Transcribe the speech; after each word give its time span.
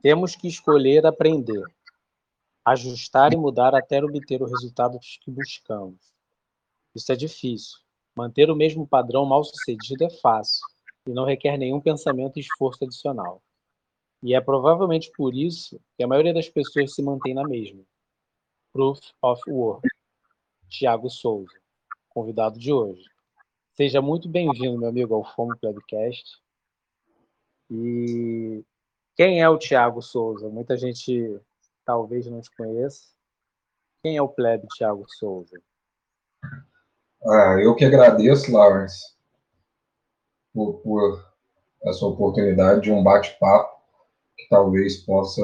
Temos 0.00 0.36
que 0.36 0.46
escolher 0.46 1.04
aprender, 1.04 1.62
ajustar 2.64 3.32
e 3.32 3.36
mudar 3.36 3.74
até 3.74 4.02
obter 4.02 4.42
o 4.42 4.46
resultado 4.46 4.98
que 5.00 5.30
buscamos. 5.30 5.98
Isso 6.94 7.10
é 7.12 7.16
difícil. 7.16 7.78
Manter 8.16 8.50
o 8.50 8.56
mesmo 8.56 8.86
padrão 8.86 9.24
mal 9.24 9.42
sucedido 9.44 10.04
é 10.04 10.10
fácil 10.10 10.64
e 11.06 11.12
não 11.12 11.24
requer 11.24 11.56
nenhum 11.56 11.80
pensamento 11.80 12.36
e 12.36 12.40
esforço 12.40 12.84
adicional. 12.84 13.42
E 14.22 14.34
é 14.34 14.40
provavelmente 14.40 15.10
por 15.16 15.34
isso 15.34 15.80
que 15.96 16.02
a 16.02 16.06
maioria 16.06 16.34
das 16.34 16.48
pessoas 16.48 16.94
se 16.94 17.02
mantém 17.02 17.34
na 17.34 17.46
mesma. 17.46 17.84
Proof 18.72 19.00
of 19.22 19.40
Work. 19.48 19.88
Tiago 20.68 21.08
Souza, 21.08 21.58
convidado 22.08 22.58
de 22.58 22.72
hoje. 22.72 23.04
Seja 23.72 24.02
muito 24.02 24.28
bem-vindo, 24.28 24.78
meu 24.78 24.88
amigo, 24.88 25.14
ao 25.14 25.24
Fomo 25.34 25.56
Podcast. 25.58 26.36
E 27.70 28.62
quem 29.18 29.42
é 29.42 29.48
o 29.48 29.58
Tiago 29.58 30.00
Souza? 30.00 30.48
Muita 30.48 30.76
gente 30.76 31.40
talvez 31.84 32.28
não 32.28 32.40
te 32.40 32.54
conheça. 32.56 33.02
Quem 34.00 34.16
é 34.16 34.22
o 34.22 34.28
plebe 34.28 34.68
Tiago 34.68 35.04
Souza? 35.08 35.60
Ah, 37.26 37.56
eu 37.60 37.74
que 37.74 37.84
agradeço, 37.84 38.52
Lawrence, 38.52 39.16
por, 40.54 40.74
por 40.82 41.28
essa 41.82 42.06
oportunidade 42.06 42.82
de 42.82 42.92
um 42.92 43.02
bate-papo 43.02 43.82
que 44.36 44.48
talvez 44.48 44.98
possa 44.98 45.42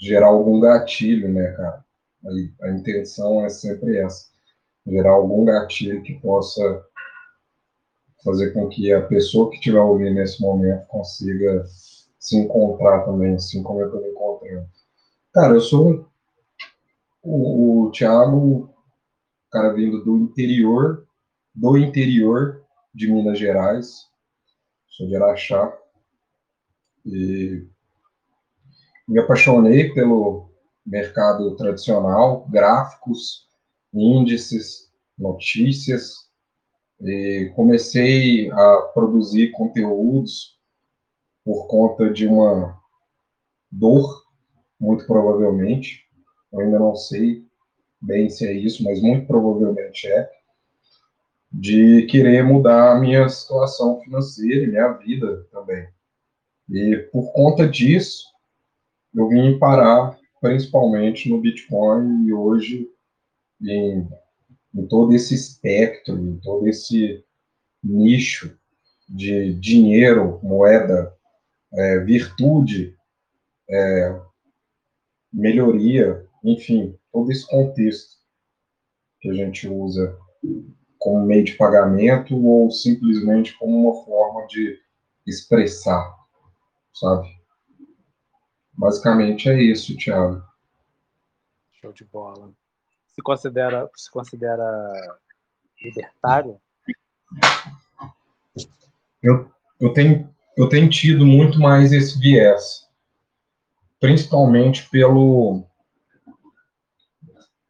gerar 0.00 0.28
algum 0.28 0.58
gatilho, 0.60 1.30
né, 1.30 1.52
cara? 1.52 1.84
A, 2.24 2.66
a 2.66 2.70
intenção 2.70 3.44
é 3.44 3.50
sempre 3.50 3.98
essa, 3.98 4.30
gerar 4.86 5.10
algum 5.10 5.44
gatilho 5.44 6.02
que 6.02 6.18
possa 6.20 6.86
fazer 8.24 8.52
com 8.54 8.66
que 8.70 8.90
a 8.94 9.06
pessoa 9.06 9.50
que 9.50 9.56
estiver 9.56 9.80
ouvindo 9.80 10.14
nesse 10.14 10.40
momento 10.40 10.86
consiga 10.86 11.66
se 12.24 12.38
encontrar 12.38 13.04
também, 13.04 13.34
assim 13.34 13.62
como 13.62 13.80
eu 13.80 13.86
estou 13.86 14.00
me 14.00 14.08
encontrando. 14.08 14.66
Cara, 15.30 15.52
eu 15.52 15.60
sou 15.60 16.08
o, 17.22 17.82
o 17.82 17.90
Thiago, 17.90 18.74
cara 19.52 19.74
vindo 19.74 20.02
do 20.02 20.16
interior, 20.16 21.06
do 21.54 21.76
interior 21.76 22.64
de 22.94 23.12
Minas 23.12 23.38
Gerais, 23.38 24.08
sou 24.88 25.06
de 25.06 25.14
Araxá, 25.14 25.70
e 27.04 27.68
me 29.06 29.20
apaixonei 29.20 29.92
pelo 29.92 30.48
mercado 30.86 31.54
tradicional, 31.56 32.48
gráficos, 32.48 33.50
índices, 33.92 34.90
notícias, 35.18 36.30
e 37.02 37.52
comecei 37.54 38.50
a 38.50 38.76
produzir 38.94 39.50
conteúdos 39.50 40.54
por 41.44 41.66
conta 41.66 42.10
de 42.10 42.26
uma 42.26 42.80
dor, 43.70 44.22
muito 44.80 45.06
provavelmente, 45.06 46.04
eu 46.52 46.60
ainda 46.60 46.78
não 46.78 46.94
sei 46.94 47.44
bem 48.00 48.28
se 48.30 48.46
é 48.46 48.52
isso, 48.52 48.82
mas 48.84 49.00
muito 49.00 49.26
provavelmente 49.26 50.06
é, 50.06 50.30
de 51.52 52.06
querer 52.06 52.42
mudar 52.44 52.92
a 52.92 53.00
minha 53.00 53.28
situação 53.28 54.00
financeira 54.00 54.66
minha 54.66 54.88
vida 54.92 55.46
também. 55.50 55.88
E 56.70 56.96
por 57.12 57.32
conta 57.32 57.68
disso, 57.68 58.24
eu 59.14 59.28
vim 59.28 59.58
parar 59.58 60.18
principalmente 60.40 61.28
no 61.28 61.40
Bitcoin 61.40 62.26
e 62.26 62.32
hoje 62.32 62.88
em, 63.62 64.08
em 64.74 64.86
todo 64.86 65.14
esse 65.14 65.34
espectro, 65.34 66.18
em 66.18 66.36
todo 66.38 66.66
esse 66.66 67.24
nicho 67.82 68.58
de 69.08 69.54
dinheiro, 69.54 70.40
moeda, 70.42 71.13
é, 71.74 71.98
virtude, 72.00 72.96
é, 73.68 74.20
melhoria, 75.32 76.26
enfim, 76.42 76.98
todo 77.12 77.30
esse 77.30 77.46
contexto 77.46 78.18
que 79.20 79.30
a 79.30 79.34
gente 79.34 79.68
usa 79.68 80.16
como 80.98 81.26
meio 81.26 81.44
de 81.44 81.52
pagamento 81.54 82.36
ou 82.36 82.70
simplesmente 82.70 83.56
como 83.58 83.88
uma 83.88 84.04
forma 84.04 84.46
de 84.46 84.80
expressar, 85.26 86.14
sabe? 86.92 87.28
Basicamente 88.72 89.48
é 89.48 89.62
isso, 89.62 89.96
Thiago. 89.96 90.42
Show 91.72 91.92
de 91.92 92.04
bola. 92.04 92.52
Se 93.08 93.22
considera, 93.22 93.88
se 93.94 94.10
considera 94.10 95.18
libertário? 95.80 96.60
Eu, 99.22 99.50
eu, 99.80 99.92
tenho, 99.92 100.33
eu 100.56 100.68
tenho 100.68 100.88
tido 100.88 101.26
muito 101.26 101.58
mais 101.58 101.92
esse 101.92 102.18
viés, 102.18 102.88
principalmente 103.98 104.88
pelo 104.90 105.64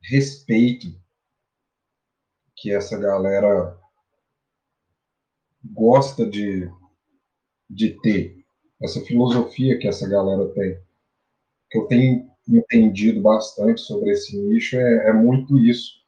respeito 0.02 0.88
que 2.56 2.72
essa 2.72 2.98
galera 2.98 3.78
gosta 5.64 6.26
de, 6.26 6.70
de 7.68 7.90
ter, 8.00 8.44
essa 8.82 9.00
filosofia 9.00 9.78
que 9.78 9.88
essa 9.88 10.08
galera 10.08 10.46
tem 10.48 10.78
que 11.70 11.78
eu 11.78 11.86
tenho 11.86 12.30
entendido 12.48 13.20
bastante 13.20 13.80
sobre 13.80 14.10
esse 14.10 14.38
nicho 14.38 14.76
é, 14.76 15.08
é 15.08 15.12
muito 15.12 15.58
isso. 15.58 16.04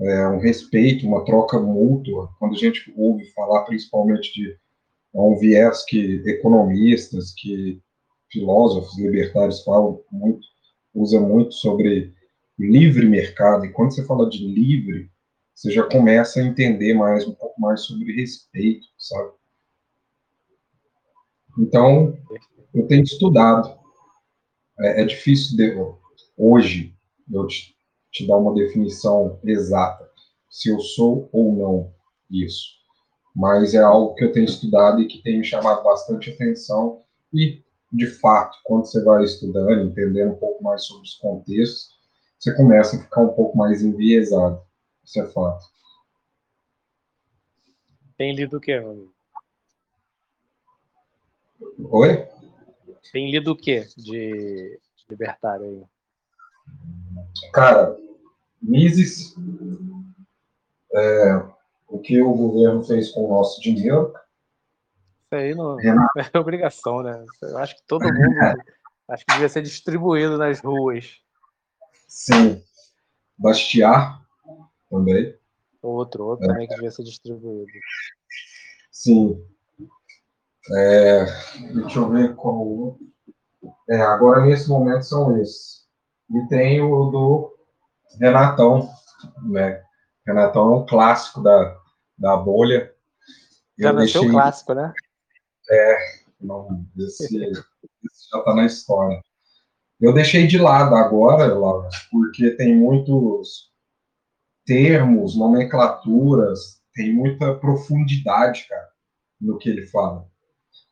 É 0.00 0.26
um 0.26 0.40
respeito, 0.40 1.06
uma 1.06 1.24
troca 1.24 1.60
mútua. 1.60 2.30
Quando 2.38 2.54
a 2.54 2.58
gente 2.58 2.92
ouve 2.96 3.26
falar 3.26 3.62
principalmente 3.64 4.32
de 4.32 4.58
um 5.14 5.36
viés 5.36 5.84
que 5.84 6.22
economistas, 6.26 7.32
que 7.32 7.80
filósofos 8.30 8.98
libertários 8.98 9.62
falam 9.62 10.02
muito, 10.10 10.46
usa 10.94 11.20
muito 11.20 11.54
sobre 11.54 12.14
livre 12.58 13.06
mercado. 13.06 13.64
E 13.66 13.72
quando 13.72 13.94
você 13.94 14.04
fala 14.04 14.28
de 14.28 14.44
livre, 14.46 15.10
você 15.54 15.70
já 15.70 15.82
começa 15.84 16.40
a 16.40 16.44
entender 16.44 16.94
mais 16.94 17.26
um 17.26 17.34
pouco 17.34 17.60
mais 17.60 17.82
sobre 17.82 18.12
respeito, 18.14 18.86
sabe? 18.98 19.32
Então, 21.58 22.16
eu 22.74 22.86
tenho 22.86 23.02
estudado 23.02 23.82
é, 24.80 25.02
é 25.02 25.04
difícil 25.04 25.56
de, 25.56 25.74
hoje 26.36 26.94
eu 27.30 27.46
te, 27.46 27.74
te 28.10 28.26
dar 28.26 28.36
uma 28.36 28.54
definição 28.54 29.38
exata 29.44 30.10
se 30.48 30.68
eu 30.68 30.80
sou 30.80 31.28
ou 31.32 31.52
não 31.52 31.94
isso. 32.30 32.81
Mas 33.34 33.74
é 33.74 33.78
algo 33.82 34.14
que 34.14 34.24
eu 34.24 34.32
tenho 34.32 34.44
estudado 34.44 35.00
e 35.00 35.06
que 35.06 35.22
tem 35.22 35.38
me 35.38 35.44
chamado 35.44 35.82
bastante 35.82 36.30
atenção 36.30 37.02
e, 37.32 37.62
de 37.90 38.06
fato, 38.06 38.58
quando 38.64 38.86
você 38.86 39.02
vai 39.02 39.24
estudando, 39.24 39.88
entendendo 39.88 40.32
um 40.32 40.38
pouco 40.38 40.62
mais 40.62 40.84
sobre 40.84 41.04
os 41.04 41.14
contextos, 41.14 41.90
você 42.38 42.54
começa 42.54 42.96
a 42.96 43.00
ficar 43.00 43.22
um 43.22 43.34
pouco 43.34 43.56
mais 43.56 43.82
enviesado. 43.82 44.60
Isso 45.04 45.20
é 45.20 45.26
fato. 45.26 45.64
Tem 48.16 48.34
lido 48.34 48.58
o 48.58 48.60
quê, 48.60 48.78
meu 48.78 48.90
amigo? 48.90 49.14
Oi? 51.90 52.28
Tem 53.12 53.30
lido 53.30 53.52
o 53.52 53.56
quê 53.56 53.86
de, 53.96 54.78
de 54.96 55.04
libertário 55.08 55.64
aí? 55.64 55.84
Cara, 57.52 57.96
Mises, 58.60 59.34
é, 60.94 61.42
o 61.92 61.98
que 61.98 62.22
o 62.22 62.32
governo 62.32 62.82
fez 62.82 63.10
com 63.10 63.26
o 63.26 63.28
nosso 63.28 63.60
dinheiro. 63.60 64.14
Isso 65.24 65.34
aí 65.34 65.54
não 65.54 65.76
é 66.34 66.38
obrigação, 66.38 67.02
né? 67.02 67.22
Eu 67.42 67.58
acho 67.58 67.76
que 67.76 67.82
todo 67.86 68.04
mundo 68.04 68.38
acho 69.08 69.26
que 69.26 69.32
devia 69.34 69.48
ser 69.48 69.62
distribuído 69.62 70.38
nas 70.38 70.60
ruas. 70.60 71.20
Sim. 72.08 72.62
Bastiar 73.36 74.22
também. 74.90 75.36
Outro, 75.82 76.24
outro 76.24 76.46
é. 76.46 76.48
também 76.48 76.66
que 76.66 76.74
devia 76.74 76.90
ser 76.90 77.02
distribuído. 77.02 77.70
Sim. 78.90 79.44
É, 80.74 81.26
deixa 81.74 81.98
eu 81.98 82.08
ver 82.08 82.34
qual. 82.34 82.96
É, 83.90 84.00
agora, 84.00 84.46
nesse 84.46 84.68
momento, 84.68 85.02
são 85.02 85.38
esses. 85.38 85.86
E 86.30 86.48
tem 86.48 86.80
o 86.80 87.10
do 87.10 87.54
Renatão. 88.18 88.88
Né? 89.42 89.82
Renatão 90.26 90.72
é 90.72 90.76
um 90.76 90.86
clássico 90.86 91.42
da, 91.42 91.81
da 92.16 92.36
bolha. 92.36 92.92
Eu 93.78 93.84
já 93.84 93.92
deixei... 93.92 94.28
clássico, 94.28 94.74
né? 94.74 94.92
É, 95.70 95.96
não, 96.40 96.86
esse, 96.98 97.24
esse 97.24 98.30
já 98.30 98.38
está 98.38 98.54
na 98.54 98.66
história. 98.66 99.22
Eu 100.00 100.12
deixei 100.12 100.46
de 100.46 100.58
lado 100.58 100.94
agora, 100.94 101.54
Laura, 101.54 101.88
porque 102.10 102.50
tem 102.50 102.76
muitos 102.76 103.70
termos, 104.66 105.36
nomenclaturas, 105.36 106.80
tem 106.94 107.12
muita 107.12 107.54
profundidade, 107.54 108.66
cara, 108.68 108.88
no 109.40 109.58
que 109.58 109.68
ele 109.68 109.86
fala. 109.86 110.26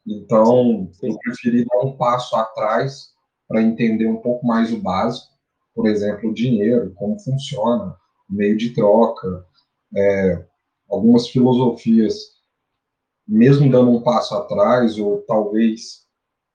Então, 0.07 0.91
eu 1.03 1.19
preferi 1.19 1.65
dar 1.65 1.81
um 1.81 1.97
passo 1.97 2.35
atrás 2.37 3.11
para 3.47 3.63
entender 3.63 4.07
um 4.07 4.17
pouco 4.17 4.47
mais 4.47 4.73
o 4.73 4.81
básico, 4.81 5.35
por 5.75 5.87
exemplo, 5.87 6.31
o 6.31 6.35
dinheiro, 6.35 6.93
como 6.95 7.19
funciona, 7.19 7.97
meio 8.29 8.57
de 8.57 8.71
troca, 8.71 9.45
é, 9.97 10.47
algumas 10.91 11.29
filosofias, 11.29 12.15
mesmo 13.27 13.71
dando 13.71 13.91
um 13.91 14.03
passo 14.03 14.35
atrás, 14.35 14.99
ou 14.99 15.23
talvez 15.23 16.07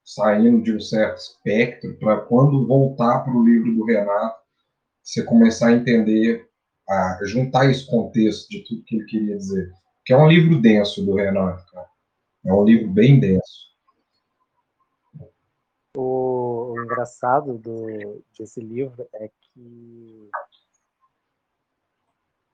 saindo 0.04 0.62
de 0.62 0.72
um 0.72 0.80
certo 0.80 1.18
espectro, 1.18 1.98
para 1.98 2.20
quando 2.20 2.66
voltar 2.66 3.24
para 3.24 3.32
o 3.32 3.44
livro 3.44 3.74
do 3.74 3.84
Renato, 3.84 4.38
você 5.02 5.24
começar 5.24 5.68
a 5.68 5.72
entender, 5.72 6.48
a 6.88 7.18
juntar 7.24 7.70
esse 7.70 7.86
contexto 7.86 8.48
de 8.48 8.62
tudo 8.64 8.84
que 8.84 8.96
ele 8.96 9.06
queria 9.06 9.36
dizer. 9.36 9.72
Que 10.04 10.12
é 10.12 10.16
um 10.16 10.28
livro 10.28 10.60
denso 10.60 11.04
do 11.04 11.14
Renato, 11.14 11.64
cara. 11.72 11.88
É 12.44 12.52
um 12.52 12.64
livro 12.64 12.88
bem 12.88 13.18
denso. 13.18 13.66
O, 15.96 16.74
engraçado 16.78 17.58
do, 17.58 18.22
desse 18.38 18.60
livro 18.60 19.08
é 19.14 19.28
que 19.28 20.30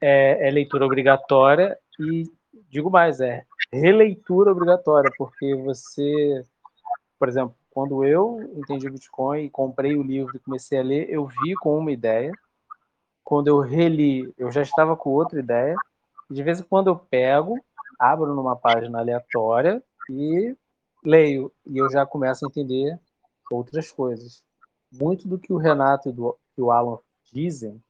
é, 0.03 0.49
é 0.49 0.51
leitura 0.51 0.85
obrigatória 0.85 1.79
e, 1.99 2.25
digo 2.69 2.91
mais, 2.91 3.21
é 3.21 3.45
releitura 3.73 4.53
obrigatória, 4.53 5.11
porque 5.17 5.55
você, 5.55 6.45
por 7.19 7.29
exemplo, 7.29 7.55
quando 7.71 8.05
eu 8.05 8.39
entendi 8.55 8.91
Bitcoin 8.91 9.45
e 9.45 9.51
comprei 9.51 9.97
o 9.97 10.03
livro 10.03 10.37
e 10.37 10.41
comecei 10.41 10.79
a 10.79 10.83
ler, 10.83 11.09
eu 11.09 11.27
vi 11.27 11.55
com 11.55 11.79
uma 11.79 11.91
ideia. 11.91 12.31
Quando 13.25 13.49
eu 13.49 13.61
reli, 13.61 14.35
eu 14.37 14.51
já 14.53 14.61
estava 14.61 14.95
com 14.95 15.11
outra 15.11 15.39
ideia. 15.39 15.75
De 16.29 16.43
vez 16.43 16.61
em 16.61 16.65
quando 16.65 16.89
eu 16.89 16.97
pego, 16.97 17.59
abro 17.99 18.35
numa 18.35 18.57
página 18.57 18.99
aleatória 18.99 19.83
e 20.11 20.55
leio. 21.03 21.51
E 21.65 21.79
eu 21.79 21.89
já 21.91 22.05
começo 22.05 22.45
a 22.45 22.49
entender 22.49 22.99
outras 23.51 23.91
coisas. 23.91 24.43
Muito 24.93 25.27
do 25.27 25.39
que 25.39 25.53
o 25.53 25.57
Renato 25.57 26.11
e 26.11 26.13
do, 26.13 26.37
o 26.59 26.71
Alan 26.71 26.99
dizem, 27.33 27.83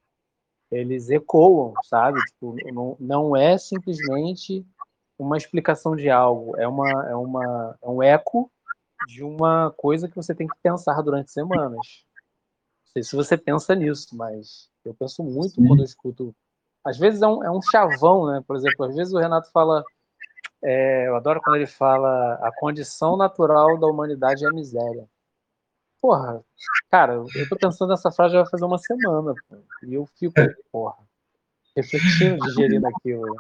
eles 0.73 1.11
ecoam, 1.11 1.75
sabe? 1.85 2.19
Tipo, 2.25 2.57
não, 2.73 2.97
não 2.99 3.37
é 3.37 3.59
simplesmente 3.59 4.67
uma 5.19 5.37
explicação 5.37 5.95
de 5.95 6.09
algo, 6.09 6.57
é, 6.59 6.67
uma, 6.67 7.09
é, 7.09 7.15
uma, 7.15 7.79
é 7.81 7.89
um 7.89 8.03
eco 8.03 8.51
de 9.07 9.23
uma 9.23 9.71
coisa 9.77 10.09
que 10.09 10.17
você 10.17 10.35
tem 10.35 10.47
que 10.47 10.57
pensar 10.63 11.01
durante 11.03 11.31
semanas. 11.31 11.77
Não 11.77 12.93
sei 12.93 13.03
se 13.03 13.15
você 13.15 13.37
pensa 13.37 13.75
nisso, 13.75 14.17
mas 14.17 14.71
eu 14.85 14.95
penso 14.95 15.23
muito 15.23 15.57
Sim. 15.57 15.67
quando 15.67 15.81
eu 15.81 15.85
escuto. 15.85 16.35
Às 16.85 16.99
vezes 16.99 17.21
é 17.21 17.27
um, 17.27 17.45
é 17.45 17.51
um 17.51 17.63
chavão, 17.63 18.27
né? 18.27 18.43
Por 18.47 18.57
exemplo, 18.57 18.87
às 18.87 18.97
vezes 18.97 19.13
o 19.13 19.19
Renato 19.19 19.51
fala. 19.53 19.85
É, 20.65 21.09
eu 21.09 21.17
adoro 21.17 21.41
quando 21.43 21.57
ele 21.57 21.67
fala 21.67 22.35
a 22.35 22.51
condição 22.59 23.17
natural 23.17 23.79
da 23.79 23.87
humanidade 23.87 24.45
é 24.45 24.49
a 24.49 24.53
miséria. 24.53 25.09
Porra, 26.03 26.45
cara, 26.91 27.15
eu 27.15 27.49
tô 27.49 27.57
pensando 27.57 27.91
nessa 27.91 28.11
frase 28.11 28.35
já 28.35 28.43
vai 28.43 28.51
fazer 28.51 28.65
uma 28.65 28.77
semana, 28.77 29.35
pô, 29.49 29.57
e 29.85 29.95
eu 29.95 30.05
fico, 30.19 30.35
porra, 30.73 30.97
refletindo, 31.77 32.45
digerindo 32.45 32.89
aquilo. 32.89 33.37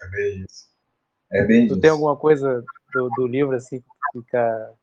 É 0.00 0.08
bem 0.08 0.44
isso. 0.48 0.66
É 1.30 1.44
bem 1.44 1.68
tu 1.68 1.72
isso. 1.72 1.80
tem 1.82 1.90
alguma 1.90 2.16
coisa 2.16 2.64
do, 2.90 3.10
do 3.10 3.26
livro 3.26 3.54
assim 3.54 3.80
que 3.80 3.86
fica 4.14 4.74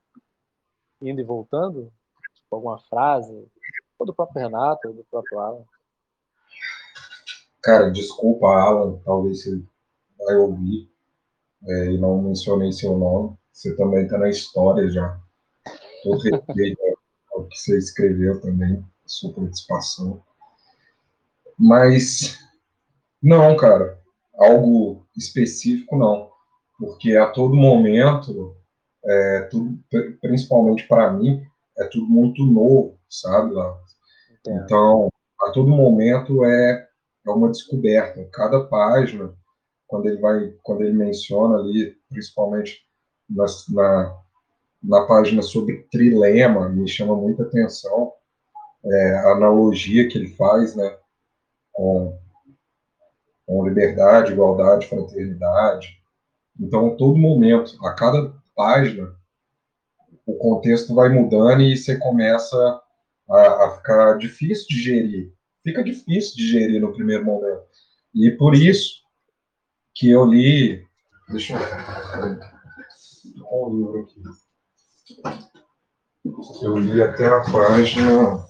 indo 1.02 1.20
e 1.20 1.24
voltando? 1.24 1.92
Tipo, 2.36 2.56
alguma 2.56 2.78
frase? 2.78 3.48
Ou 3.98 4.06
do 4.06 4.14
próprio 4.14 4.44
Renato, 4.44 4.88
ou 4.88 4.94
do 4.94 5.04
próprio 5.06 5.40
Alan? 5.40 5.66
Cara, 7.64 7.90
desculpa, 7.90 8.46
Alan, 8.46 9.00
talvez 9.04 9.42
você 9.42 9.60
vai 10.20 10.36
ouvir, 10.36 10.88
é, 11.64 11.86
e 11.94 11.98
não 11.98 12.22
mencionei 12.22 12.72
seu 12.72 12.96
nome. 12.96 13.36
Você 13.52 13.76
também 13.76 14.04
está 14.04 14.20
na 14.20 14.30
história 14.30 14.88
já. 14.88 15.20
Todo 16.04 16.22
respeito 16.22 16.82
ao 17.34 17.46
que 17.46 17.58
você 17.58 17.78
escreveu 17.78 18.42
também, 18.42 18.84
sua 19.06 19.34
participação. 19.34 20.24
Mas, 21.58 22.40
não, 23.22 23.56
cara, 23.56 24.00
algo 24.36 25.06
específico 25.16 25.98
não, 25.98 26.30
porque 26.78 27.16
a 27.16 27.28
todo 27.28 27.54
momento, 27.54 28.56
é, 29.06 29.42
tudo, 29.52 29.80
principalmente 30.20 30.88
para 30.88 31.12
mim, 31.12 31.46
é 31.78 31.86
tudo 31.86 32.08
muito 32.08 32.44
novo, 32.44 32.98
sabe, 33.10 33.54
lá. 33.54 33.80
Então, 34.48 35.10
a 35.42 35.52
todo 35.52 35.70
momento 35.70 36.44
é, 36.46 36.88
é 37.26 37.30
uma 37.30 37.50
descoberta. 37.50 38.28
Cada 38.32 38.64
página, 38.64 39.34
quando 39.88 40.08
ele 40.08 40.18
vai, 40.18 40.54
quando 40.64 40.82
ele 40.82 40.94
menciona 40.94 41.58
ali, 41.58 41.96
principalmente 42.10 42.82
na 43.30 43.48
na 44.82 45.06
página 45.06 45.42
sobre 45.42 45.84
trilema, 45.92 46.70
me 46.70 46.88
chama 46.88 47.16
muita 47.16 47.44
atenção 47.44 48.14
é, 48.84 49.16
a 49.18 49.32
analogia 49.32 50.08
que 50.08 50.18
ele 50.18 50.30
faz, 50.30 50.76
né, 50.76 50.98
com, 51.72 52.18
com 53.46 53.68
liberdade, 53.68 54.32
igualdade, 54.32 54.88
fraternidade. 54.88 56.00
Então, 56.60 56.96
todo 56.98 57.18
momento, 57.18 57.78
a 57.86 57.94
cada 57.94 58.34
página, 58.56 59.16
o 60.26 60.36
contexto 60.36 60.94
vai 60.94 61.10
mudando 61.10 61.62
e 61.62 61.78
você 61.78 61.98
começa 61.98 62.82
a, 63.30 63.66
a 63.66 63.72
ficar 63.78 64.18
difícil 64.18 64.68
de 64.68 64.82
gerir. 64.82 65.34
Fica 65.64 65.84
difícil 65.84 66.36
de 66.38 66.48
gerir 66.48 66.82
no 66.82 66.94
primeiro 66.94 67.24
momento. 67.24 67.64
E 68.14 68.32
por 68.32 68.56
isso 68.56 69.02
que 69.94 70.10
eu 70.10 70.26
li. 70.26 70.86
Deixa 71.30 71.54
eu 71.54 71.60
o 73.52 73.70
livro 73.70 74.02
aqui. 74.02 74.22
Eu 76.62 76.78
li 76.78 77.02
até 77.02 77.28
a 77.28 77.42
página, 77.52 78.46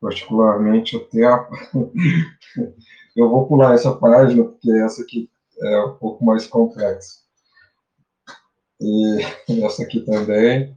particularmente 0.00 0.96
até 0.96 1.24
a. 1.26 1.48
Eu 3.16 3.28
vou 3.30 3.48
pular 3.48 3.74
essa 3.74 3.96
página, 3.96 4.44
porque 4.44 4.70
essa 4.70 5.02
aqui 5.02 5.28
é 5.60 5.80
um 5.80 5.94
pouco 5.96 6.24
mais 6.24 6.46
complexa. 6.46 7.18
E 8.80 9.18
essa 9.64 9.82
aqui 9.82 10.02
também, 10.02 10.76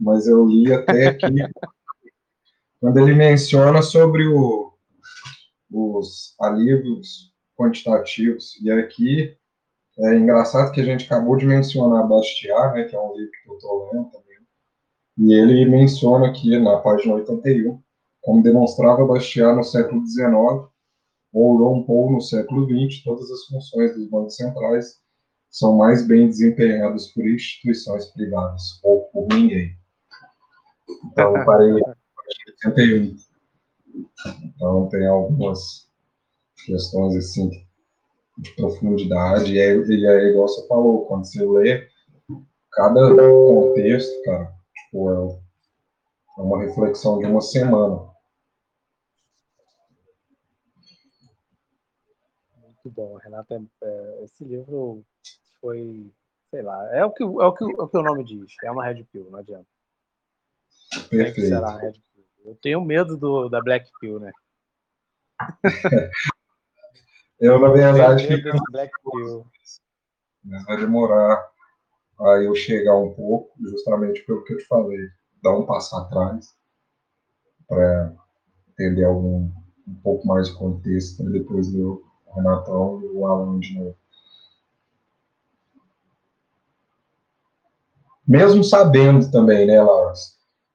mas 0.00 0.26
eu 0.26 0.46
li 0.46 0.72
até 0.72 1.08
aqui, 1.08 1.26
quando 2.80 2.98
ele 2.98 3.14
menciona 3.14 3.82
sobre 3.82 4.26
o, 4.26 4.72
os 5.70 6.34
alívios 6.40 7.30
quantitativos. 7.54 8.58
E 8.62 8.70
aqui 8.70 9.36
é 9.98 10.14
engraçado 10.14 10.72
que 10.72 10.80
a 10.80 10.84
gente 10.84 11.06
acabou 11.06 11.36
de 11.36 11.46
mencionar 11.46 12.06
Bastiat, 12.06 12.74
né, 12.74 12.84
que 12.84 12.94
é 12.94 13.00
um 13.00 13.14
livro 13.16 13.30
que 13.30 13.50
eu 13.50 13.54
estou 13.56 13.90
lendo 13.92 14.10
também, 14.10 14.36
e 15.18 15.32
ele 15.32 15.64
menciona 15.70 16.28
aqui 16.28 16.58
na 16.58 16.78
página 16.78 17.14
81 17.14 17.80
como 18.20 18.42
demonstrava 18.42 19.06
Bastiat 19.06 19.54
no 19.54 19.64
século 19.64 20.04
XIX 20.06 20.68
ou 21.32 21.56
Ron 21.56 21.82
Paul 21.84 22.12
no 22.12 22.20
século 22.20 22.66
XX, 22.66 23.02
todas 23.04 23.30
as 23.30 23.44
funções 23.44 23.94
dos 23.94 24.08
bancos 24.08 24.36
centrais 24.36 25.00
são 25.50 25.76
mais 25.76 26.06
bem 26.06 26.26
desempenhadas 26.26 27.08
por 27.08 27.26
instituições 27.26 28.06
privadas 28.06 28.80
ou 28.82 29.04
por 29.04 29.28
ninguém. 29.28 29.78
Então, 31.04 31.32
parei 31.44 31.70
em 31.70 31.82
81. 32.64 33.16
Então, 34.44 34.88
tem 34.88 35.06
algumas 35.06 35.88
questões 36.64 37.16
assim 37.16 37.48
que 37.48 37.65
de 38.36 38.54
profundidade, 38.54 39.54
e 39.54 39.58
é, 39.58 39.74
e 39.74 40.06
é 40.06 40.30
igual 40.30 40.48
você 40.48 40.66
falou, 40.66 41.06
quando 41.06 41.24
você 41.24 41.44
lê 41.44 41.88
cada 42.72 43.16
contexto, 43.16 44.22
cara, 44.22 44.54
tipo, 44.74 45.10
é, 45.10 45.40
é 46.38 46.42
uma 46.42 46.62
reflexão 46.62 47.18
de 47.18 47.24
uma 47.24 47.40
semana. 47.40 48.14
Muito 52.62 52.90
bom, 52.90 53.16
Renato. 53.16 53.54
É, 53.54 53.60
é, 53.82 54.24
esse 54.24 54.44
livro 54.44 55.02
foi, 55.60 56.12
sei 56.50 56.62
lá, 56.62 56.94
é 56.94 57.04
o 57.04 57.10
que, 57.10 57.22
é 57.22 57.26
o 57.26 57.52
que, 57.52 57.64
é 57.64 57.82
o, 57.82 57.88
que 57.88 57.96
o 57.96 58.02
nome 58.02 58.22
diz, 58.22 58.52
é 58.62 58.70
uma 58.70 58.84
Red 58.84 59.02
Pill, 59.04 59.30
não 59.30 59.38
adianta. 59.38 59.66
Perfeito. 61.08 61.48
Será 61.48 61.76
Red 61.78 61.92
Pill. 61.92 62.26
Eu 62.44 62.54
tenho 62.56 62.84
medo 62.84 63.16
do, 63.16 63.48
da 63.48 63.62
Black 63.62 63.90
Pill, 63.98 64.20
né? 64.20 64.32
Eu, 67.38 67.58
na 67.60 67.68
verdade, 67.68 68.26
fico... 68.26 68.48
Mas 70.44 70.64
vai 70.64 70.76
demorar 70.76 71.48
a 72.20 72.28
eu 72.42 72.54
chegar 72.54 72.96
um 72.96 73.12
pouco, 73.12 73.52
justamente 73.60 74.24
pelo 74.24 74.42
que 74.44 74.54
eu 74.54 74.58
te 74.58 74.66
falei, 74.66 75.08
dar 75.42 75.56
um 75.56 75.66
passo 75.66 75.96
atrás 75.96 76.56
para 77.68 78.14
entender 78.70 79.04
algum 79.04 79.50
um 79.86 79.94
pouco 80.02 80.26
mais 80.26 80.48
de 80.48 80.54
contexto, 80.54 81.22
e 81.22 81.32
depois 81.32 81.72
eu, 81.74 82.02
o 82.26 82.34
Renatão 82.34 83.00
e 83.02 83.06
o 83.06 83.26
Alan 83.26 83.58
de 83.58 83.74
novo. 83.74 83.96
Mesmo 88.26 88.64
sabendo 88.64 89.30
também, 89.30 89.66
né, 89.66 89.80
Laura? 89.80 90.12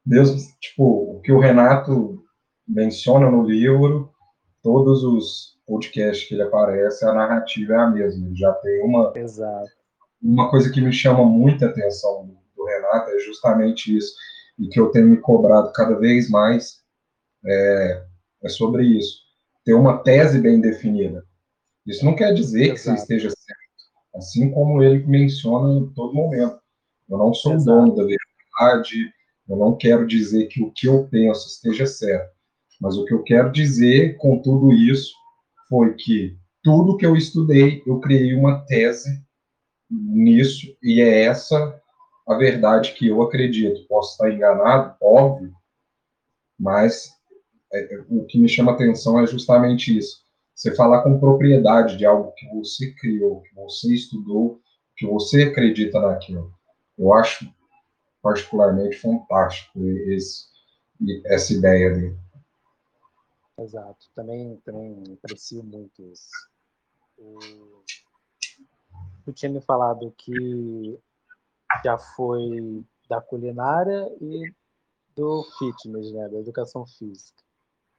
Mesmo, 0.05 0.37
tipo, 0.59 1.17
o 1.17 1.21
que 1.21 1.31
o 1.31 1.39
Renato 1.39 2.23
menciona 2.65 3.29
no 3.29 3.43
livro, 3.43 4.13
todos 4.63 5.03
os 5.03 5.50
podcast 5.65 6.27
que 6.27 6.33
ele 6.33 6.43
aparece, 6.43 7.05
a 7.05 7.13
narrativa 7.13 7.73
é 7.73 7.77
a 7.77 7.89
mesma. 7.89 8.27
Ele 8.27 8.35
já 8.35 8.51
tem 8.53 8.83
uma. 8.83 9.13
Exato. 9.15 9.69
Uma 10.21 10.49
coisa 10.49 10.71
que 10.71 10.81
me 10.81 10.93
chama 10.93 11.23
muita 11.25 11.67
atenção 11.67 12.25
do, 12.25 12.37
do 12.55 12.65
Renato 12.65 13.09
é 13.09 13.19
justamente 13.19 13.95
isso, 13.95 14.13
e 14.59 14.67
que 14.67 14.79
eu 14.79 14.91
tenho 14.91 15.07
me 15.07 15.17
cobrado 15.17 15.71
cada 15.73 15.95
vez 15.95 16.29
mais 16.29 16.81
é, 17.45 18.03
é 18.43 18.49
sobre 18.49 18.83
isso. 18.83 19.21
Ter 19.65 19.73
uma 19.73 19.97
tese 19.99 20.39
bem 20.39 20.59
definida. 20.59 21.25
Isso 21.85 22.05
não 22.05 22.15
quer 22.15 22.33
dizer 22.33 22.71
Exato. 22.71 22.75
que 22.75 22.79
você 22.81 22.93
esteja 22.93 23.29
certo, 23.29 23.61
assim 24.15 24.51
como 24.51 24.83
ele 24.83 25.05
menciona 25.05 25.79
em 25.79 25.91
todo 25.93 26.13
momento. 26.13 26.59
Eu 27.09 27.17
não 27.17 27.33
sou 27.33 27.55
o 27.55 27.63
dono 27.63 27.95
da 27.95 28.03
verdade, 28.03 29.11
eu 29.49 29.57
não 29.57 29.75
quero 29.75 30.05
dizer 30.05 30.47
que 30.47 30.61
o 30.61 30.71
que 30.71 30.87
eu 30.87 31.07
penso 31.09 31.47
esteja 31.47 31.85
certo. 31.85 32.31
Mas 32.79 32.95
o 32.95 33.05
que 33.05 33.13
eu 33.13 33.23
quero 33.23 33.51
dizer 33.51 34.17
com 34.17 34.39
tudo 34.39 34.71
isso 34.71 35.13
foi 35.71 35.93
que 35.93 36.37
tudo 36.61 36.97
que 36.97 37.05
eu 37.05 37.15
estudei, 37.15 37.81
eu 37.87 38.01
criei 38.01 38.35
uma 38.35 38.59
tese 38.65 39.23
nisso, 39.89 40.67
e 40.83 40.99
é 40.99 41.23
essa 41.23 41.81
a 42.27 42.35
verdade 42.35 42.93
que 42.93 43.07
eu 43.07 43.21
acredito. 43.21 43.87
Posso 43.87 44.11
estar 44.11 44.29
enganado, 44.29 44.93
óbvio, 45.01 45.53
mas 46.59 47.09
é, 47.71 47.95
é, 47.95 48.03
o 48.09 48.25
que 48.25 48.37
me 48.37 48.49
chama 48.49 48.73
atenção 48.73 49.17
é 49.17 49.25
justamente 49.25 49.97
isso. 49.97 50.21
Você 50.53 50.75
falar 50.75 51.03
com 51.03 51.19
propriedade 51.19 51.95
de 51.95 52.05
algo 52.05 52.33
que 52.33 52.47
você 52.49 52.93
criou, 52.95 53.41
que 53.41 53.55
você 53.55 53.93
estudou, 53.93 54.59
que 54.97 55.07
você 55.07 55.43
acredita 55.43 56.01
naquilo. 56.01 56.53
Eu 56.97 57.13
acho 57.13 57.49
particularmente 58.21 58.97
fantástico 58.97 59.79
esse, 60.09 60.47
essa 61.25 61.53
ideia 61.53 61.91
dele. 61.91 62.17
Exato, 63.61 64.09
também, 64.15 64.57
também 64.65 65.03
aprecio 65.23 65.63
muito 65.63 66.01
isso. 66.03 66.29
Tu 69.23 69.33
tinha 69.33 69.51
me 69.51 69.61
falado 69.61 70.11
que 70.17 70.99
já 71.83 71.97
foi 71.97 72.83
da 73.07 73.21
culinária 73.21 74.11
e 74.19 74.51
do 75.15 75.43
fitness, 75.59 76.11
né, 76.11 76.27
da 76.29 76.39
educação 76.39 76.85
física. 76.87 77.43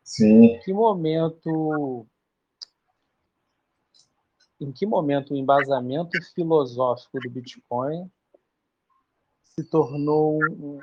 Sim. 0.02 0.44
Em 0.44 0.60
que 0.60 0.72
momento 0.72 2.06
em 4.60 4.72
que 4.72 4.86
momento 4.86 5.32
o 5.32 5.36
embasamento 5.36 6.16
filosófico 6.34 7.18
do 7.20 7.30
Bitcoin 7.30 8.10
se 9.42 9.64
tornou 9.64 10.38
um, 10.38 10.78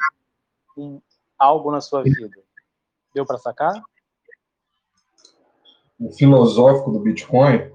um, 0.78 1.02
algo 1.38 1.72
na 1.72 1.80
sua 1.80 2.04
vida? 2.04 2.44
Deu 3.14 3.26
para 3.26 3.38
sacar? 3.38 3.82
O 6.00 6.12
filosófico 6.12 6.92
do 6.92 7.00
Bitcoin? 7.00 7.72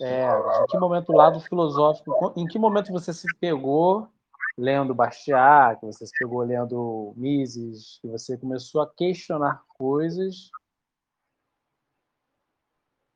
É, 0.00 0.30
em 0.30 0.66
que 0.66 0.78
momento 0.78 1.12
o 1.12 1.16
lado 1.16 1.40
filosófico, 1.40 2.32
em 2.34 2.46
que 2.46 2.58
momento 2.58 2.90
você 2.90 3.12
se 3.12 3.26
pegou 3.38 4.08
lendo 4.56 4.94
Bastiat, 4.94 5.78
que 5.78 5.86
você 5.86 6.06
se 6.06 6.12
pegou 6.18 6.40
lendo 6.42 7.12
Mises, 7.16 7.98
que 8.00 8.08
você 8.08 8.36
começou 8.38 8.80
a 8.80 8.90
questionar 8.90 9.62
coisas 9.76 10.50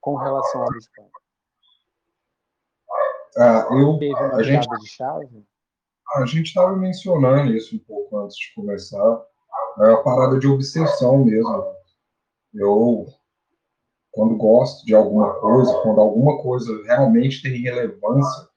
com 0.01 0.17
relação 0.17 0.63
ao 0.63 0.71
Bitcoin? 0.71 1.09
Ah, 3.37 3.67
eu, 3.71 3.99
a 4.35 4.43
gente? 4.43 4.69
A 6.17 6.27
gente 6.27 6.47
estava 6.49 6.77
mencionando 6.77 7.51
isso 7.53 7.75
um 7.75 7.79
pouco 7.79 8.19
antes 8.19 8.37
de 8.37 8.55
começar. 8.55 9.25
É 9.79 9.89
uma 9.89 10.05
parada 10.05 10.39
de 10.39 10.47
obsessão 10.47 11.25
mesmo. 11.25 11.75
Eu, 12.53 13.07
quando 14.15 14.37
gosto 14.37 14.87
de 14.87 14.95
alguma 14.95 15.35
coisa, 15.35 15.81
quando 15.83 16.01
alguma 16.01 16.39
coisa 16.41 16.83
realmente 16.85 17.43
tem 17.43 17.61
relevância 17.61 18.49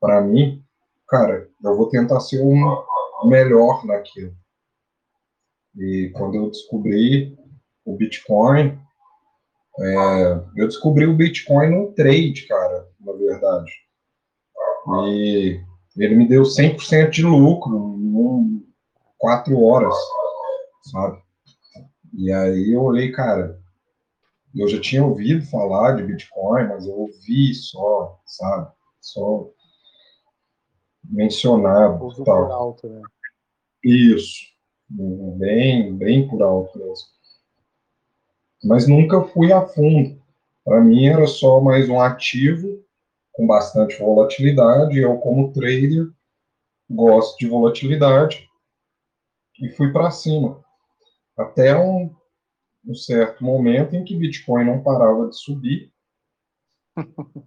para 0.00 0.20
mim, 0.20 0.62
cara, 1.08 1.48
eu 1.62 1.76
vou 1.76 1.88
tentar 1.88 2.20
ser 2.20 2.40
um 2.40 2.84
melhor 3.24 3.84
naquilo. 3.84 4.32
E 5.76 6.10
quando 6.14 6.36
eu 6.36 6.50
descobri 6.50 7.36
o 7.84 7.96
Bitcoin, 7.96 8.78
é, 9.80 10.32
eu 10.56 10.66
descobri 10.68 11.06
o 11.06 11.16
Bitcoin 11.16 11.70
no 11.70 11.92
trade, 11.92 12.46
cara, 12.46 12.88
na 13.00 13.12
verdade. 13.12 13.72
E 15.08 15.60
ele 15.96 16.14
me 16.14 16.28
deu 16.28 16.42
100% 16.42 17.10
de 17.10 17.24
lucro 17.24 17.96
em 17.98 18.64
quatro 19.18 19.60
horas, 19.60 19.94
sabe? 20.90 21.20
E 22.14 22.30
aí 22.32 22.72
eu 22.72 22.82
olhei, 22.82 23.10
cara, 23.10 23.61
eu 24.54 24.68
já 24.68 24.80
tinha 24.80 25.04
ouvido 25.04 25.46
falar 25.46 25.96
de 25.96 26.02
Bitcoin, 26.02 26.68
mas 26.68 26.86
eu 26.86 26.94
ouvi 26.94 27.54
só, 27.54 28.20
sabe? 28.26 28.70
Só 29.00 29.50
mencionado. 31.04 31.98
Tal. 32.24 32.46
por 32.46 32.52
alto, 32.52 32.88
né? 32.88 33.02
Isso. 33.84 34.52
Bem, 34.88 35.96
bem 35.96 36.28
por 36.28 36.42
alto 36.42 36.78
mesmo. 36.78 37.06
Mas 38.64 38.86
nunca 38.86 39.22
fui 39.22 39.52
a 39.52 39.66
fundo. 39.66 40.20
Para 40.64 40.80
mim 40.80 41.06
era 41.06 41.26
só 41.26 41.60
mais 41.60 41.88
um 41.88 42.00
ativo 42.00 42.84
com 43.32 43.46
bastante 43.46 43.98
volatilidade. 43.98 44.98
Eu, 44.98 45.16
como 45.18 45.52
trader, 45.52 46.08
gosto 46.88 47.38
de 47.38 47.48
volatilidade 47.48 48.48
e 49.60 49.68
fui 49.70 49.92
para 49.92 50.10
cima. 50.10 50.62
Até 51.36 51.76
um, 51.76 52.14
um, 52.86 52.94
certo 52.94 53.44
momento 53.44 53.94
em 53.94 54.04
que 54.04 54.16
Bitcoin 54.16 54.64
não 54.64 54.82
parava 54.82 55.28
de 55.28 55.36
subir. 55.36 55.92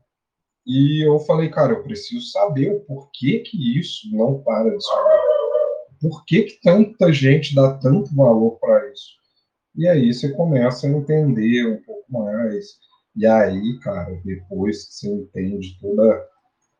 e 0.65 1.07
eu 1.07 1.19
falei, 1.19 1.49
cara, 1.49 1.73
eu 1.73 1.83
preciso 1.83 2.25
saber 2.31 2.75
o 2.75 2.79
porquê 2.81 3.39
que 3.39 3.79
isso 3.79 4.09
não 4.11 4.41
para 4.41 4.75
de 4.75 4.83
subir. 4.83 5.25
Por 6.01 6.25
que, 6.25 6.43
que 6.43 6.61
tanta 6.61 7.11
gente 7.11 7.55
dá 7.55 7.77
tanto 7.77 8.15
valor 8.15 8.59
para 8.59 8.91
isso? 8.91 9.15
E 9.75 9.87
aí 9.87 10.13
você 10.13 10.31
começa 10.33 10.87
a 10.87 10.89
entender 10.89 11.65
um 11.67 11.81
pouco 11.83 12.11
mais 12.11 12.77
e 13.15 13.25
aí, 13.25 13.79
cara, 13.79 14.19
depois 14.25 14.87
que 14.87 14.93
você 14.93 15.07
entende 15.07 15.79
toda 15.79 16.27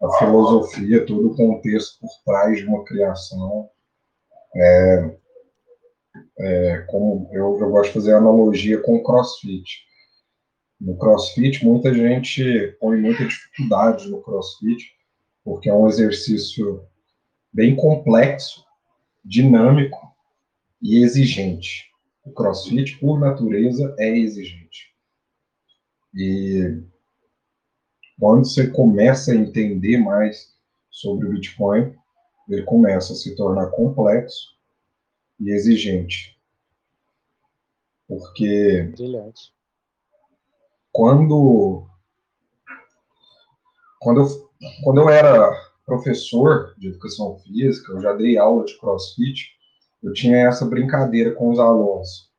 a 0.01 0.17
filosofia, 0.17 1.05
todo 1.05 1.31
o 1.31 1.35
contexto 1.35 1.97
por 2.01 2.09
trás 2.25 2.57
de 2.57 2.65
uma 2.65 2.83
criação, 2.83 3.69
é, 4.53 5.17
é, 6.39 6.79
como 6.88 7.29
eu, 7.31 7.57
eu 7.60 7.69
gosto 7.69 7.88
de 7.88 7.93
fazer 7.93 8.13
analogia 8.13 8.81
com 8.81 8.95
o 8.95 9.03
CrossFit. 9.03 9.84
No 10.79 10.98
CrossFit, 10.98 11.63
muita 11.63 11.93
gente 11.93 12.75
põe 12.79 13.00
muita 13.00 13.25
dificuldade 13.25 14.10
no 14.10 14.22
CrossFit, 14.22 14.91
porque 15.43 15.69
é 15.69 15.74
um 15.74 15.88
exercício 15.88 16.86
bem 17.51 17.75
complexo, 17.75 18.65
dinâmico 19.24 20.00
e 20.81 21.03
exigente. 21.03 21.86
O 22.24 22.31
CrossFit, 22.31 22.98
por 23.00 23.19
natureza, 23.19 23.95
é 23.98 24.10
exigente. 24.10 24.93
E 26.13 26.81
quando 28.19 28.45
você 28.45 28.67
começa 28.67 29.31
a 29.31 29.36
entender 29.36 29.98
mais 29.98 30.53
sobre 30.89 31.27
o 31.27 31.31
Bitcoin, 31.31 31.93
ele 32.50 32.63
começa 32.63 33.13
a 33.13 33.15
se 33.15 33.36
tornar 33.36 33.67
complexo 33.67 34.54
e 35.39 35.51
exigente. 35.51 36.37
Porque 38.07 38.83
Brilhante. 38.95 39.53
quando 40.91 41.87
quando 43.99 44.21
eu, 44.21 44.49
quando 44.83 45.01
eu 45.01 45.09
era 45.09 45.51
professor 45.85 46.75
de 46.77 46.89
educação 46.89 47.37
física, 47.39 47.91
eu 47.91 48.01
já 48.01 48.13
dei 48.13 48.37
aula 48.37 48.65
de 48.65 48.77
crossfit, 48.77 49.49
eu 50.03 50.13
tinha 50.13 50.47
essa 50.47 50.65
brincadeira 50.65 51.33
com 51.33 51.49
os 51.49 51.59
alunos. 51.59 52.29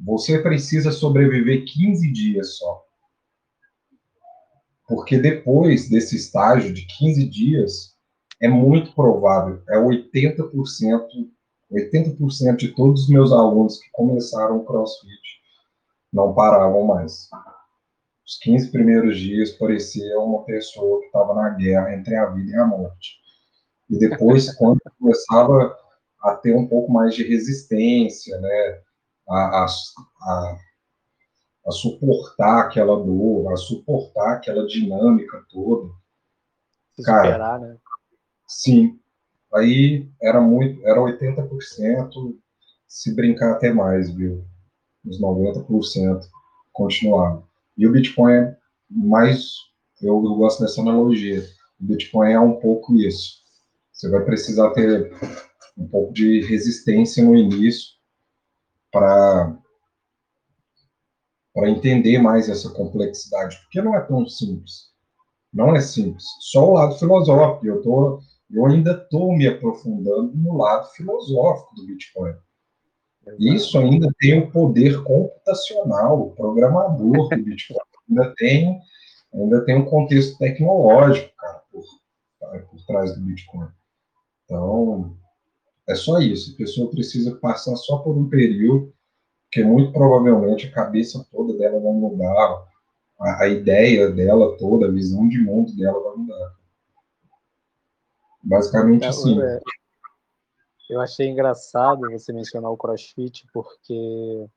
Você 0.00 0.38
precisa 0.38 0.90
sobreviver 0.92 1.64
15 1.66 2.12
dias 2.12 2.56
só. 2.56 2.82
Porque 4.86 5.18
depois 5.18 5.90
desse 5.90 6.16
estágio 6.16 6.72
de 6.72 6.86
15 6.86 7.28
dias, 7.28 7.94
é 8.40 8.48
muito 8.48 8.94
provável, 8.94 9.62
é 9.68 9.76
80%, 9.76 10.48
80% 11.72 12.56
de 12.56 12.68
todos 12.74 13.02
os 13.02 13.08
meus 13.08 13.32
alunos 13.32 13.78
que 13.78 13.90
começaram 13.92 14.58
o 14.58 14.64
CrossFit 14.64 15.38
não 16.12 16.34
paravam 16.34 16.84
mais. 16.84 17.28
Os 18.26 18.38
15 18.38 18.70
primeiros 18.70 19.18
dias 19.18 19.52
parecia 19.52 20.18
uma 20.18 20.44
pessoa 20.44 21.00
que 21.00 21.06
estava 21.06 21.34
na 21.34 21.50
guerra 21.50 21.94
entre 21.94 22.16
a 22.16 22.26
vida 22.26 22.52
e 22.52 22.56
a 22.56 22.66
morte. 22.66 23.16
E 23.90 23.98
depois, 23.98 24.52
quando 24.56 24.80
começava 24.98 25.76
a 26.22 26.34
ter 26.34 26.54
um 26.54 26.66
pouco 26.66 26.90
mais 26.90 27.14
de 27.14 27.22
resistência, 27.22 28.38
né, 28.40 28.82
a, 29.28 29.64
a, 29.64 29.66
a 29.66 30.58
a 31.68 31.70
suportar 31.70 32.60
aquela 32.60 32.96
dor, 32.96 33.52
a 33.52 33.56
suportar 33.56 34.36
aquela 34.36 34.66
dinâmica 34.66 35.44
toda. 35.50 35.92
Se 36.96 37.02
Cara, 37.02 37.26
superar, 37.26 37.60
né? 37.60 37.76
Sim. 38.46 38.98
Aí 39.54 40.08
era 40.20 40.40
muito, 40.40 40.86
era 40.86 41.00
80%, 41.00 42.36
se 42.86 43.14
brincar 43.14 43.52
até 43.52 43.72
mais, 43.72 44.10
viu? 44.10 44.44
Os 45.04 45.20
90% 45.20 46.20
continuavam. 46.72 47.44
E 47.76 47.86
o 47.86 47.92
Bitcoin 47.92 48.32
é 48.32 48.56
mais, 48.90 49.52
eu, 50.02 50.22
eu 50.24 50.34
gosto 50.34 50.62
dessa 50.62 50.80
analogia. 50.80 51.44
O 51.80 51.84
Bitcoin 51.84 52.32
é 52.32 52.40
um 52.40 52.56
pouco 52.56 52.94
isso. 52.94 53.38
Você 53.92 54.08
vai 54.08 54.24
precisar 54.24 54.70
ter 54.70 55.12
um 55.76 55.86
pouco 55.86 56.12
de 56.12 56.40
resistência 56.42 57.24
no 57.24 57.36
início 57.36 57.96
para 58.90 59.56
para 61.54 61.70
entender 61.70 62.18
mais 62.18 62.48
essa 62.48 62.70
complexidade, 62.70 63.56
porque 63.62 63.82
não 63.82 63.96
é 63.96 64.00
tão 64.00 64.24
simples. 64.28 64.92
Não 65.52 65.74
é 65.74 65.80
simples. 65.80 66.24
Só 66.38 66.70
o 66.70 66.74
lado 66.74 66.96
filosófico. 66.96 67.66
Eu 67.66 67.78
estou 67.78 68.20
eu 68.50 68.66
ainda 68.66 68.92
estou 68.92 69.36
me 69.36 69.46
aprofundando 69.46 70.32
no 70.34 70.56
lado 70.56 70.88
filosófico 70.92 71.74
do 71.74 71.86
Bitcoin. 71.86 72.34
Isso 73.38 73.78
ainda 73.78 74.10
tem 74.18 74.38
o 74.38 74.50
poder 74.50 75.02
computacional, 75.02 76.30
programador 76.30 77.28
do 77.28 77.44
Bitcoin. 77.44 77.78
Ainda 78.08 78.34
tem, 78.38 78.80
ainda 79.34 79.62
tem 79.66 79.76
um 79.76 79.84
contexto 79.84 80.38
tecnológico, 80.38 81.30
cara, 81.36 81.60
por, 81.70 81.84
por 82.70 82.86
trás 82.86 83.14
do 83.14 83.20
Bitcoin. 83.20 83.68
Então, 84.46 85.14
é 85.86 85.94
só 85.94 86.18
isso. 86.20 86.54
A 86.54 86.56
pessoa 86.56 86.90
precisa 86.90 87.36
passar 87.36 87.76
só 87.76 87.98
por 87.98 88.16
um 88.16 88.30
período, 88.30 88.94
que 89.52 89.62
muito 89.62 89.92
provavelmente 89.92 90.68
a 90.68 90.72
cabeça 90.72 91.22
toda 91.30 91.52
dela 91.58 91.78
vai 91.78 91.92
mudar, 91.92 92.64
a, 93.20 93.42
a 93.42 93.48
ideia 93.48 94.10
dela 94.10 94.56
toda, 94.56 94.86
a 94.86 94.90
visão 94.90 95.28
de 95.28 95.38
mundo 95.38 95.76
dela 95.76 96.02
vai 96.02 96.16
mudar. 96.16 96.57
Basicamente 98.42 99.04
é, 99.04 99.08
assim. 99.08 99.40
É, 99.40 99.60
eu 100.88 101.00
achei 101.00 101.28
engraçado 101.28 102.10
você 102.10 102.32
mencionar 102.32 102.70
o 102.70 102.76
CrossFit, 102.76 103.46
porque 103.52 104.48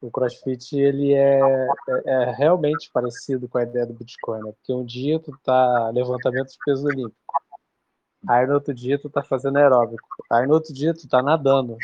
o 0.00 0.10
CrossFit 0.10 0.76
ele 0.76 1.14
é, 1.14 1.38
é, 1.40 2.02
é, 2.06 2.32
realmente 2.32 2.90
parecido 2.92 3.48
com 3.48 3.58
a 3.58 3.62
ideia 3.62 3.86
do 3.86 3.94
Bitcoin, 3.94 4.42
né? 4.42 4.52
Porque 4.52 4.72
um 4.72 4.84
dia 4.84 5.20
tu 5.20 5.32
tá 5.44 5.90
levantamento 5.90 6.48
de 6.48 6.58
peso 6.64 6.86
olímpico, 6.86 7.16
aí 8.28 8.46
no 8.46 8.54
outro 8.54 8.74
dia 8.74 8.98
tu 8.98 9.08
tá 9.08 9.22
fazendo 9.22 9.58
aeróbico, 9.58 10.04
aí 10.28 10.44
no 10.44 10.54
outro 10.54 10.74
dia 10.74 10.92
tu 10.92 11.06
tá 11.08 11.22
nadando, 11.22 11.76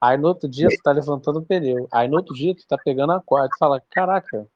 aí 0.00 0.16
no 0.16 0.28
outro 0.28 0.48
dia 0.48 0.68
tu 0.68 0.80
tá 0.80 0.92
levantando 0.92 1.42
pneu, 1.42 1.88
aí 1.90 2.06
no 2.06 2.16
outro 2.16 2.32
dia 2.32 2.54
tu 2.54 2.64
tá 2.64 2.78
pegando 2.78 3.12
a 3.12 3.20
corda, 3.20 3.48
tu 3.48 3.58
fala, 3.58 3.82
caraca, 3.90 4.46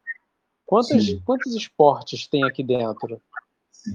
quantos, 0.65 1.15
quantos 1.25 1.57
esportes 1.57 2.29
tem 2.29 2.45
aqui 2.45 2.63
dentro? 2.63 3.21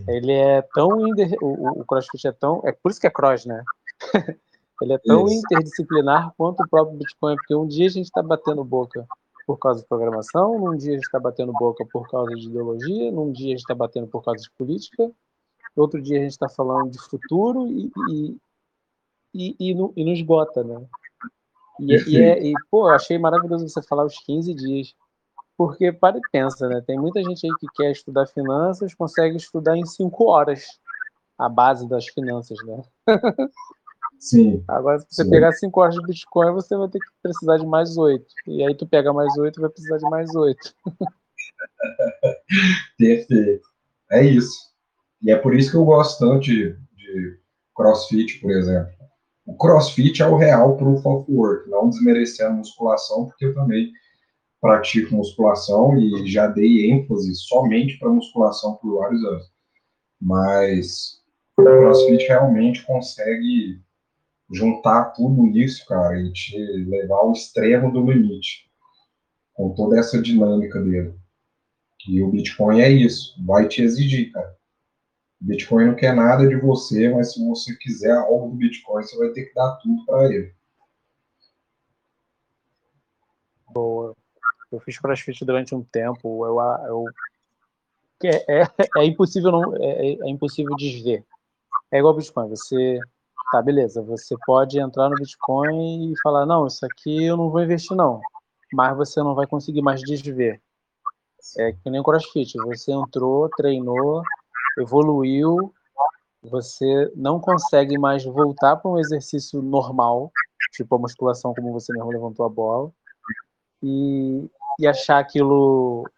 Ele 0.07 0.31
é 0.31 0.61
tão 0.73 1.07
inter... 1.07 1.37
o, 1.41 1.81
o 1.81 1.85
CrossFit 1.85 2.27
é 2.27 2.31
tão 2.31 2.61
é 2.65 2.71
por 2.71 2.91
isso 2.91 2.99
que 2.99 3.07
é 3.07 3.11
cross, 3.11 3.45
né? 3.45 3.63
ele 4.81 4.93
é 4.93 4.97
tão 4.97 5.25
isso. 5.27 5.37
interdisciplinar 5.37 6.33
quanto 6.37 6.61
o 6.63 6.69
próprio 6.69 6.97
Bitcoin, 6.97 7.35
porque 7.35 7.55
um 7.55 7.67
dia 7.67 7.87
a 7.87 7.89
gente 7.89 8.05
está 8.05 8.21
batendo 8.21 8.63
boca 8.63 9.07
por 9.45 9.57
causa 9.57 9.81
de 9.81 9.87
programação, 9.87 10.59
num 10.59 10.75
dia 10.75 10.91
a 10.91 10.95
gente 10.95 11.05
está 11.05 11.19
batendo 11.19 11.53
boca 11.53 11.85
por 11.91 12.07
causa 12.09 12.35
de 12.35 12.47
ideologia, 12.47 13.11
num 13.11 13.31
dia 13.31 13.47
a 13.47 13.49
gente 13.51 13.59
está 13.59 13.73
batendo 13.73 14.07
por 14.07 14.21
causa 14.21 14.41
de 14.41 14.51
política, 14.51 15.09
outro 15.75 16.01
dia 16.01 16.17
a 16.17 16.21
gente 16.21 16.31
está 16.31 16.49
falando 16.49 16.91
de 16.91 16.99
futuro 16.99 17.67
e, 17.67 17.89
e, 18.09 18.37
e, 19.33 19.55
e, 19.59 19.73
não, 19.73 19.93
e 19.95 20.03
não 20.03 20.11
esgota, 20.11 20.63
né? 20.63 20.85
E, 21.79 21.93
e, 22.09 22.17
é, 22.17 22.43
e, 22.43 22.53
pô, 22.69 22.87
achei 22.87 23.17
maravilhoso 23.17 23.67
você 23.67 23.81
falar 23.83 24.05
os 24.05 24.17
15 24.19 24.53
dias. 24.53 24.93
Porque, 25.57 25.91
para 25.91 26.17
e 26.17 26.21
pensa, 26.31 26.69
né? 26.69 26.81
Tem 26.85 26.99
muita 26.99 27.21
gente 27.23 27.45
aí 27.45 27.51
que 27.59 27.67
quer 27.75 27.91
estudar 27.91 28.27
finanças, 28.27 28.93
consegue 28.93 29.37
estudar 29.37 29.75
em 29.75 29.85
cinco 29.85 30.25
horas 30.25 30.65
a 31.37 31.49
base 31.49 31.87
das 31.89 32.05
finanças, 32.07 32.57
né? 32.65 32.81
Sim. 34.19 34.63
Agora, 34.67 34.99
se 34.99 35.07
você 35.09 35.23
sim. 35.23 35.29
pegar 35.29 35.51
cinco 35.53 35.81
horas 35.81 35.95
de 35.95 36.05
Bitcoin, 36.05 36.53
você 36.53 36.75
vai 36.75 36.89
ter 36.89 36.99
que 36.99 37.07
precisar 37.21 37.57
de 37.57 37.65
mais 37.65 37.97
oito. 37.97 38.25
E 38.47 38.63
aí 38.63 38.75
tu 38.75 38.87
pega 38.87 39.13
mais 39.13 39.35
oito, 39.37 39.61
vai 39.61 39.69
precisar 39.69 39.97
de 39.97 40.09
mais 40.09 40.35
oito. 40.35 40.73
Perfeito. 42.97 43.67
É 44.11 44.23
isso. 44.23 44.57
E 45.21 45.31
é 45.31 45.35
por 45.35 45.55
isso 45.55 45.71
que 45.71 45.77
eu 45.77 45.85
gosto 45.85 46.19
tanto 46.19 46.41
de, 46.41 46.73
de 46.95 47.39
CrossFit, 47.75 48.39
por 48.39 48.51
exemplo. 48.51 48.91
O 49.45 49.55
CrossFit 49.55 50.21
é 50.21 50.27
o 50.27 50.37
real 50.37 50.75
proof 50.77 51.05
of 51.05 51.31
work, 51.31 51.69
não 51.69 51.89
desmerecendo 51.89 52.49
a 52.49 52.57
musculação, 52.57 53.25
porque 53.25 53.45
eu 53.45 53.53
também 53.53 53.91
pratico 54.59 55.15
musculação 55.15 55.97
e 55.97 56.27
já 56.27 56.47
dei 56.47 56.89
ênfase 56.91 57.35
somente 57.35 57.97
para 57.97 58.09
musculação 58.09 58.75
por 58.75 58.99
vários 58.99 59.23
anos. 59.23 59.51
Mas 60.19 61.21
o 61.57 61.63
CrossFit 61.63 62.27
realmente 62.27 62.85
consegue 62.85 63.81
juntar 64.51 65.11
tudo 65.11 65.47
isso, 65.47 65.85
cara, 65.85 66.19
e 66.19 66.31
te 66.31 66.57
levar 66.57 67.17
ao 67.17 67.31
extremo 67.31 67.91
do 67.91 68.11
limite, 68.11 68.69
com 69.53 69.73
toda 69.73 69.99
essa 69.99 70.21
dinâmica 70.21 70.81
dele. 70.81 71.13
E 72.07 72.23
o 72.23 72.29
Bitcoin 72.29 72.79
é 72.79 72.89
isso, 72.89 73.35
vai 73.45 73.67
te 73.67 73.81
exigir, 73.81 74.31
cara. 74.31 74.55
O 75.41 75.45
Bitcoin 75.45 75.87
não 75.87 75.95
quer 75.95 76.15
nada 76.15 76.47
de 76.47 76.55
você, 76.55 77.09
mas 77.09 77.33
se 77.33 77.45
você 77.45 77.75
quiser 77.75 78.15
algo 78.15 78.49
do 78.49 78.55
Bitcoin, 78.55 79.03
você 79.03 79.17
vai 79.17 79.29
ter 79.29 79.45
que 79.45 79.53
dar 79.53 79.75
tudo 79.77 80.05
para 80.05 80.33
ele. 80.33 80.53
Boa. 83.73 84.15
Eu 84.71 84.79
fiz 84.79 84.99
crossfit 84.99 85.45
durante 85.45 85.73
um 85.73 85.83
tempo. 85.83 86.45
Eu, 86.45 86.59
eu 86.87 87.05
é, 88.23 88.61
é, 88.61 88.67
é 88.97 89.05
impossível 89.05 89.51
não 89.51 89.75
é, 89.77 90.13
é, 90.13 90.29
impossível 90.29 90.75
desver. 90.75 91.23
É 91.91 91.99
igual 91.99 92.13
Bitcoin. 92.13 92.49
Você 92.49 92.99
tá 93.51 93.61
beleza. 93.61 94.01
Você 94.01 94.35
pode 94.45 94.79
entrar 94.79 95.09
no 95.09 95.15
Bitcoin 95.15 96.11
e 96.11 96.19
falar 96.21 96.45
não, 96.45 96.67
isso 96.67 96.85
aqui 96.85 97.25
eu 97.25 97.37
não 97.37 97.49
vou 97.49 97.63
investir 97.63 97.95
não. 97.95 98.19
Mas 98.73 98.95
você 98.97 99.21
não 99.21 99.33
vai 99.33 99.47
conseguir 99.47 99.81
mais 99.81 100.01
desver. 100.01 100.61
É 101.57 101.71
que 101.71 101.89
nem 101.89 102.01
o 102.01 102.03
CrossFit. 102.03 102.57
Você 102.65 102.91
entrou, 102.91 103.49
treinou, 103.55 104.21
evoluiu. 104.77 105.73
Você 106.43 107.11
não 107.15 107.39
consegue 107.39 107.97
mais 107.97 108.25
voltar 108.25 108.75
para 108.75 108.91
um 108.91 108.99
exercício 108.99 109.61
normal, 109.61 110.31
tipo 110.71 110.95
a 110.95 110.99
musculação, 110.99 111.53
como 111.53 111.73
você 111.73 111.91
mesmo 111.93 112.11
levantou 112.11 112.45
a 112.45 112.49
bola 112.49 112.91
e, 113.81 114.49
e 114.79 114.87
achar 114.87 115.19
aquilo 115.19 116.09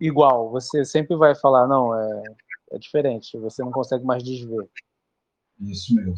igual. 0.00 0.50
Você 0.50 0.84
sempre 0.84 1.16
vai 1.16 1.34
falar, 1.34 1.66
não, 1.66 1.98
é, 1.98 2.22
é 2.72 2.78
diferente, 2.78 3.38
você 3.38 3.62
não 3.62 3.70
consegue 3.70 4.04
mais 4.04 4.22
desver. 4.22 4.68
Isso 5.60 5.94
mesmo. 5.94 6.14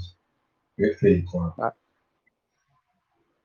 Perfeito. 0.76 1.38
Ah. 1.58 1.74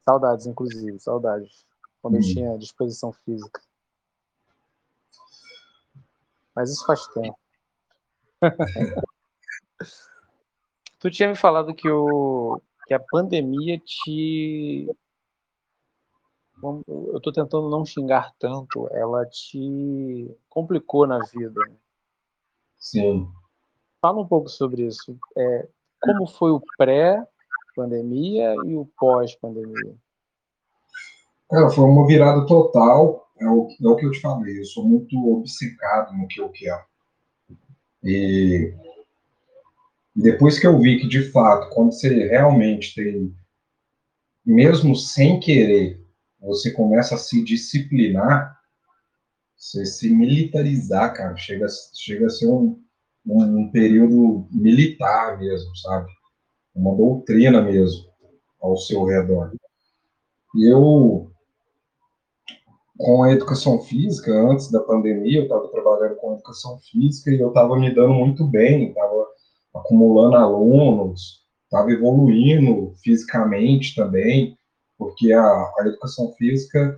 Saudades, 0.07 0.45
inclusive, 0.47 0.99
saudades. 0.99 1.65
Quando 2.01 2.15
hum. 2.15 2.17
eu 2.17 2.23
tinha 2.23 2.57
disposição 2.57 3.13
física. 3.13 3.61
Mas 6.55 6.71
isso 6.71 6.85
faz 6.85 7.07
tempo. 7.07 7.39
tu 10.99 11.09
tinha 11.09 11.29
me 11.29 11.35
falado 11.35 11.73
que, 11.73 11.89
o, 11.89 12.61
que 12.87 12.93
a 12.93 12.99
pandemia 12.99 13.79
te 13.79 14.89
eu 16.87 17.17
estou 17.17 17.33
tentando 17.33 17.69
não 17.69 17.85
xingar 17.85 18.33
tanto, 18.39 18.87
ela 18.91 19.25
te 19.25 20.35
complicou 20.49 21.07
na 21.07 21.19
vida. 21.19 21.59
Né? 21.67 21.75
Sim. 22.77 23.27
Fala 24.01 24.21
um 24.21 24.27
pouco 24.27 24.49
sobre 24.49 24.85
isso. 24.85 25.17
É, 25.37 25.67
como 26.01 26.27
foi 26.27 26.51
o 26.51 26.61
pré-pandemia 26.77 28.55
e 28.65 28.75
o 28.75 28.89
pós-pandemia? 28.97 29.95
É, 31.51 31.69
foi 31.69 31.83
uma 31.83 32.07
virada 32.07 32.45
total. 32.45 33.27
É 33.39 33.47
o, 33.47 33.67
é 33.69 33.87
o 33.87 33.95
que 33.95 34.05
eu 34.05 34.11
te 34.11 34.21
falei. 34.21 34.59
Eu 34.59 34.65
sou 34.65 34.83
muito 34.83 35.17
obcecado 35.31 36.15
no 36.15 36.27
que 36.27 36.39
eu 36.39 36.49
quero. 36.49 36.83
E 38.03 38.73
depois 40.15 40.59
que 40.59 40.65
eu 40.65 40.79
vi 40.79 40.99
que, 40.99 41.07
de 41.07 41.31
fato, 41.31 41.69
quando 41.73 41.91
você 41.91 42.27
realmente 42.27 42.95
tem, 42.95 43.35
mesmo 44.45 44.95
sem 44.95 45.39
querer, 45.39 46.00
você 46.41 46.71
começa 46.71 47.15
a 47.15 47.17
se 47.17 47.43
disciplinar, 47.43 48.59
você 49.55 49.85
se 49.85 50.09
militarizar, 50.09 51.13
cara, 51.13 51.35
chega, 51.37 51.67
chega 51.93 52.25
a 52.25 52.29
ser 52.29 52.47
um, 52.47 52.81
um, 53.25 53.43
um 53.59 53.71
período 53.71 54.47
militar 54.51 55.37
mesmo, 55.37 55.75
sabe? 55.77 56.11
Uma 56.73 56.95
doutrina 56.95 57.61
mesmo 57.61 58.09
ao 58.59 58.75
seu 58.75 59.05
redor. 59.05 59.53
E 60.55 60.65
eu, 60.67 61.31
com 62.97 63.23
a 63.23 63.31
educação 63.31 63.79
física, 63.81 64.31
antes 64.31 64.71
da 64.71 64.79
pandemia, 64.79 65.39
eu 65.39 65.43
estava 65.43 65.67
trabalhando 65.69 66.15
com 66.15 66.33
educação 66.33 66.79
física 66.79 67.31
e 67.31 67.39
eu 67.39 67.49
estava 67.49 67.77
me 67.77 67.93
dando 67.93 68.13
muito 68.13 68.45
bem, 68.47 68.89
estava 68.89 69.27
acumulando 69.75 70.35
alunos, 70.35 71.45
estava 71.65 71.91
evoluindo 71.91 72.93
fisicamente 73.03 73.95
também 73.95 74.57
porque 75.01 75.33
a, 75.33 75.41
a 75.41 75.87
educação 75.87 76.31
física, 76.33 76.95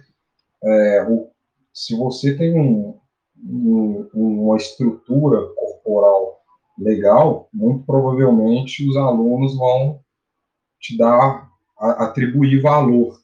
é, 0.62 1.08
o, 1.08 1.32
se 1.74 1.96
você 1.96 2.36
tem 2.36 2.54
um, 2.54 3.00
um, 3.42 4.10
uma 4.14 4.58
estrutura 4.58 5.48
corporal 5.56 6.42
legal, 6.78 7.48
muito 7.54 7.86
provavelmente 7.86 8.86
os 8.86 8.98
alunos 8.98 9.56
vão 9.56 10.02
te 10.82 10.98
dar, 10.98 11.50
a, 11.80 12.04
atribuir 12.04 12.62
valor 12.62 13.22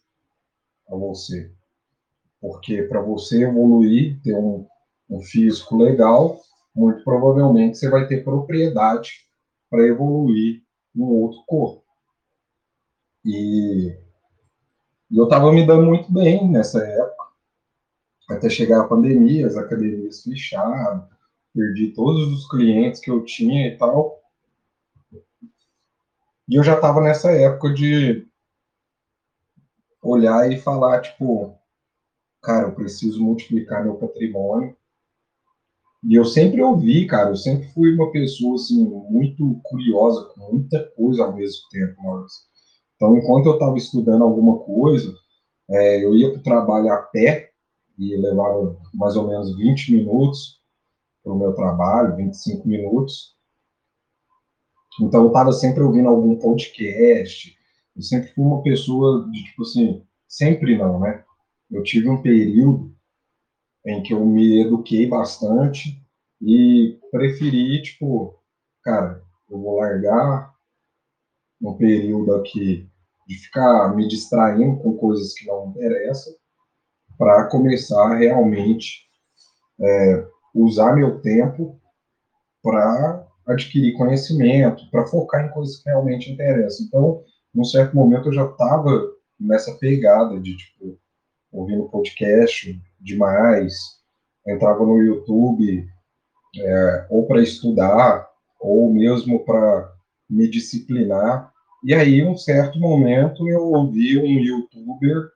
a 0.90 0.96
você. 0.96 1.52
Porque 2.40 2.84
para 2.84 3.02
você 3.02 3.44
evoluir, 3.44 4.18
ter 4.24 4.34
um, 4.34 4.66
um 5.10 5.20
físico 5.20 5.76
legal, 5.76 6.40
muito 6.74 7.04
provavelmente 7.04 7.78
você 7.78 7.90
vai 7.90 8.08
ter 8.08 8.24
propriedade 8.24 9.28
para 9.70 9.86
evoluir 9.86 10.64
no 10.96 11.06
outro 11.06 11.44
corpo. 11.46 11.84
E 13.26 14.08
e 15.10 15.18
eu 15.18 15.24
estava 15.24 15.52
me 15.52 15.66
dando 15.66 15.86
muito 15.86 16.12
bem 16.12 16.50
nessa 16.50 16.80
época, 16.84 17.24
até 18.30 18.50
chegar 18.50 18.82
a 18.82 18.88
pandemia, 18.88 19.48
as 19.48 19.58
academias 19.58 20.22
fecharam, 20.24 21.08
perdi 21.54 21.92
todos 21.94 22.32
os 22.32 22.48
clientes 22.48 23.02
que 23.02 23.10
eu 23.10 23.24
tinha 23.26 23.68
e 23.68 23.78
tal. 23.78 24.22
E 26.48 26.56
eu 26.56 26.64
já 26.64 26.76
estava 26.76 27.02
nessa 27.02 27.32
época 27.32 27.74
de 27.74 28.28
olhar 30.02 30.52
e 30.52 30.60
falar, 30.60 31.02
tipo, 31.02 31.58
cara, 32.42 32.68
eu 32.68 32.76
preciso 32.76 33.24
multiplicar 33.24 33.84
meu 33.84 33.96
patrimônio. 33.96 34.76
E 36.04 36.16
eu 36.16 36.24
sempre 36.24 36.62
ouvi, 36.62 37.06
cara, 37.06 37.30
eu 37.30 37.36
sempre 37.36 37.68
fui 37.74 37.94
uma 37.94 38.12
pessoa, 38.12 38.56
assim, 38.56 38.86
muito 39.10 39.60
curiosa, 39.64 40.26
com 40.34 40.54
muita 40.54 40.90
coisa 40.96 41.24
ao 41.24 41.36
mesmo 41.36 41.68
tempo, 41.70 42.02
Maurício. 42.02 42.49
Então, 43.00 43.16
enquanto 43.16 43.46
eu 43.46 43.54
estava 43.54 43.78
estudando 43.78 44.26
alguma 44.26 44.60
coisa, 44.60 45.16
é, 45.70 46.04
eu 46.04 46.14
ia 46.14 46.32
para 46.32 46.40
o 46.40 46.44
trabalho 46.44 46.92
a 46.92 46.98
pé, 46.98 47.50
e 47.98 48.16
levava 48.18 48.78
mais 48.94 49.16
ou 49.16 49.26
menos 49.26 49.56
20 49.56 49.94
minutos 49.94 50.60
para 51.24 51.32
o 51.32 51.40
meu 51.40 51.54
trabalho, 51.54 52.18
25 52.18 52.68
minutos. 52.68 53.38
Então, 55.02 55.22
eu 55.22 55.28
estava 55.28 55.54
sempre 55.54 55.82
ouvindo 55.82 56.10
algum 56.10 56.36
podcast, 56.36 57.58
eu 57.96 58.02
sempre 58.02 58.34
fui 58.34 58.44
uma 58.44 58.62
pessoa 58.62 59.30
de, 59.32 59.46
tipo 59.46 59.64
assim, 59.64 60.06
sempre 60.28 60.78
não, 60.78 61.00
né? 61.00 61.24
Eu 61.72 61.82
tive 61.84 62.10
um 62.10 62.22
período 62.22 62.94
em 63.86 64.04
que 64.04 64.14
eu 64.14 64.26
me 64.26 64.62
eduquei 64.62 65.08
bastante 65.08 66.06
e 66.42 67.00
preferi, 67.12 67.82
tipo, 67.82 68.38
cara, 68.84 69.24
eu 69.50 69.58
vou 69.58 69.78
largar 69.78 70.54
um 71.62 71.74
período 71.76 72.36
aqui 72.36 72.89
de 73.30 73.36
ficar 73.36 73.96
me 73.96 74.08
distraindo 74.08 74.78
com 74.78 74.98
coisas 74.98 75.36
que 75.36 75.46
não 75.46 75.68
interessam 75.68 76.34
para 77.16 77.46
começar 77.46 78.16
realmente 78.16 79.08
é, 79.80 80.26
usar 80.56 80.96
meu 80.96 81.22
tempo 81.22 81.80
para 82.64 83.24
adquirir 83.46 83.94
conhecimento, 83.94 84.90
para 84.90 85.06
focar 85.06 85.46
em 85.46 85.52
coisas 85.52 85.78
que 85.78 85.88
realmente 85.88 86.32
interessam. 86.32 86.88
Então, 86.88 87.24
num 87.54 87.64
certo 87.64 87.96
momento 87.96 88.30
eu 88.30 88.34
já 88.34 88.46
estava 88.46 88.90
nessa 89.40 89.76
pegada 89.76 90.40
de 90.40 90.58
tipo 90.58 90.98
ouvindo 91.52 91.88
podcast 91.88 92.82
demais, 93.00 93.76
entrava 94.48 94.84
no 94.84 95.04
YouTube 95.04 95.88
é, 96.58 97.08
ou 97.12 97.28
para 97.28 97.44
estudar 97.44 98.28
ou 98.60 98.92
mesmo 98.92 99.46
para 99.46 99.94
me 100.28 100.50
disciplinar. 100.50 101.49
E 101.84 101.94
aí, 101.94 102.26
um 102.26 102.38
certo 102.38 102.78
momento, 102.78 103.48
eu 103.48 103.62
ouvi 103.62 104.20
um 104.20 104.26
youtuber 104.26 105.32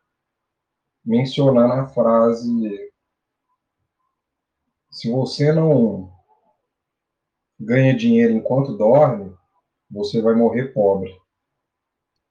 mencionar 1.05 1.79
a 1.79 1.87
frase: 1.87 2.91
se 4.91 5.09
você 5.09 5.53
não 5.53 6.11
ganha 7.59 7.95
dinheiro 7.95 8.33
enquanto 8.33 8.77
dorme, 8.77 9.33
você 9.89 10.21
vai 10.21 10.35
morrer 10.35 10.73
pobre. 10.73 11.15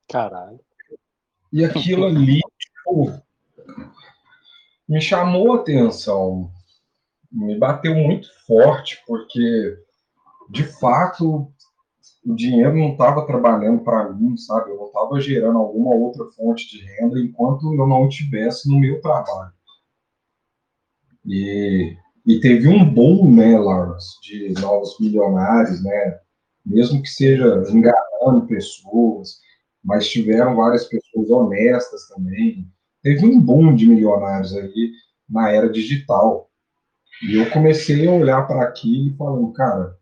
Caralho. 0.09 0.61
E 1.51 1.65
aquilo 1.65 2.07
ali, 2.07 2.41
tipo, 2.59 3.23
me 4.89 5.01
chamou 5.01 5.55
a 5.55 5.57
atenção, 5.57 6.51
me 7.31 7.59
bateu 7.59 7.95
muito 7.95 8.29
forte, 8.47 9.03
porque, 9.07 9.79
de 10.51 10.65
fato, 10.65 11.51
o 12.25 12.35
dinheiro 12.35 12.77
não 12.77 12.93
estava 12.93 13.27
trabalhando 13.27 13.83
para 13.83 14.13
mim, 14.13 14.37
sabe? 14.37 14.71
Eu 14.71 14.77
não 14.77 14.87
estava 14.87 15.21
gerando 15.21 15.59
alguma 15.59 15.95
outra 15.95 16.25
fonte 16.37 16.71
de 16.71 16.85
renda 16.85 17.19
enquanto 17.19 17.73
eu 17.75 17.87
não 17.87 18.07
estivesse 18.07 18.71
no 18.71 18.79
meu 18.79 19.01
trabalho. 19.01 19.53
E, 21.27 21.97
e 22.27 22.41
teve 22.41 22.69
um 22.69 22.89
boom, 22.89 23.31
né, 23.35 23.59
Lawrence, 23.59 24.21
de 24.23 24.53
novos 24.61 24.99
milionários, 25.01 25.83
né? 25.83 26.21
Mesmo 26.65 27.03
que 27.03 27.09
seja 27.09 27.65
enganando 27.69 28.47
pessoas, 28.47 29.41
mas 29.85 30.09
tiveram 30.09 30.55
várias 30.55 30.85
pessoas 30.85 31.29
honestas 31.29 32.07
também. 32.09 32.69
Teve 33.03 33.27
um 33.27 33.41
boom 33.41 33.75
de 33.75 33.87
milionários 33.87 34.55
aí 34.57 34.93
na 35.29 35.51
era 35.51 35.69
digital. 35.69 36.49
E 37.29 37.37
eu 37.37 37.51
comecei 37.51 38.07
a 38.07 38.13
olhar 38.13 38.47
para 38.47 38.63
aquilo 38.63 39.09
e 39.09 39.17
falando, 39.17 39.53
cara, 39.53 39.97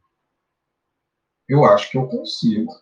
eu 1.51 1.65
acho 1.65 1.91
que 1.91 1.99
eu 1.99 2.07
consigo. 2.07 2.73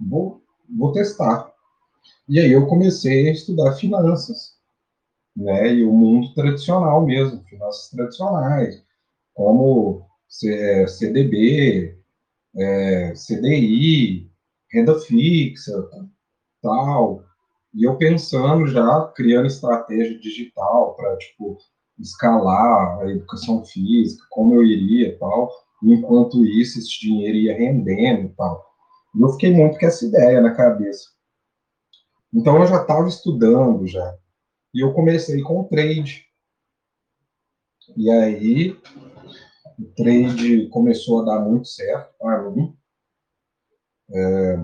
Vou, 0.00 0.42
vou 0.66 0.92
testar. 0.92 1.52
E 2.26 2.40
aí 2.40 2.50
eu 2.50 2.66
comecei 2.66 3.28
a 3.28 3.32
estudar 3.32 3.74
finanças, 3.74 4.56
né? 5.36 5.74
E 5.74 5.84
o 5.84 5.92
mundo 5.92 6.32
tradicional 6.32 7.04
mesmo, 7.04 7.44
finanças 7.44 7.90
tradicionais, 7.90 8.82
como 9.34 10.06
CDB, 10.26 11.98
é, 12.56 13.12
CDI, 13.12 14.30
renda 14.72 14.98
fixa, 15.00 15.86
tal. 16.62 17.22
E 17.74 17.84
eu 17.84 17.98
pensando 17.98 18.66
já, 18.68 19.06
criando 19.14 19.46
estratégia 19.46 20.18
digital 20.18 20.94
para, 20.94 21.18
tipo, 21.18 21.58
escalar 21.98 23.00
a 23.00 23.10
educação 23.10 23.62
física, 23.66 24.24
como 24.30 24.54
eu 24.54 24.62
iria 24.62 25.18
tal 25.18 25.50
enquanto 25.82 26.44
isso, 26.44 26.78
esse 26.78 27.00
dinheiro 27.00 27.36
ia 27.36 27.56
rendendo 27.56 28.28
e 28.28 28.34
tal. 28.34 28.64
E 29.14 29.20
eu 29.20 29.28
fiquei 29.30 29.52
muito 29.52 29.78
com 29.78 29.86
essa 29.86 30.04
ideia 30.06 30.40
na 30.40 30.54
cabeça. 30.54 31.10
Então 32.32 32.60
eu 32.60 32.66
já 32.66 32.82
estava 32.82 33.08
estudando 33.08 33.86
já. 33.86 34.16
E 34.72 34.84
eu 34.84 34.92
comecei 34.92 35.42
com 35.42 35.60
o 35.60 35.68
trade. 35.68 36.24
E 37.96 38.08
aí 38.10 38.78
o 39.78 39.84
trade 39.96 40.68
começou 40.68 41.22
a 41.22 41.24
dar 41.24 41.40
muito 41.40 41.66
certo 41.66 42.14
para 42.18 42.50
mim. 42.50 42.76
É, 44.12 44.56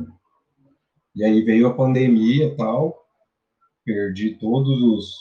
e 1.14 1.24
aí 1.24 1.42
veio 1.42 1.66
a 1.68 1.74
pandemia 1.74 2.46
e 2.46 2.56
tal. 2.56 3.04
Perdi 3.84 4.38
todos 4.38 4.80
os, 4.82 5.16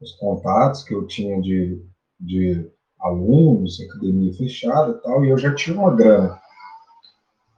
os 0.00 0.12
contatos 0.18 0.84
que 0.84 0.94
eu 0.94 1.06
tinha 1.06 1.40
de, 1.40 1.84
de 2.18 2.70
alunos, 3.00 3.80
academia 3.80 4.32
fechada 4.34 4.92
e 4.92 5.02
tal, 5.02 5.24
e 5.24 5.30
eu 5.30 5.38
já 5.38 5.54
tinha 5.54 5.76
uma 5.76 5.94
grana. 5.94 6.40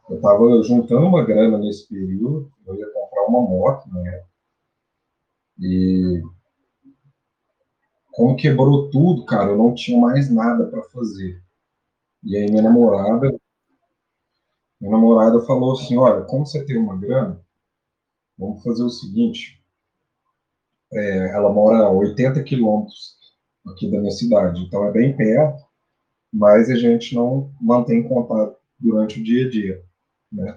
Eu 0.09 0.17
estava 0.17 0.63
juntando 0.63 1.07
uma 1.07 1.25
grana 1.25 1.59
nesse 1.59 1.89
período, 1.89 2.51
eu 2.67 2.75
ia 2.75 2.91
comprar 2.93 3.27
uma 3.27 3.41
moto, 3.41 3.89
né? 3.93 4.25
E 5.59 6.23
como 8.13 8.37
quebrou 8.37 8.91
tudo, 8.91 9.25
cara, 9.25 9.51
eu 9.51 9.57
não 9.57 9.75
tinha 9.75 9.99
mais 9.99 10.31
nada 10.31 10.67
para 10.67 10.83
fazer. 10.85 11.43
E 12.23 12.37
aí 12.37 12.49
minha 12.49 12.63
namorada, 12.63 13.35
minha 14.81 14.93
namorada 14.93 15.41
falou 15.41 15.73
assim, 15.73 15.97
olha, 15.97 16.25
como 16.25 16.47
você 16.47 16.65
tem 16.65 16.77
uma 16.77 16.97
grana, 16.97 17.41
vamos 18.39 18.63
fazer 18.63 18.83
o 18.83 18.91
seguinte, 18.91 19.63
é, 20.93 21.35
ela 21.35 21.51
mora 21.51 21.79
a 21.85 21.91
80 21.91 22.43
quilômetros 22.45 23.22
aqui 23.67 23.91
da 23.91 23.99
minha 23.99 24.11
cidade. 24.11 24.61
Então 24.61 24.85
é 24.87 24.91
bem 24.91 25.17
perto, 25.17 25.63
mas 26.33 26.71
a 26.71 26.77
gente 26.77 27.15
não 27.15 27.53
mantém 27.61 28.07
contato 28.09 28.57
durante 28.79 29.21
o 29.21 29.25
dia 29.25 29.47
a 29.47 29.51
dia, 29.51 29.85
né? 30.31 30.57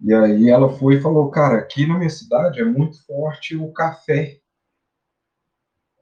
E 0.00 0.12
aí 0.12 0.50
ela 0.50 0.68
foi 0.68 0.96
e 0.96 1.00
falou, 1.00 1.30
cara, 1.30 1.58
aqui 1.58 1.86
na 1.86 1.96
minha 1.96 2.10
cidade 2.10 2.60
é 2.60 2.64
muito 2.64 3.04
forte 3.06 3.56
o 3.56 3.72
café. 3.72 4.38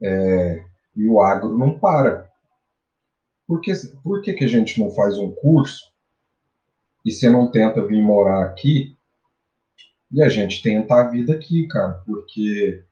É, 0.02 0.64
e 0.96 1.06
o 1.06 1.20
agro 1.20 1.56
não 1.56 1.78
para. 1.78 2.28
Por, 3.46 3.60
que, 3.60 3.72
por 4.02 4.20
que, 4.20 4.32
que 4.32 4.44
a 4.44 4.48
gente 4.48 4.80
não 4.80 4.90
faz 4.90 5.16
um 5.18 5.30
curso 5.30 5.92
e 7.04 7.12
você 7.12 7.30
não 7.30 7.50
tenta 7.50 7.86
vir 7.86 8.02
morar 8.02 8.44
aqui 8.44 8.96
e 10.10 10.20
a 10.20 10.28
gente 10.28 10.62
tenta 10.62 10.94
a 10.96 11.08
vida 11.08 11.34
aqui, 11.34 11.66
cara? 11.68 12.02
Porque 12.04 12.84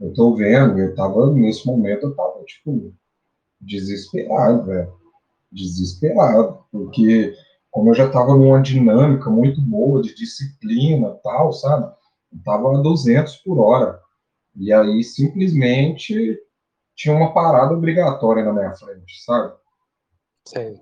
eu 0.00 0.12
tô 0.14 0.34
vendo, 0.34 0.78
eu 0.78 0.94
tava, 0.94 1.32
nesse 1.32 1.66
momento, 1.66 2.06
eu 2.06 2.14
tava, 2.14 2.42
tipo, 2.44 2.92
desesperado, 3.60 4.64
velho. 4.64 4.92
Desesperado. 5.52 6.64
Porque, 6.72 7.34
como 7.70 7.90
eu 7.90 7.94
já 7.94 8.08
tava 8.10 8.34
numa 8.34 8.62
dinâmica 8.62 9.28
muito 9.28 9.60
boa 9.60 10.00
de 10.00 10.14
disciplina 10.14 11.10
tal, 11.22 11.52
sabe? 11.52 11.92
Eu 12.32 12.42
tava 12.44 12.78
a 12.78 12.82
200 12.82 13.36
por 13.36 13.58
hora. 13.58 14.00
E 14.56 14.72
aí, 14.72 15.04
simplesmente, 15.04 16.38
tinha 16.96 17.14
uma 17.14 17.34
parada 17.34 17.74
obrigatória 17.74 18.44
na 18.44 18.52
minha 18.52 18.74
frente, 18.74 19.22
sabe? 19.22 19.54
Sim. 20.46 20.80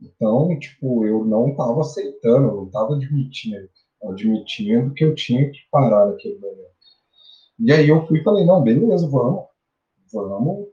Então, 0.00 0.58
tipo, 0.58 1.06
eu 1.06 1.24
não 1.24 1.54
tava 1.54 1.80
aceitando, 1.80 2.48
eu 2.48 2.56
não 2.56 2.70
tava 2.70 2.96
admitindo, 2.96 3.68
admitindo 4.02 4.92
que 4.94 5.04
eu 5.04 5.14
tinha 5.14 5.50
que 5.50 5.58
parar 5.70 6.06
naquele 6.06 6.38
momento. 6.38 6.71
E 7.58 7.72
aí 7.72 7.88
eu 7.88 8.06
fui 8.06 8.20
e 8.20 8.22
falei, 8.22 8.44
não, 8.44 8.62
beleza, 8.62 9.08
vamos. 9.08 9.44
Vamos. 10.12 10.68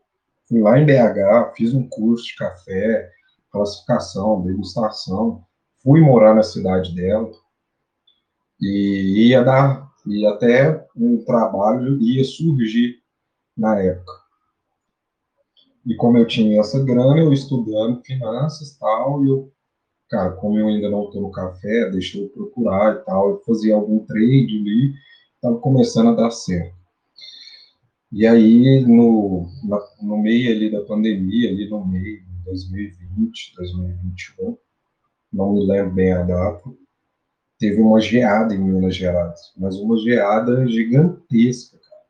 Fui 0.48 0.62
lá 0.62 0.80
em 0.80 0.86
BH, 0.86 1.54
fiz 1.56 1.74
um 1.74 1.88
curso 1.88 2.26
de 2.26 2.36
café, 2.36 3.10
classificação, 3.52 4.42
degustação. 4.42 5.44
Fui 5.84 6.02
morar 6.02 6.34
na 6.34 6.44
cidade 6.44 6.94
dela. 6.96 7.30
E 8.60 9.30
ia 9.30 9.44
dar, 9.44 9.90
e 10.06 10.26
até 10.26 10.86
um 10.96 11.24
trabalho 11.24 12.02
ia 12.02 12.24
surgir 12.24 13.02
na 13.56 13.80
época. 13.80 14.12
E 15.86 15.96
como 15.96 16.18
eu 16.18 16.28
tinha 16.28 16.60
essa 16.60 16.84
grana, 16.84 17.20
eu 17.20 17.32
estudando 17.32 18.04
finanças 18.04 18.70
e 18.70 18.80
tal, 18.80 19.24
e 19.24 19.30
eu 19.30 19.52
cara, 20.10 20.32
como 20.32 20.58
eu 20.58 20.68
ainda 20.68 20.90
não 20.90 21.06
estou 21.06 21.22
no 21.22 21.32
café, 21.32 21.90
deixa 21.92 22.18
eu 22.18 22.30
procurar 22.30 22.96
e 22.96 23.06
tal. 23.06 23.30
Eu 23.30 23.44
fazia 23.46 23.76
algum 23.76 24.00
trade 24.06 24.60
ali, 24.60 24.94
estava 25.40 25.58
começando 25.60 26.10
a 26.10 26.16
dar 26.16 26.32
certo. 26.32 26.78
E 28.12 28.28
aí, 28.28 28.82
no, 28.82 29.48
no 30.02 30.18
meio 30.18 30.52
ali 30.52 30.70
da 30.70 30.82
pandemia, 30.82 31.50
ali 31.50 31.70
no 31.70 31.86
meio 31.86 32.22
de 32.22 32.44
2020, 32.46 33.56
2021, 33.56 34.58
não 35.32 35.54
me 35.54 35.66
lembro 35.66 35.94
bem 35.94 36.12
a 36.12 36.24
data, 36.24 36.64
teve 37.58 37.80
uma 37.80 38.02
geada 38.02 38.54
em 38.54 38.58
Minas 38.58 38.96
Gerais, 38.96 39.40
mas 39.56 39.76
uma 39.76 39.98
geada 39.98 40.68
gigantesca, 40.68 41.78
cara. 41.78 42.02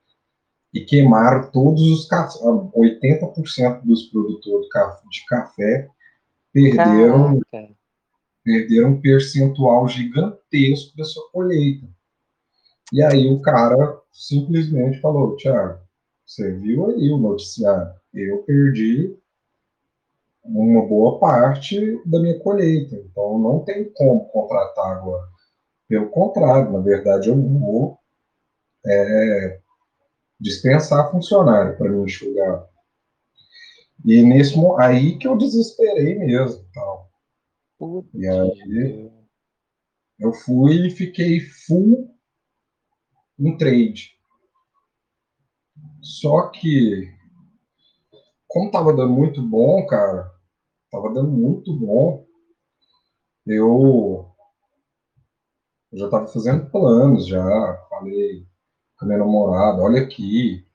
E 0.73 0.81
queimaram 0.81 1.51
todos 1.51 1.81
os 1.81 2.07
cafés, 2.07 2.41
80% 2.41 3.81
dos 3.83 4.03
produtores 4.03 4.67
de 5.11 5.25
café 5.27 5.89
perderam, 6.53 7.41
perderam 8.43 8.91
um 8.91 9.01
percentual 9.01 9.87
gigantesco 9.87 10.95
da 10.95 11.03
sua 11.03 11.29
colheita. 11.31 11.87
E 12.91 13.03
aí 13.03 13.29
o 13.29 13.41
cara 13.41 13.99
simplesmente 14.11 14.99
falou, 14.99 15.35
Tiago, 15.35 15.79
você 16.25 16.51
viu 16.51 16.89
aí 16.89 17.11
o 17.11 17.17
noticiário, 17.17 17.93
eu 18.13 18.43
perdi 18.43 19.15
uma 20.43 20.85
boa 20.85 21.19
parte 21.19 22.01
da 22.05 22.19
minha 22.19 22.39
colheita, 22.39 22.95
então 22.95 23.37
não 23.37 23.63
tem 23.63 23.91
como 23.93 24.27
contratar 24.29 24.97
agora. 24.97 25.27
Pelo 25.87 26.09
contrário, 26.09 26.71
na 26.71 26.79
verdade, 26.79 27.29
eu 27.29 27.35
vou 27.35 27.99
é, 28.85 29.59
dispensar 30.39 31.11
funcionário 31.11 31.77
para 31.77 31.89
me 31.89 32.03
enxugar. 32.03 32.67
E 34.05 34.23
nesse 34.23 34.55
aí 34.79 35.17
que 35.17 35.27
eu 35.27 35.37
desesperei 35.37 36.17
mesmo, 36.17 36.65
tal. 36.73 37.09
E 38.13 38.27
aí 38.27 39.11
eu 40.19 40.33
fui 40.33 40.87
e 40.87 40.91
fiquei 40.91 41.39
full 41.41 42.09
em 43.39 43.57
trade. 43.57 44.17
Só 46.01 46.47
que 46.47 47.13
como 48.49 48.71
tava 48.71 48.91
dando 48.91 49.13
muito 49.13 49.41
bom, 49.43 49.85
cara, 49.85 50.31
tava 50.91 51.13
dando 51.13 51.29
muito 51.29 51.71
bom. 51.71 52.25
Eu, 53.45 54.27
já 55.93 56.09
tava 56.09 56.27
fazendo 56.27 56.69
planos 56.69 57.27
já, 57.27 57.85
falei 57.89 58.45
com 58.97 59.05
a 59.05 59.07
minha 59.07 59.19
namorada, 59.19 59.81
olha 59.81 60.01
aqui, 60.01 60.65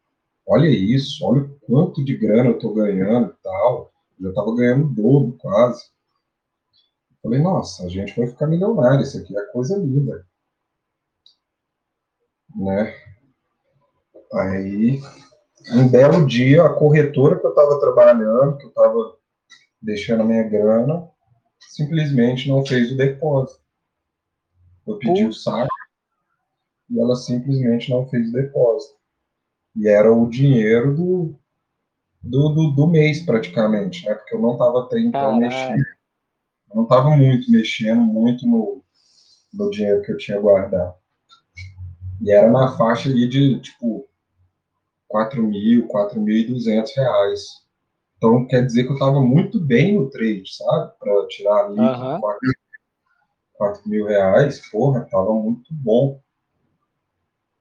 olha 0.47 0.69
isso, 0.69 1.25
olha 1.27 1.43
o 1.43 1.59
quanto 1.61 2.05
de 2.05 2.17
grana 2.17 2.51
eu 2.51 2.59
tô 2.59 2.73
ganhando 2.73 3.31
e 3.33 3.43
tal. 3.43 3.93
Eu 4.21 4.29
já 4.29 4.35
tava 4.35 4.55
ganhando 4.55 4.89
dobro 4.95 5.37
quase. 5.39 5.85
Falei, 7.23 7.41
nossa, 7.41 7.87
a 7.87 7.89
gente 7.89 8.17
vai 8.17 8.29
ficar 8.29 8.47
milionário, 8.47 9.03
isso 9.03 9.19
aqui 9.19 9.37
é 9.37 9.45
coisa 9.47 9.77
linda. 9.77 10.25
Né? 12.55 12.95
Aí, 14.33 15.01
um 15.73 15.89
belo 15.89 16.27
dia, 16.27 16.65
a 16.65 16.75
corretora 16.75 17.39
que 17.39 17.47
eu 17.47 17.51
estava 17.51 17.81
trabalhando, 17.81 18.59
que 18.59 18.65
eu 18.65 18.69
estava 18.69 19.17
deixando 19.81 20.23
a 20.23 20.25
minha 20.25 20.43
grana, 20.43 21.09
simplesmente 21.61 22.49
não 22.49 22.65
fez 22.65 22.93
o 22.93 22.97
depósito. 22.97 23.63
Eu 24.87 24.99
pedi 24.99 25.25
o 25.25 25.33
saque 25.33 25.71
e 26.91 27.01
ela 27.01 27.17
simplesmente 27.17 27.91
não 27.91 28.07
fez 28.09 28.29
o 28.29 28.33
depósito. 28.33 28.95
E 29.77 29.89
era 29.89 30.13
o 30.13 30.29
dinheiro 30.29 30.95
do, 30.95 31.35
do, 32.23 32.49
do, 32.51 32.71
do 32.71 32.87
mês, 32.87 33.25
praticamente, 33.25 34.07
né? 34.07 34.15
Porque 34.15 34.35
eu 34.35 34.41
não 34.41 34.53
estava 34.53 34.85
até 34.85 35.01
então 35.01 35.37
mexendo. 35.37 35.85
Eu 36.71 36.77
não 36.77 36.83
estava 36.85 37.11
muito 37.17 37.51
mexendo 37.51 38.01
muito 38.01 38.47
no, 38.47 38.85
no 39.53 39.71
dinheiro 39.71 40.03
que 40.03 40.13
eu 40.13 40.17
tinha 40.17 40.41
guardado. 40.41 40.95
E 42.21 42.31
era 42.31 42.51
na 42.51 42.77
faixa 42.77 43.09
ali 43.09 43.29
de, 43.29 43.61
tipo, 43.61 44.09
4 45.09 45.43
mil, 45.43 45.87
4.200 45.89 46.91
reais. 46.97 47.65
Então, 48.17 48.47
quer 48.47 48.65
dizer 48.65 48.85
que 48.85 48.91
eu 48.91 48.95
estava 48.95 49.21
muito 49.21 49.61
bem 49.61 49.95
no 49.95 50.09
trade, 50.11 50.45
sabe? 50.57 50.93
Para 50.99 51.27
tirar 51.29 51.67
ali 51.67 51.79
uhum. 51.79 52.21
4, 52.21 52.39
4 53.55 53.89
mil 53.89 54.07
reais, 54.07 54.61
porra, 54.71 55.03
estava 55.03 55.33
muito 55.33 55.69
bom. 55.73 56.21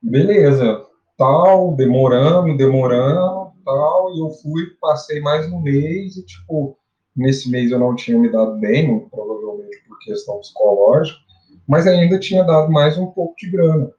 Beleza, 0.02 0.86
tal, 1.18 1.76
demorando, 1.76 2.58
demorando, 2.58 3.52
tal, 3.64 4.16
e 4.16 4.20
eu 4.20 4.30
fui, 4.30 4.66
passei 4.82 5.22
mais 5.22 5.52
um 5.52 5.62
mês 5.62 6.18
e, 6.18 6.26
tipo, 6.26 6.78
nesse 7.16 7.50
mês 7.50 7.72
eu 7.72 7.80
não 7.80 7.96
tinha 7.96 8.18
me 8.18 8.32
dado 8.32 8.58
bem, 8.60 9.08
provavelmente 9.10 9.84
por 9.88 9.98
questão 10.00 10.40
psicológica, 10.40 11.20
mas 11.68 11.88
ainda 11.88 12.20
tinha 12.20 12.44
dado 12.44 12.72
mais 12.72 12.98
um 12.98 13.08
pouco 13.08 13.36
de 13.38 13.50
grana. 13.50 13.92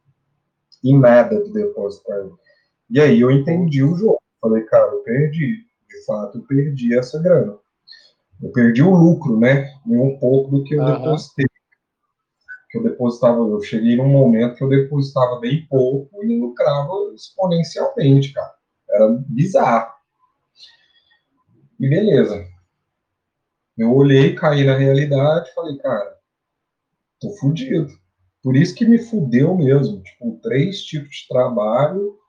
E 0.85 0.97
nada 0.97 1.42
de 1.42 1.51
depósito 1.51 2.05
para. 2.05 2.29
E 2.90 3.01
aí 3.01 3.23
eu 3.23 3.31
entendi 3.31 3.83
o 3.83 3.97
jogo. 3.97 4.20
Falei, 4.38 4.62
cara, 4.64 4.92
eu 4.92 5.03
perdi. 5.03 5.64
De 5.88 6.05
fato, 6.05 6.37
eu 6.37 6.42
perdi 6.42 6.97
essa 6.97 7.18
grana. 7.18 7.57
Eu 8.42 8.53
perdi 8.53 8.83
o 8.83 8.94
lucro, 8.94 9.40
né? 9.40 9.73
E 9.87 9.97
um 9.97 10.18
pouco 10.18 10.51
do 10.51 10.64
que 10.64 10.75
eu 10.75 10.83
uhum. 10.83 10.99
depositei. 10.99 11.47
Que 12.70 12.79
eu 12.79 12.83
depositava, 12.83 13.38
eu 13.38 13.62
cheguei 13.62 13.97
num 13.97 14.09
momento 14.09 14.57
que 14.57 14.64
eu 14.64 14.68
depositava 14.68 15.40
bem 15.40 15.66
pouco 15.66 16.23
e 16.23 16.38
lucrava 16.38 16.92
exponencialmente, 17.14 18.35
cara. 18.35 18.55
Era 18.90 19.09
bizarro. 19.09 19.94
E 21.81 21.88
beleza. 21.88 22.47
Eu 23.79 23.94
olhei, 23.94 24.35
caí 24.35 24.64
na 24.64 24.77
realidade, 24.77 25.53
falei, 25.55 25.79
cara, 25.79 26.18
tô 27.20 27.31
fudido. 27.38 27.88
Por 28.44 28.57
isso 28.57 28.74
que 28.74 28.85
me 28.85 28.98
fudeu 28.98 29.57
mesmo. 29.57 30.02
Tipo, 30.02 30.38
três 30.42 30.85
tipos 30.85 31.16
de 31.16 31.28
trabalho 31.28 32.20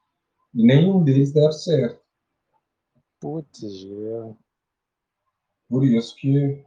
e 0.54 0.66
nenhum 0.66 1.04
deles 1.04 1.34
deram 1.34 1.52
certo. 1.52 2.02
Putz, 3.20 3.62
Por 5.68 5.84
isso 5.84 6.16
que 6.16 6.66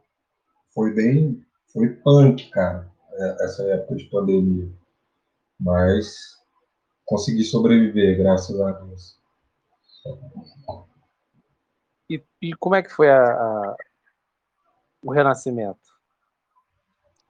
foi 0.71 0.93
bem, 0.93 1.43
foi 1.73 1.95
punk, 1.95 2.47
cara, 2.51 2.91
é, 3.11 3.45
essa 3.45 3.63
época 3.63 3.95
de 3.95 4.05
pandemia. 4.05 4.71
Mas 5.59 6.37
consegui 7.03 7.43
sobreviver, 7.43 8.19
graças 8.19 8.61
a 8.61 8.71
Deus. 8.71 9.19
E, 12.07 12.23
e 12.39 12.53
como 12.53 12.75
é 12.75 12.83
que 12.83 12.91
foi 12.91 13.09
a, 13.09 13.33
a, 13.33 13.75
o 15.01 15.11
renascimento? 15.11 15.89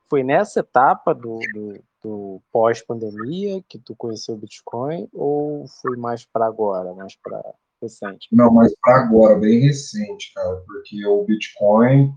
Foi 0.10 0.22
nessa 0.22 0.60
etapa 0.60 1.14
do, 1.14 1.40
do, 1.54 1.82
do 2.02 2.42
pós-pandemia 2.52 3.64
que 3.68 3.78
tu 3.80 3.96
conheceu 3.96 4.36
o 4.36 4.38
Bitcoin 4.38 5.08
ou 5.14 5.68
foi 5.68 5.98
mais 5.98 6.26
para 6.26 6.46
agora, 6.46 6.94
mais 6.94 7.16
para 7.22 7.42
recente? 7.82 8.28
Não, 8.32 8.52
mais 8.52 8.74
para 8.82 9.02
agora, 9.02 9.36
bem 9.36 9.60
recente, 9.60 10.34
cara, 10.34 10.62
porque 10.66 11.06
o 11.06 11.24
Bitcoin 11.24 12.14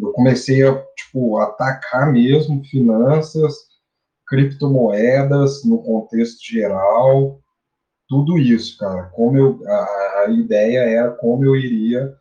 eu 0.00 0.12
comecei 0.12 0.66
a 0.66 0.74
tipo 0.96 1.38
atacar 1.38 2.12
mesmo 2.12 2.64
finanças, 2.64 3.54
criptomoedas 4.26 5.64
no 5.64 5.82
contexto 5.82 6.44
geral, 6.44 7.40
tudo 8.08 8.38
isso, 8.38 8.76
cara. 8.78 9.04
Como 9.10 9.36
eu 9.36 9.60
a, 9.66 10.24
a 10.24 10.30
ideia 10.30 10.80
era 10.80 11.10
como 11.12 11.44
eu 11.44 11.54
iria 11.56 12.16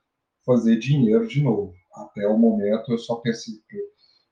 fazer 0.45 0.77
dinheiro 0.77 1.27
de 1.27 1.41
novo. 1.41 1.73
Até 1.95 2.27
o 2.27 2.37
momento 2.37 2.91
eu 2.91 2.97
só 2.97 3.15
pensei 3.15 3.55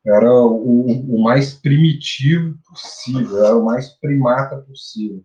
era 0.06 0.34
o, 0.34 1.16
o 1.16 1.22
mais 1.22 1.54
primitivo 1.54 2.58
possível, 2.68 3.46
era 3.46 3.58
o 3.58 3.64
mais 3.64 3.90
primata 4.00 4.58
possível. 4.58 5.24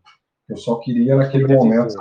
Eu 0.48 0.56
só 0.56 0.76
queria, 0.76 1.16
naquele 1.16 1.46
momento, 1.46 1.94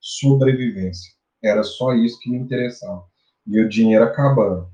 sobrevivência. 0.00 1.12
Era 1.42 1.62
só 1.62 1.94
isso 1.94 2.18
que 2.20 2.30
me 2.30 2.38
interessava. 2.38 3.04
E 3.46 3.60
o 3.60 3.68
dinheiro 3.68 4.04
acabando. 4.04 4.68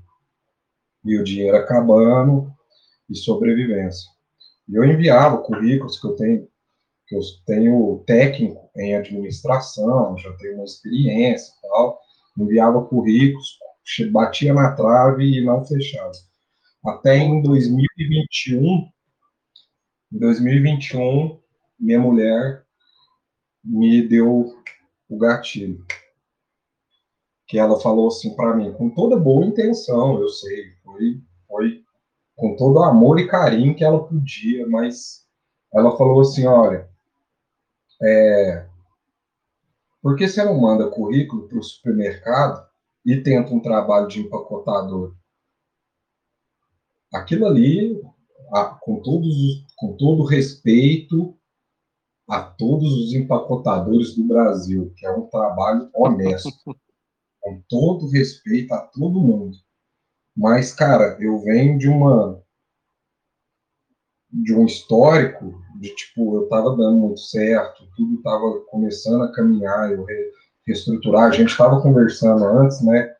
E 1.03 1.17
o 1.17 1.23
dinheiro 1.23 1.57
acabando 1.57 2.51
e 3.09 3.15
sobrevivência. 3.15 4.09
E 4.67 4.75
eu 4.75 4.83
enviava 4.83 5.41
currículos 5.41 5.99
que 5.99 6.07
eu 6.07 6.15
tenho, 6.15 6.47
que 7.07 7.15
eu 7.15 7.21
tenho 7.45 8.03
técnico 8.05 8.69
em 8.75 8.95
administração, 8.95 10.17
já 10.17 10.31
tenho 10.33 10.55
uma 10.55 10.65
experiência 10.65 11.51
e 11.51 11.67
tal. 11.67 11.99
Enviava 12.37 12.85
currículos, 12.85 13.57
batia 14.11 14.53
na 14.53 14.73
trave 14.73 15.25
e 15.25 15.43
não 15.43 15.65
fechava 15.65 16.11
até 16.83 17.17
em 17.17 17.41
2021, 17.41 18.89
em 20.11 20.19
2021, 20.19 21.39
minha 21.79 21.99
mulher 21.99 22.65
me 23.63 24.07
deu 24.07 24.55
o 25.09 25.17
gatilho. 25.17 25.85
Que 27.47 27.59
ela 27.59 27.79
falou 27.79 28.07
assim 28.07 28.35
para 28.35 28.55
mim, 28.55 28.73
com 28.73 28.89
toda 28.89 29.17
boa 29.17 29.45
intenção, 29.45 30.19
eu 30.19 30.29
sei, 30.29 30.71
foi, 30.83 31.21
foi 31.47 31.83
com 32.35 32.55
todo 32.55 32.81
amor 32.81 33.19
e 33.19 33.27
carinho 33.27 33.75
que 33.75 33.83
ela 33.83 34.03
podia, 34.07 34.67
mas 34.67 35.27
ela 35.73 35.95
falou 35.97 36.21
assim, 36.21 36.47
olha, 36.47 36.89
é, 38.01 38.65
por 40.01 40.15
que 40.15 40.27
você 40.27 40.43
não 40.43 40.59
manda 40.59 40.89
currículo 40.89 41.47
para 41.47 41.59
o 41.59 41.63
supermercado 41.63 42.65
e 43.05 43.17
tenta 43.17 43.53
um 43.53 43.59
trabalho 43.59 44.07
de 44.07 44.21
empacotador? 44.21 45.15
Aquilo 47.13 47.45
ali, 47.45 48.01
a, 48.53 48.65
com, 48.65 49.01
todos, 49.01 49.65
com 49.75 49.95
todo 49.97 50.23
respeito 50.23 51.37
a 52.27 52.41
todos 52.41 52.93
os 52.93 53.13
empacotadores 53.13 54.15
do 54.15 54.23
Brasil, 54.23 54.93
que 54.95 55.05
é 55.05 55.11
um 55.11 55.27
trabalho 55.27 55.89
honesto, 55.93 56.49
com 57.41 57.61
todo 57.67 58.09
respeito 58.09 58.73
a 58.73 58.79
todo 58.79 59.19
mundo. 59.19 59.57
Mas, 60.35 60.73
cara, 60.73 61.17
eu 61.19 61.39
venho 61.39 61.77
de 61.77 61.89
uma 61.89 62.41
de 64.31 64.55
um 64.55 64.65
histórico 64.65 65.61
de 65.77 65.93
tipo, 65.93 66.35
eu 66.35 66.43
estava 66.43 66.75
dando 66.77 66.97
muito 66.97 67.19
certo, 67.19 67.83
tudo 67.97 68.15
estava 68.15 68.61
começando 68.69 69.23
a 69.23 69.31
caminhar, 69.33 69.91
eu 69.91 70.05
re, 70.05 70.31
reestruturar. 70.65 71.27
A 71.27 71.31
gente 71.31 71.49
estava 71.49 71.81
conversando 71.81 72.45
antes, 72.45 72.81
né, 72.81 73.13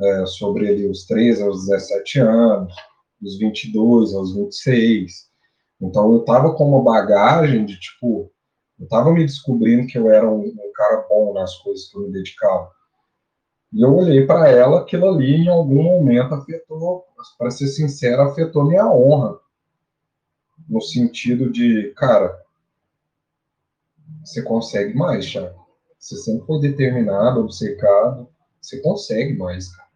é, 0.00 0.26
sobre 0.26 0.68
ali 0.68 0.86
os 0.88 1.06
13 1.06 1.42
aos 1.42 1.66
17 1.66 2.20
anos, 2.20 2.72
dos 3.20 3.38
22 3.38 4.14
aos 4.14 4.34
26. 4.34 5.28
Então 5.80 6.12
eu 6.12 6.20
estava 6.20 6.54
com 6.54 6.68
uma 6.68 6.82
bagagem 6.82 7.64
de 7.64 7.78
tipo, 7.78 8.30
eu 8.78 8.84
estava 8.84 9.12
me 9.12 9.24
descobrindo 9.24 9.86
que 9.86 9.98
eu 9.98 10.10
era 10.10 10.28
um, 10.28 10.40
um, 10.40 10.72
cara 10.74 11.06
bom 11.08 11.32
nas 11.32 11.56
coisas 11.56 11.88
que 11.88 11.96
eu 11.96 12.02
me 12.02 12.12
dedicava. 12.12 12.70
E 13.72 13.82
eu 13.82 13.94
olhei 13.94 14.26
para 14.26 14.48
ela, 14.48 14.80
aquilo 14.80 15.08
ali 15.08 15.44
em 15.44 15.48
algum 15.48 15.82
momento 15.82 16.34
afetou, 16.34 17.04
para 17.36 17.50
ser 17.50 17.66
sincero, 17.66 18.22
afetou 18.22 18.64
minha 18.64 18.86
honra. 18.90 19.38
No 20.68 20.80
sentido 20.80 21.50
de, 21.50 21.92
cara, 21.96 22.38
você 24.24 24.42
consegue 24.42 24.94
mais, 24.94 25.30
Thiago. 25.30 25.66
Você 25.98 26.16
sempre 26.16 26.46
foi 26.46 26.60
determinado, 26.60 27.40
obcecado, 27.40 28.28
você 28.60 28.80
consegue 28.80 29.36
mais, 29.36 29.74
cara. 29.74 29.87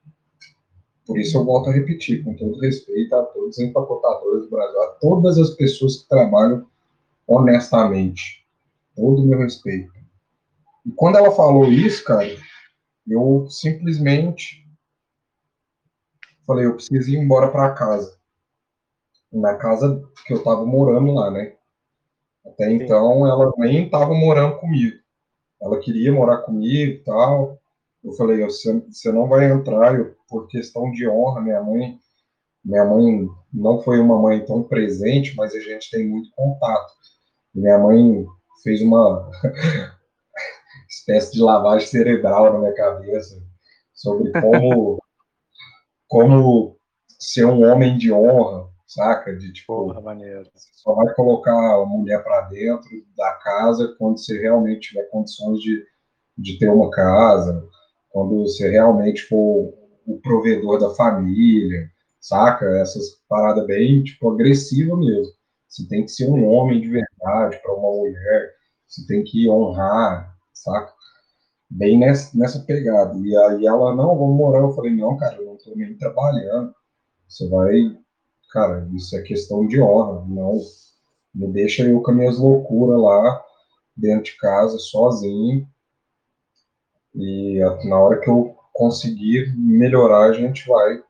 Por 1.07 1.19
isso 1.19 1.37
eu 1.37 1.45
volto 1.45 1.69
a 1.69 1.73
repetir, 1.73 2.23
com 2.23 2.35
todo 2.35 2.61
respeito 2.61 3.15
a 3.15 3.23
todos 3.25 3.57
os 3.57 3.59
empacotadores 3.59 4.45
do 4.45 4.51
Brasil, 4.51 4.83
a 4.83 4.87
todas 5.01 5.39
as 5.39 5.51
pessoas 5.51 6.03
que 6.03 6.09
trabalham 6.09 6.67
honestamente. 7.27 8.47
Todo 8.95 9.23
o 9.23 9.27
meu 9.27 9.39
respeito. 9.39 9.93
E 10.87 10.91
quando 10.93 11.17
ela 11.17 11.31
falou 11.33 11.65
isso, 11.67 12.05
cara, 12.05 12.29
eu 13.07 13.47
simplesmente 13.49 14.67
falei, 16.47 16.67
eu 16.67 16.75
preciso 16.75 17.11
ir 17.11 17.17
embora 17.17 17.51
para 17.51 17.73
casa. 17.73 18.17
Na 19.33 19.57
casa 19.57 20.03
que 20.27 20.35
eu 20.35 20.39
estava 20.39 20.65
morando 20.67 21.13
lá, 21.15 21.31
né? 21.31 21.55
Até 22.45 22.71
então 22.71 23.27
ela 23.27 23.53
nem 23.57 23.87
estava 23.87 24.13
morando 24.15 24.59
comigo. 24.59 24.99
Ela 25.61 25.79
queria 25.79 26.13
morar 26.13 26.39
comigo 26.39 26.93
e 26.93 26.99
tal. 26.99 27.62
Eu 28.05 28.13
falei, 28.15 28.43
você, 28.45 28.81
você 28.81 29.13
não 29.13 29.29
vai 29.29 29.51
entrar, 29.51 29.95
eu, 29.99 30.15
por 30.29 30.49
questão 30.49 30.91
de 30.91 31.09
honra, 31.09 31.41
minha 31.41 31.63
mãe, 31.63 31.99
minha 32.65 32.85
mãe 32.85 33.29
não 33.53 33.81
foi 33.81 34.01
uma 34.01 34.21
mãe 34.21 34.45
tão 34.45 34.63
presente, 34.63 35.37
mas 35.37 35.55
a 35.55 35.61
gente 35.61 35.91
tem 35.91 36.09
muito 36.09 36.31
contato. 36.35 36.93
Minha 37.55 37.79
mãe 37.79 38.27
fez 38.63 38.81
uma 38.81 39.31
espécie 40.89 41.33
de 41.33 41.43
lavagem 41.43 41.87
cerebral 41.87 42.53
na 42.53 42.59
minha 42.59 42.75
cabeça 42.75 43.41
sobre 43.93 44.33
como 44.33 44.99
como 46.09 46.77
ser 47.19 47.47
um 47.47 47.65
homem 47.65 47.97
de 47.97 48.13
honra, 48.13 48.69
saca? 48.87 49.35
De 49.35 49.51
tipo, 49.53 49.87
Porra, 49.87 50.03
só 50.75 50.95
vai 50.95 51.15
colocar 51.15 51.53
a 51.53 51.87
mulher 51.87 52.23
para 52.23 52.43
dentro 52.43 52.91
da 53.17 53.33
casa 53.35 53.95
quando 53.99 54.19
você 54.19 54.39
realmente 54.39 54.89
tiver 54.89 55.05
condições 55.05 55.61
de, 55.61 55.83
de 56.37 56.59
ter 56.59 56.69
uma 56.69 56.91
casa, 56.91 57.67
quando 58.13 58.43
você 58.43 58.69
realmente 58.71 59.23
for 59.23 59.73
o 60.07 60.21
provedor 60.21 60.79
da 60.79 60.91
família, 60.91 61.91
saca? 62.21 62.67
Essas 62.79 63.21
paradas 63.29 63.67
bem, 63.67 64.03
tipo, 64.03 64.31
agressiva 64.31 64.97
mesmo. 64.97 65.33
Você 65.69 65.87
tem 65.89 66.05
que 66.05 66.11
ser 66.11 66.29
um 66.29 66.47
homem 66.47 66.81
de 66.81 66.89
verdade 66.89 67.61
para 67.63 67.75
uma 67.75 67.91
mulher, 67.91 68.53
você 68.87 69.07
tem 69.07 69.25
que 69.25 69.49
honrar, 69.49 70.37
saca? 70.53 70.93
Bem 71.71 71.99
nessa, 71.99 72.37
nessa 72.37 72.61
pegada. 72.61 73.19
E 73.19 73.35
aí 73.37 73.67
ela, 73.67 73.95
não, 73.95 74.19
vamos 74.19 74.37
morar. 74.37 74.61
Eu 74.61 74.73
falei, 74.73 74.95
não, 74.95 75.17
cara, 75.17 75.37
eu 75.37 75.47
não 75.47 75.57
tô 75.57 75.75
nem 75.75 75.97
trabalhando. 75.97 76.75
Você 77.27 77.49
vai 77.49 77.97
cara, 78.53 78.87
isso 78.95 79.17
é 79.17 79.23
questão 79.23 79.67
de 79.67 79.81
honra, 79.81 80.25
não 80.29 80.61
me 81.35 81.49
deixa 81.49 81.83
eu 81.83 82.03
com 82.03 82.11
as 82.11 82.17
minhas 82.17 82.39
loucuras 82.39 83.01
lá 83.01 83.43
dentro 83.97 84.25
de 84.25 84.37
casa, 84.37 84.79
sozinho, 84.79 85.67
e 87.15 87.59
na 87.89 87.99
hora 87.99 88.21
que 88.21 88.29
eu 88.29 88.57
conseguir 88.73 89.55
melhorar, 89.57 90.31
a 90.31 90.33
gente 90.33 90.67
vai 90.67 91.03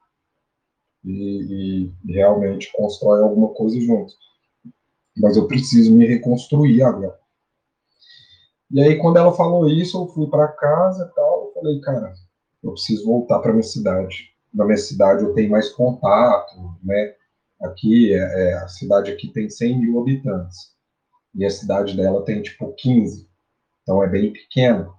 e, 1.05 1.91
e 2.05 2.13
realmente 2.13 2.71
constrói 2.73 3.23
alguma 3.23 3.49
coisa 3.49 3.81
junto. 3.81 4.13
Mas 5.17 5.37
eu 5.37 5.47
preciso 5.47 5.95
me 5.95 6.07
reconstruir 6.07 6.83
agora. 6.83 7.19
E 8.71 8.81
aí, 8.81 8.99
quando 8.99 9.19
ela 9.19 9.33
falou 9.35 9.69
isso, 9.69 10.03
eu 10.03 10.09
fui 10.09 10.27
para 10.29 10.49
casa 10.49 11.05
e 11.11 11.15
tal. 11.15 11.45
Eu 11.47 11.53
falei, 11.53 11.81
cara, 11.81 12.15
eu 12.63 12.73
preciso 12.73 13.05
voltar 13.05 13.39
para 13.41 13.53
minha 13.53 13.63
cidade. 13.63 14.31
Na 14.53 14.65
minha 14.65 14.79
cidade 14.79 15.23
eu 15.23 15.35
tenho 15.35 15.51
mais 15.51 15.69
contato, 15.71 16.55
né? 16.83 17.15
Aqui, 17.63 18.13
é, 18.15 18.19
é, 18.19 18.55
a 18.55 18.69
cidade 18.69 19.13
aqui 19.13 19.29
tem 19.29 19.49
100 19.49 19.79
mil 19.79 20.01
habitantes. 20.01 20.73
E 21.35 21.45
a 21.45 21.51
cidade 21.51 21.97
dela 21.97 22.25
tem, 22.25 22.43
tipo, 22.43 22.73
15. 22.73 23.29
Então, 23.83 24.03
é 24.03 24.09
bem 24.09 24.33
pequeno. 24.33 24.95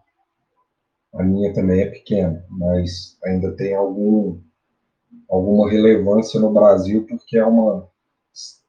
A 1.13 1.23
minha 1.23 1.53
também 1.53 1.81
é 1.81 1.91
pequena, 1.91 2.43
mas 2.49 3.19
ainda 3.23 3.55
tem 3.55 3.75
algum, 3.75 4.41
alguma 5.29 5.69
relevância 5.69 6.39
no 6.39 6.51
Brasil, 6.51 7.05
porque 7.05 7.37
é 7.37 7.45
uma, 7.45 7.87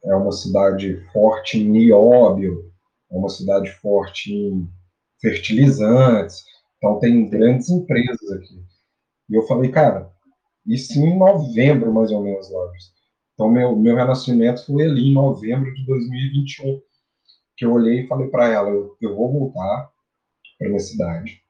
é 0.05 0.15
uma 0.15 0.31
cidade 0.31 1.01
forte 1.11 1.59
em 1.59 1.71
nióbio, 1.71 2.71
é 3.11 3.17
uma 3.17 3.31
cidade 3.31 3.71
forte 3.81 4.31
em 4.31 4.69
fertilizantes. 5.23 6.45
Então, 6.77 6.99
tem 6.99 7.31
grandes 7.31 7.71
empresas 7.71 8.31
aqui. 8.33 8.63
E 9.31 9.35
eu 9.35 9.43
falei, 9.47 9.71
cara, 9.71 10.13
isso 10.67 10.99
em 10.99 11.17
novembro, 11.19 11.95
mais 11.95 12.11
ou 12.11 12.23
menos, 12.23 12.51
Lopes. 12.51 12.93
Então, 13.33 13.51
meu, 13.51 13.75
meu 13.75 13.97
renascimento 13.97 14.67
foi 14.67 14.85
ali 14.85 15.09
em 15.09 15.15
novembro 15.15 15.73
de 15.73 15.87
2021, 15.87 16.81
que 17.57 17.65
eu 17.65 17.73
olhei 17.73 18.01
e 18.01 18.07
falei 18.07 18.29
para 18.29 18.49
ela: 18.49 18.69
eu, 18.69 18.97
eu 19.01 19.17
vou 19.17 19.33
voltar 19.33 19.91
para 20.59 20.69
minha 20.69 20.81
cidade 20.81 21.44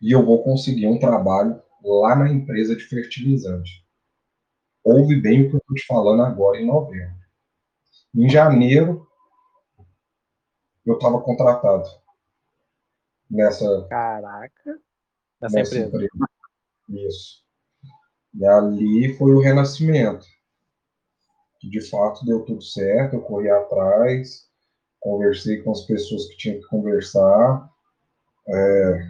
e 0.00 0.12
eu 0.12 0.24
vou 0.24 0.42
conseguir 0.42 0.86
um 0.86 0.98
trabalho 0.98 1.62
lá 1.82 2.16
na 2.16 2.30
empresa 2.30 2.74
de 2.74 2.84
fertilizante. 2.84 3.84
Ouve 4.82 5.20
bem 5.20 5.42
o 5.42 5.48
que 5.50 5.56
eu 5.56 5.58
estou 5.58 5.74
te 5.74 5.86
falando 5.86 6.22
agora 6.22 6.58
em 6.58 6.66
novembro. 6.66 7.24
Em 8.14 8.28
janeiro, 8.28 9.06
eu 10.84 10.94
estava 10.94 11.20
contratado 11.20 11.88
nessa. 13.30 13.86
Caraca! 13.88 14.80
Nessa, 15.40 15.56
nessa 15.56 15.78
empresa. 15.78 16.04
empresa. 16.04 17.08
Isso. 17.08 17.44
E 18.34 18.44
ali 18.46 19.16
foi 19.16 19.32
o 19.32 19.40
renascimento 19.40 20.26
que 21.64 21.70
de 21.70 21.80
fato 21.80 22.24
deu 22.26 22.44
tudo 22.44 22.62
certo, 22.62 23.14
eu 23.14 23.22
corri 23.22 23.48
atrás, 23.48 24.50
conversei 25.00 25.62
com 25.62 25.70
as 25.70 25.80
pessoas 25.82 26.26
que 26.26 26.36
tinha 26.36 26.58
que 26.58 26.66
conversar, 26.66 27.70
é, 28.46 29.08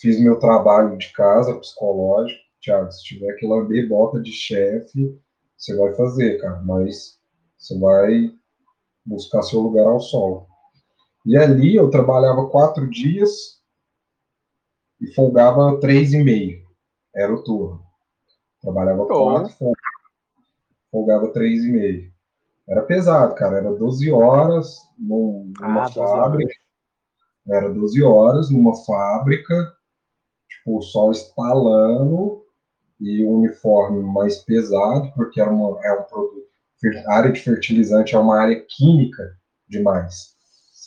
fiz 0.00 0.18
meu 0.18 0.38
trabalho 0.38 0.96
de 0.96 1.12
casa 1.12 1.54
psicológico. 1.58 2.40
Tiago, 2.60 2.90
se 2.90 3.04
tiver 3.04 3.34
que 3.34 3.46
lamber 3.46 3.88
bota 3.88 4.20
de 4.20 4.32
chefe, 4.32 5.18
você 5.56 5.76
vai 5.76 5.94
fazer, 5.94 6.38
cara, 6.40 6.60
mas 6.62 7.18
você 7.58 7.78
vai 7.78 8.34
buscar 9.04 9.42
seu 9.42 9.60
lugar 9.60 9.86
ao 9.86 10.00
sol. 10.00 10.46
E 11.24 11.36
ali 11.36 11.76
eu 11.76 11.90
trabalhava 11.90 12.48
quatro 12.48 12.88
dias 12.88 13.60
e 15.00 15.14
folgava 15.14 15.78
três 15.80 16.12
e 16.12 16.22
meio. 16.22 16.66
Era 17.14 17.32
o 17.32 17.42
turno. 17.42 17.82
Trabalhava 18.60 19.06
quatro, 19.06 19.54
folgava 20.90 21.28
três 21.32 21.64
e 21.64 21.70
meio. 21.70 22.12
Era 22.68 22.82
pesado, 22.82 23.34
cara. 23.34 23.58
Era 23.58 23.74
12 23.74 24.10
horas 24.12 24.78
numa 24.98 25.84
ah, 25.84 25.90
fábrica. 25.90 26.54
Era 27.48 27.68
12 27.68 28.02
horas 28.02 28.50
numa 28.50 28.76
fábrica, 28.84 29.74
tipo, 30.60 30.78
o 30.78 30.82
sol 30.82 31.10
estalando 31.10 32.42
e 33.00 33.24
o 33.24 33.30
uniforme 33.38 34.02
mais 34.02 34.38
pesado, 34.38 35.12
porque 35.14 35.40
era 35.40 35.50
uma, 35.50 35.78
é 35.84 35.92
um 35.92 36.04
produto. 36.04 36.40
A 37.06 37.14
área 37.14 37.32
de 37.32 37.40
fertilizante 37.40 38.14
é 38.14 38.18
uma 38.18 38.38
área 38.38 38.64
química 38.68 39.36
demais, 39.68 40.34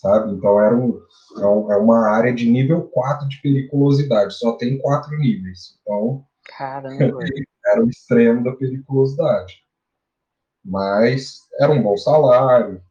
sabe? 0.01 0.33
Então 0.33 0.59
era 0.59 0.75
um, 0.75 0.99
é, 1.37 1.73
é 1.73 1.77
uma 1.77 2.09
área 2.09 2.33
de 2.33 2.49
nível 2.49 2.83
4 2.89 3.27
de 3.27 3.41
periculosidade, 3.41 4.33
só 4.33 4.53
tem 4.53 4.79
quatro 4.79 5.17
níveis. 5.17 5.77
Então, 5.81 6.25
Caramba. 6.57 6.97
era 7.65 7.83
o 7.83 7.89
extremo 7.89 8.43
da 8.43 8.51
periculosidade 8.53 9.63
mas 10.63 11.41
era 11.59 11.71
um 11.71 11.81
bom 11.81 11.97
salário. 11.97 12.81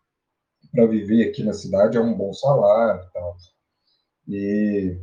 Para 0.71 0.87
viver 0.87 1.29
aqui 1.29 1.43
na 1.43 1.53
cidade 1.53 1.97
é 1.97 2.01
um 2.01 2.15
bom 2.15 2.33
salário 2.33 3.03
e 3.03 3.13
tal. 3.13 3.37
E, 4.29 4.99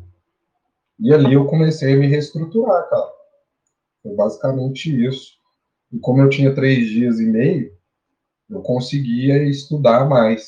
e 0.99 1.13
ali 1.13 1.33
eu 1.33 1.45
comecei 1.45 1.93
a 1.93 1.97
me 1.97 2.07
reestruturar, 2.07 2.89
cara. 2.89 3.11
Foi 4.03 4.15
basicamente 4.15 5.05
isso. 5.05 5.37
E 5.91 5.99
como 5.99 6.21
eu 6.21 6.29
tinha 6.29 6.53
três 6.53 6.87
dias 6.87 7.19
e 7.19 7.25
meio, 7.25 7.71
eu 8.49 8.61
conseguia 8.61 9.43
estudar 9.43 10.07
mais. 10.07 10.47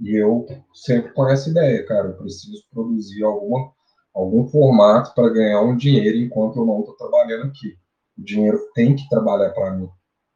E 0.00 0.16
eu 0.16 0.46
sempre 0.72 1.12
com 1.12 1.28
essa 1.28 1.50
ideia, 1.50 1.84
cara, 1.84 2.08
eu 2.08 2.16
preciso 2.16 2.64
produzir 2.70 3.22
alguma, 3.22 3.70
algum 4.14 4.48
formato 4.48 5.14
para 5.14 5.32
ganhar 5.32 5.60
um 5.60 5.76
dinheiro 5.76 6.16
enquanto 6.16 6.58
eu 6.58 6.64
não 6.64 6.80
estou 6.80 6.96
trabalhando 6.96 7.48
aqui. 7.48 7.76
O 8.18 8.24
dinheiro 8.24 8.58
tem 8.74 8.96
que 8.96 9.08
trabalhar 9.08 9.50
para 9.50 9.72
mim. 9.72 9.88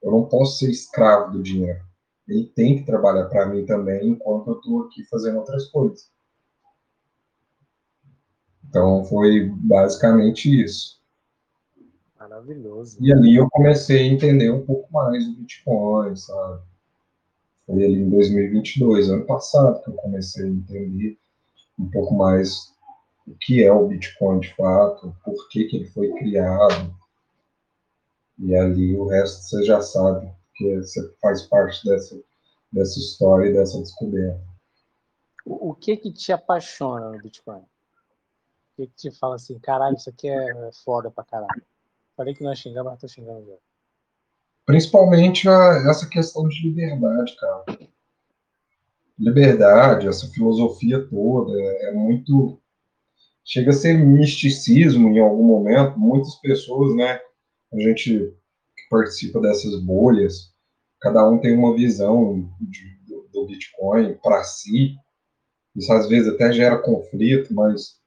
Eu 0.03 0.11
não 0.11 0.29
posso 0.29 0.59
ser 0.59 0.71
escravo 0.71 1.33
do 1.33 1.43
dinheiro. 1.43 1.81
Ele 2.29 2.47
tem 2.55 2.77
que 2.77 2.85
trabalhar 2.85 3.27
para 3.27 3.47
mim 3.47 3.65
também 3.65 4.09
enquanto 4.09 4.49
eu 4.49 4.57
estou 4.57 4.83
aqui 4.83 5.05
fazendo 5.09 5.39
outras 5.39 5.71
coisas. 5.71 6.14
Então 8.75 9.05
foi 9.05 9.49
basicamente 9.55 10.65
isso. 10.65 11.01
Maravilhoso. 12.19 12.99
E 13.01 13.13
ali 13.13 13.37
eu 13.37 13.49
comecei 13.51 14.01
a 14.01 14.13
entender 14.13 14.51
um 14.51 14.67
pouco 14.67 14.93
mais 14.93 15.25
do 15.25 15.37
Bitcoin, 15.37 16.17
sabe? 16.17 16.61
Foi 17.67 17.85
ali 17.85 17.95
em 17.95 18.11
2022, 18.11 19.11
ano 19.11 19.25
passado, 19.27 19.81
que 19.81 19.91
eu 19.91 19.95
comecei 19.95 20.45
a 20.45 20.49
entender 20.49 21.17
um 21.79 21.89
pouco 21.89 22.15
mais 22.15 22.75
o 23.29 23.37
que 23.43 23.63
é 23.63 23.73
o 23.73 23.87
Bitcoin 23.87 24.41
de 24.41 24.53
fato, 24.57 25.15
por 25.25 25.49
que, 25.51 25.67
que 25.67 25.77
ele 25.77 25.87
foi 25.91 26.13
criado. 26.15 26.93
E 28.41 28.57
ali 28.57 28.97
o 28.97 29.07
resto 29.07 29.41
você 29.45 29.63
já 29.63 29.81
sabe, 29.81 30.29
porque 30.49 30.79
você 30.79 31.15
faz 31.23 31.43
parte 31.43 31.87
dessa, 31.87 32.21
dessa 32.73 32.99
história 32.99 33.51
e 33.51 33.53
dessa 33.53 33.79
descoberta. 33.79 34.43
O, 35.47 35.73
que 35.75 35.97
que 35.97 36.13
te 36.13 36.33
apaixona 36.33 37.11
no 37.11 37.23
Bitcoin? 37.23 37.63
Que 38.77 38.87
te 38.89 39.11
fala 39.13 39.37
assim, 39.37 39.59
caralho, 39.59 39.97
isso 39.97 40.11
aqui 40.11 40.29
é 40.29 40.71
foda 40.85 41.11
pra 41.11 41.25
caralho? 41.25 41.63
Falei 42.17 42.35
que 42.35 42.43
não 42.43 42.51
ia 42.51 42.57
xingar, 42.57 42.83
mas 42.85 43.01
tô 43.01 43.09
xingando 43.09 43.47
já. 43.47 43.57
Principalmente 44.67 45.49
a, 45.49 45.85
essa 45.89 46.09
questão 46.09 46.49
de 46.49 46.63
liberdade, 46.63 47.37
cara. 47.37 47.65
Liberdade, 49.19 50.09
essa 50.09 50.27
filosofia 50.29 51.07
toda, 51.07 51.53
é 51.83 51.93
muito. 51.93 52.61
Chega 53.45 53.71
a 53.71 53.75
ser 53.75 53.95
misticismo 53.95 55.09
em 55.09 55.21
algum 55.21 55.45
momento. 55.45 55.99
Muitas 55.99 56.35
pessoas, 56.37 56.95
né? 56.97 57.21
A 57.73 57.79
gente 57.79 58.35
que 58.77 58.89
participa 58.91 59.41
dessas 59.41 59.81
bolhas, 59.81 60.53
cada 61.01 61.29
um 61.29 61.39
tem 61.39 61.55
uma 61.57 61.75
visão 61.75 62.51
de, 62.61 62.99
do, 63.07 63.29
do 63.33 63.47
Bitcoin 63.47 64.15
para 64.23 64.43
si. 64.45 64.97
Isso 65.77 65.93
às 65.93 66.09
vezes 66.09 66.33
até 66.33 66.53
gera 66.53 66.79
conflito, 66.79 67.53
mas 67.53 68.01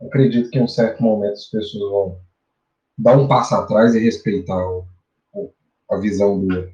acredito 0.00 0.50
que 0.50 0.58
em 0.58 0.62
um 0.62 0.68
certo 0.68 1.02
momento 1.02 1.34
as 1.34 1.46
pessoas 1.46 1.90
vão 1.90 2.20
dar 2.98 3.18
um 3.18 3.28
passo 3.28 3.54
atrás 3.54 3.94
e 3.94 4.00
respeitar 4.00 4.58
o, 4.66 4.86
a 5.90 5.98
visão 5.98 6.38
do 6.38 6.54
outro. 6.54 6.72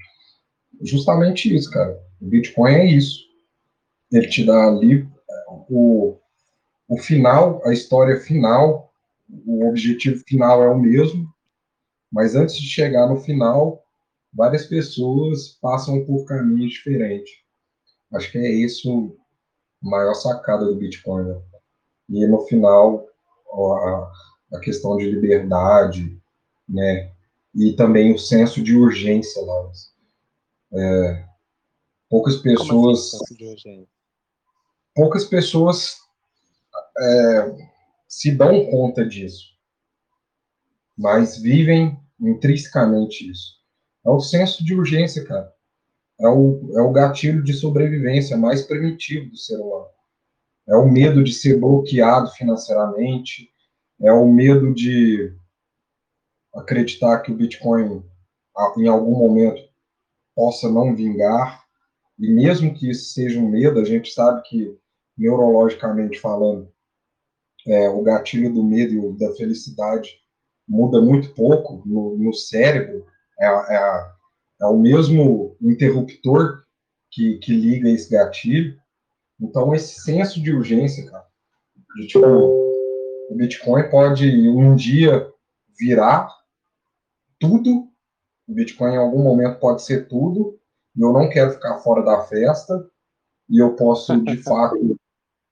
Justamente 0.83 1.55
isso, 1.55 1.70
cara. 1.70 1.99
O 2.20 2.27
Bitcoin 2.27 2.73
é 2.73 2.87
isso. 2.87 3.20
Ele 4.11 4.29
te 4.29 4.45
dá 4.45 4.68
ali 4.68 5.09
o, 5.68 6.16
o 6.89 6.99
final, 6.99 7.62
a 7.64 7.73
história 7.73 8.20
final, 8.20 8.93
o 9.47 9.66
objetivo 9.68 10.23
final 10.27 10.62
é 10.62 10.68
o 10.68 10.79
mesmo, 10.79 11.27
mas 12.11 12.35
antes 12.35 12.57
de 12.57 12.66
chegar 12.66 13.09
no 13.09 13.18
final, 13.18 13.83
várias 14.33 14.66
pessoas 14.66 15.59
passam 15.61 16.05
por 16.05 16.25
caminhos 16.27 16.73
diferentes. 16.75 17.33
Acho 18.12 18.31
que 18.31 18.39
é 18.39 18.51
isso 18.51 19.16
a 19.83 19.89
maior 19.89 20.14
sacada 20.14 20.66
do 20.66 20.77
Bitcoin. 20.77 21.29
Né? 21.29 21.41
E 22.11 22.27
no 22.27 22.41
final, 22.43 23.07
a, 23.53 24.12
a 24.55 24.61
questão 24.61 24.96
de 24.96 25.11
liberdade, 25.11 26.20
né? 26.68 27.12
E 27.55 27.72
também 27.74 28.14
o 28.14 28.18
senso 28.18 28.62
de 28.62 28.76
urgência 28.76 29.42
lá. 29.42 29.70
É, 30.74 31.28
poucas 32.09 32.34
assim, 32.34 32.42
pessoas. 32.42 33.14
Assim, 33.14 33.86
poucas 34.94 35.24
pessoas 35.24 35.98
é, 36.98 37.68
se 38.09 38.30
dão 38.30 38.70
conta 38.70 39.07
disso, 39.07 39.53
mas 40.96 41.38
vivem 41.38 41.98
intrinsecamente 42.20 43.30
isso. 43.30 43.61
É 44.05 44.11
o 44.11 44.20
senso 44.20 44.64
de 44.64 44.74
urgência, 44.74 45.24
cara. 45.24 45.53
É 46.20 46.28
o, 46.28 46.78
é 46.78 46.82
o 46.82 46.92
gatilho 46.92 47.42
de 47.42 47.53
sobrevivência 47.53 48.36
mais 48.36 48.62
primitivo 48.62 49.30
do 49.30 49.36
ser 49.36 49.57
humano. 49.57 49.86
É 50.69 50.77
o 50.77 50.89
medo 50.89 51.23
de 51.25 51.33
ser 51.33 51.59
bloqueado 51.59 52.31
financeiramente, 52.31 53.51
é 54.01 54.13
o 54.13 54.27
medo 54.27 54.73
de 54.75 55.35
acreditar 56.55 57.21
que 57.21 57.33
o 57.33 57.37
Bitcoin 57.37 58.05
em 58.77 58.87
algum 58.87 59.17
momento 59.17 59.63
possa 60.35 60.71
não 60.71 60.95
vingar, 60.95 61.63
e 62.19 62.31
mesmo 62.31 62.75
que 62.75 62.91
isso 62.91 63.13
seja 63.13 63.41
um 63.41 63.49
medo, 63.49 63.81
a 63.81 63.85
gente 63.85 64.13
sabe 64.13 64.43
que, 64.43 64.79
neurologicamente 65.17 66.21
falando, 66.21 66.73
é, 67.67 67.89
o 67.89 68.03
gatilho 68.03 68.53
do 68.53 68.63
medo 68.63 68.95
e 68.95 69.19
da 69.19 69.35
felicidade 69.35 70.11
muda 70.69 71.01
muito 71.01 71.35
pouco 71.35 71.83
no, 71.87 72.17
no 72.17 72.33
cérebro, 72.33 73.07
é, 73.39 73.47
é, 73.47 74.13
é, 74.63 74.67
o 74.67 74.79
mesmo 74.79 75.57
interruptor 75.61 76.63
que, 77.11 77.39
que 77.39 77.53
liga 77.53 77.91
esse 77.91 78.11
gatilho. 78.11 78.81
Então, 79.43 79.74
esse 79.74 80.01
senso 80.01 80.40
de 80.40 80.55
urgência, 80.55 81.11
cara, 81.11 81.26
de 81.97 82.07
tipo, 82.07 82.24
o 82.24 83.34
Bitcoin 83.34 83.90
pode 83.90 84.49
um 84.49 84.76
dia 84.76 85.28
virar 85.76 86.28
tudo. 87.40 87.88
O 88.47 88.55
Bitcoin 88.55 88.93
em 88.93 88.99
algum 88.99 89.20
momento 89.20 89.59
pode 89.59 89.82
ser 89.82 90.07
tudo. 90.07 90.59
E 90.97 91.03
eu 91.03 91.12
não 91.12 91.28
quero 91.28 91.51
ficar 91.51 91.80
fora 91.80 92.05
da 92.05 92.22
festa. 92.22 92.88
E 93.51 93.59
eu 93.59 93.74
posso, 93.74 94.16
de 94.22 94.36
fato, 94.45 94.97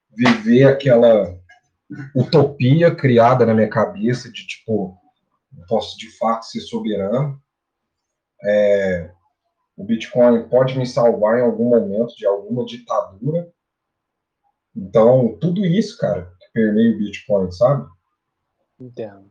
viver 0.09 0.65
aquela 0.65 1.37
utopia 2.15 2.95
criada 2.95 3.45
na 3.45 3.53
minha 3.53 3.69
cabeça 3.69 4.31
de 4.31 4.47
tipo, 4.47 4.97
eu 5.57 5.65
posso 5.67 5.97
de 5.97 6.09
fato 6.17 6.45
ser 6.45 6.61
soberano. 6.61 7.41
É, 8.43 9.11
o 9.75 9.83
Bitcoin 9.83 10.47
pode 10.47 10.77
me 10.77 10.85
salvar 10.85 11.39
em 11.39 11.41
algum 11.41 11.69
momento 11.69 12.15
de 12.15 12.25
alguma 12.25 12.63
ditadura. 12.65 13.51
Então, 14.75 15.37
tudo 15.39 15.65
isso, 15.65 15.97
cara, 15.97 16.31
que 16.39 16.51
permeia 16.53 16.95
o 16.95 16.97
Bitcoin, 16.97 17.51
sabe? 17.51 17.87
Entendo. 18.79 19.29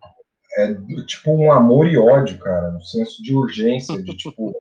É 0.57 0.75
tipo 1.07 1.31
um 1.31 1.53
amor 1.53 1.87
e 1.87 1.97
ódio, 1.97 2.39
cara, 2.39 2.77
um 2.77 2.81
senso 2.81 3.23
de 3.23 3.35
urgência, 3.35 4.03
de 4.03 4.15
tipo, 4.17 4.61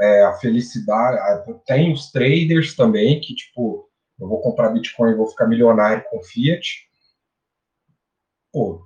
é, 0.00 0.22
a 0.22 0.32
felicidade. 0.34 1.18
Tem 1.66 1.92
os 1.92 2.10
traders 2.10 2.74
também 2.74 3.20
que, 3.20 3.34
tipo, 3.34 3.88
eu 4.18 4.28
vou 4.28 4.40
comprar 4.40 4.70
Bitcoin 4.70 5.12
e 5.12 5.16
vou 5.16 5.26
ficar 5.26 5.46
milionário 5.46 6.04
com 6.10 6.22
Fiat. 6.22 6.88
Pô, 8.52 8.82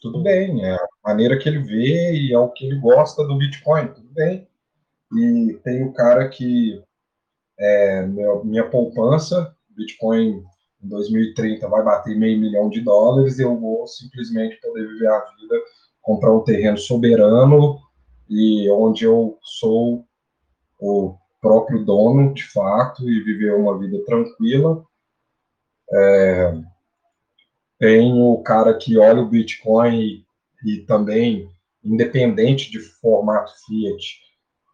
tudo 0.00 0.22
bem, 0.22 0.64
é 0.64 0.74
a 0.74 0.88
maneira 1.04 1.38
que 1.38 1.48
ele 1.48 1.60
vê 1.60 2.12
e 2.12 2.32
é 2.32 2.38
o 2.38 2.50
que 2.50 2.66
ele 2.66 2.78
gosta 2.80 3.24
do 3.24 3.36
Bitcoin, 3.38 3.88
tudo 3.88 4.08
bem. 4.12 4.48
E 5.12 5.58
tem 5.62 5.84
o 5.84 5.92
cara 5.92 6.28
que 6.28 6.82
é, 7.58 8.06
minha 8.44 8.68
poupança, 8.68 9.56
Bitcoin 9.70 10.44
em 10.86 10.88
2030 10.88 11.68
vai 11.68 11.82
bater 11.82 12.16
meio 12.16 12.40
milhão 12.40 12.70
de 12.70 12.80
dólares 12.80 13.38
eu 13.38 13.58
vou 13.58 13.86
simplesmente 13.86 14.60
poder 14.60 14.86
viver 14.86 15.08
a 15.08 15.18
vida, 15.18 15.56
comprar 16.00 16.32
um 16.32 16.44
terreno 16.44 16.78
soberano 16.78 17.78
e 18.28 18.70
onde 18.70 19.04
eu 19.04 19.38
sou 19.42 20.04
o 20.78 21.16
próprio 21.40 21.84
dono, 21.84 22.32
de 22.34 22.44
fato, 22.50 23.08
e 23.08 23.22
viver 23.22 23.54
uma 23.54 23.78
vida 23.78 24.02
tranquila. 24.04 24.84
É, 25.92 26.54
tem 27.78 28.12
o 28.20 28.42
cara 28.42 28.74
que 28.76 28.98
olha 28.98 29.22
o 29.22 29.28
Bitcoin 29.28 30.00
e, 30.00 30.24
e 30.64 30.78
também, 30.80 31.48
independente 31.84 32.70
de 32.70 32.80
formato 32.80 33.52
fiat, 33.64 34.20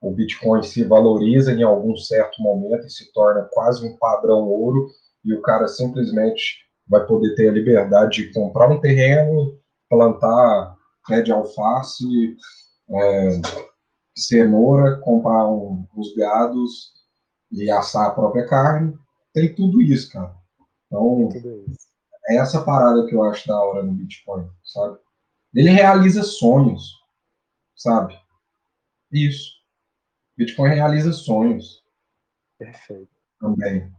o 0.00 0.10
Bitcoin 0.10 0.62
se 0.62 0.82
valoriza 0.82 1.52
em 1.52 1.62
algum 1.62 1.96
certo 1.96 2.42
momento 2.42 2.86
e 2.86 2.90
se 2.90 3.12
torna 3.12 3.48
quase 3.52 3.86
um 3.86 3.96
padrão 3.98 4.48
ouro, 4.48 4.88
e 5.24 5.34
o 5.34 5.42
cara 5.42 5.68
simplesmente 5.68 6.62
vai 6.86 7.06
poder 7.06 7.34
ter 7.34 7.48
a 7.48 7.52
liberdade 7.52 8.22
de 8.22 8.32
comprar 8.32 8.68
um 8.68 8.80
terreno, 8.80 9.58
plantar 9.88 10.76
pé 11.06 11.22
de 11.22 11.32
alface, 11.32 12.36
é, 12.90 13.40
cenoura, 14.16 14.98
comprar 15.00 15.48
um, 15.48 15.86
uns 15.96 16.14
gados 16.14 16.92
e 17.50 17.70
assar 17.70 18.06
a 18.06 18.14
própria 18.14 18.46
carne. 18.46 18.96
Tem 19.32 19.54
tudo 19.54 19.80
isso, 19.80 20.12
cara. 20.12 20.34
Então, 20.86 21.28
é 22.28 22.36
essa 22.36 22.62
parada 22.62 23.06
que 23.06 23.14
eu 23.14 23.22
acho 23.24 23.48
da 23.48 23.58
hora 23.58 23.82
no 23.82 23.92
Bitcoin, 23.92 24.48
sabe? 24.62 24.98
Ele 25.54 25.70
realiza 25.70 26.22
sonhos, 26.22 26.92
sabe? 27.74 28.18
Isso. 29.10 29.50
Bitcoin 30.36 30.70
realiza 30.70 31.12
sonhos. 31.12 31.82
Perfeito. 32.58 33.10
Também. 33.40 33.92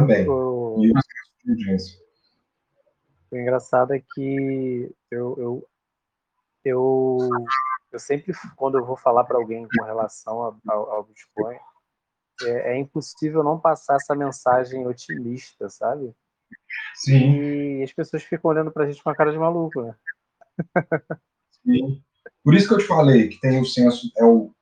Também. 0.00 0.28
O... 0.28 0.84
E 0.84 0.92
o 3.30 3.38
engraçado 3.38 3.94
é 3.94 4.00
que 4.14 4.94
eu, 5.10 5.34
eu, 5.38 5.68
eu, 6.64 7.18
eu 7.92 7.98
sempre, 7.98 8.32
quando 8.56 8.78
eu 8.78 8.84
vou 8.84 8.96
falar 8.96 9.24
para 9.24 9.36
alguém 9.36 9.66
com 9.66 9.84
relação 9.84 10.58
ao, 10.66 10.90
ao 10.90 11.04
Bitcoin, 11.04 11.56
é, 12.42 12.72
é, 12.72 12.78
impossível 12.78 13.42
não 13.42 13.58
passar 13.58 13.96
essa 13.96 14.14
mensagem 14.14 14.86
otimista, 14.86 15.68
sabe? 15.68 16.14
Sim. 16.94 17.80
E 17.80 17.82
as 17.82 17.92
pessoas 17.92 18.22
ficam 18.22 18.50
olhando 18.50 18.70
para 18.70 18.84
a 18.84 18.86
gente 18.90 19.02
com 19.02 19.10
a 19.10 19.14
cara 19.14 19.32
de 19.32 19.38
maluco, 19.38 19.82
né? 19.82 19.94
Sim. 21.64 22.02
Por 22.44 22.54
isso 22.54 22.68
que 22.68 22.74
eu 22.74 22.78
te 22.78 22.86
falei 22.86 23.28
que 23.28 23.40
tem 23.40 23.60
o 23.60 23.64
senso, 23.64 24.10
é 24.16 24.24
o, 24.24 24.52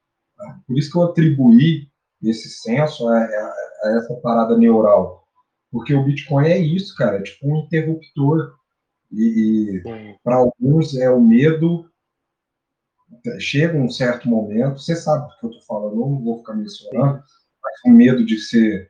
por 0.67 0.79
isso 0.79 0.91
que 0.91 0.97
eu 0.97 1.03
atribuí 1.03 1.89
esse 2.23 2.49
senso 2.49 3.07
a, 3.09 3.19
a, 3.19 3.55
a 3.85 3.99
essa 3.99 4.15
parada 4.23 4.57
neural. 4.57 5.24
Porque 5.75 5.93
o 5.93 6.05
Bitcoin 6.05 6.47
é 6.47 6.57
isso, 6.57 6.95
cara, 6.95 7.17
é 7.17 7.23
tipo 7.23 7.49
um 7.49 7.65
interruptor. 7.65 8.55
E, 9.11 9.83
e 9.85 10.17
para 10.23 10.37
alguns 10.37 10.97
é 10.97 11.11
o 11.11 11.21
medo. 11.21 11.91
Chega 13.41 13.77
um 13.77 13.91
certo 13.91 14.29
momento, 14.29 14.79
você 14.79 14.95
sabe 14.95 15.27
do 15.27 15.37
que 15.37 15.47
eu 15.47 15.51
estou 15.51 15.67
falando, 15.67 15.97
não 15.97 16.23
vou 16.23 16.39
ficar 16.39 16.55
mencionando, 16.55 17.21
mas 17.61 17.75
o 17.87 17.91
medo 17.91 18.25
de 18.25 18.39
ser 18.39 18.89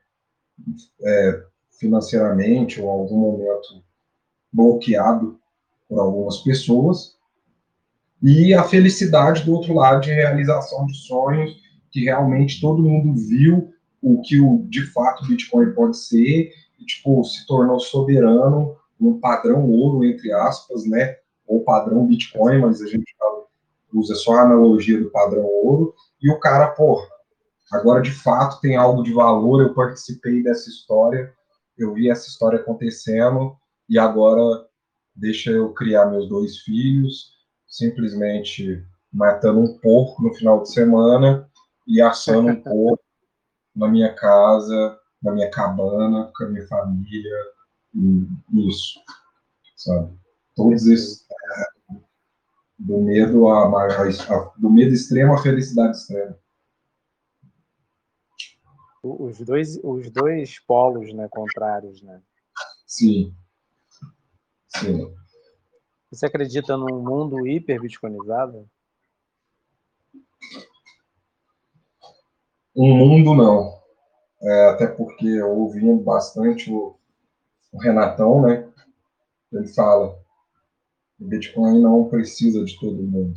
é, 1.03 1.43
financeiramente 1.79 2.81
ou 2.83 2.91
algum 2.91 3.17
momento 3.17 3.83
bloqueado 4.53 5.41
por 5.89 5.99
algumas 5.99 6.39
pessoas, 6.39 7.17
e 8.23 8.53
a 8.53 8.65
felicidade 8.65 9.45
do 9.45 9.55
outro 9.55 9.75
lado 9.75 10.03
de 10.03 10.13
realização 10.13 10.85
de 10.87 10.97
sonhos, 10.97 11.57
que 11.91 12.05
realmente 12.05 12.61
todo 12.61 12.83
mundo 12.83 13.15
viu 13.15 13.73
o 14.03 14.21
que 14.21 14.39
o, 14.39 14.67
de 14.69 14.85
fato 14.87 15.25
o 15.25 15.29
Bitcoin 15.29 15.73
pode 15.73 15.97
ser, 15.97 16.53
e 16.79 16.85
tipo, 16.85 17.23
se 17.25 17.47
tornou 17.47 17.79
soberano, 17.81 18.77
um 19.01 19.19
padrão 19.19 19.69
ouro, 19.71 20.05
entre 20.05 20.33
aspas, 20.33 20.87
né? 20.87 21.17
Ou 21.47 21.63
padrão 21.63 22.07
Bitcoin, 22.07 22.61
mas 22.61 22.81
a 22.81 22.87
gente 22.87 23.15
usa 23.93 24.15
só 24.17 24.35
a 24.35 24.43
analogia 24.43 25.01
do 25.01 25.11
padrão 25.11 25.45
ouro, 25.45 25.95
e 26.21 26.29
o 26.29 26.39
cara, 26.41 26.69
pô, 26.69 27.01
agora 27.73 28.03
de 28.03 28.11
fato 28.11 28.61
tem 28.61 28.77
algo 28.77 29.03
de 29.03 29.13
valor, 29.13 29.63
eu 29.63 29.73
participei 29.73 30.43
dessa 30.43 30.69
história, 30.69 31.33
eu 31.79 31.95
vi 31.95 32.11
essa 32.11 32.27
história 32.27 32.59
acontecendo, 32.59 33.57
e 33.89 33.99
agora 33.99 34.67
deixa 35.15 35.51
eu 35.51 35.73
criar 35.73 36.07
meus 36.07 36.29
dois 36.29 36.59
filhos, 36.59 37.35
simplesmente 37.69 38.85
matando 39.13 39.61
um 39.61 39.79
porco 39.79 40.23
no 40.23 40.35
final 40.35 40.63
de 40.63 40.73
semana 40.73 41.49
e 41.87 42.01
assando 42.01 42.49
um 42.49 42.61
porco 42.61 43.05
na 43.75 43.87
minha 43.87 44.13
casa, 44.13 44.99
na 45.25 45.33
minha 45.33 45.51
cabana, 45.51 46.31
com 46.37 46.45
a 46.45 46.49
minha 46.49 46.67
família, 46.69 47.35
isso, 48.53 49.01
sabe? 49.75 50.17
Todos 50.55 50.87
esses 50.87 51.25
do 52.79 53.01
medo 53.01 53.49
a, 53.49 53.67
a, 53.67 53.87
a, 53.87 54.53
do 54.59 54.71
medo 54.71 54.93
extremo 54.93 55.33
à 55.33 55.39
felicidade 55.39 55.97
extrema. 55.97 56.39
Os 59.03 59.39
dois, 59.39 59.79
os 59.83 60.11
dois 60.11 60.59
polos, 60.61 61.13
né, 61.13 61.29
contrários, 61.29 62.03
né? 62.03 62.23
Sim. 62.87 63.35
Sim. 64.69 65.15
Você 66.11 66.27
acredita 66.27 66.77
num 66.77 67.03
mundo 67.03 67.47
hiper 67.47 67.81
bitcoinizado? 67.81 68.69
Um 72.77 72.97
mundo 72.97 73.35
não. 73.35 73.84
É, 74.45 74.67
até 74.67 74.87
porque 74.87 75.27
eu 75.27 75.49
ouvi 75.49 75.81
bastante 76.03 76.71
o, 76.71 76.95
o 77.73 77.79
Renatão, 77.79 78.43
né? 78.43 78.71
Ele 79.51 79.67
fala: 79.69 80.19
o 81.19 81.25
Bitcoin 81.25 81.81
não 81.81 82.09
precisa 82.11 82.63
de 82.63 82.79
todo 82.79 83.03
mundo. 83.03 83.35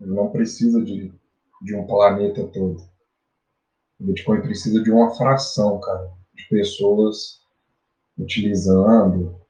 Ele 0.00 0.10
não 0.10 0.30
precisa 0.30 0.82
de, 0.82 1.14
de 1.62 1.76
um 1.76 1.86
planeta 1.86 2.44
todo. 2.48 2.82
O 4.00 4.04
Bitcoin 4.04 4.40
precisa 4.40 4.82
de 4.82 4.90
uma 4.90 5.14
fração, 5.14 5.78
cara, 5.80 6.10
de 6.34 6.48
pessoas 6.48 7.40
utilizando 8.18 9.40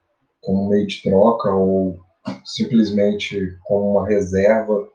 como 0.43 0.69
meio 0.69 0.87
de 0.87 1.03
troca 1.03 1.51
ou 1.51 1.99
simplesmente 2.45 3.57
como 3.65 3.93
uma 3.93 4.07
reserva 4.07 4.91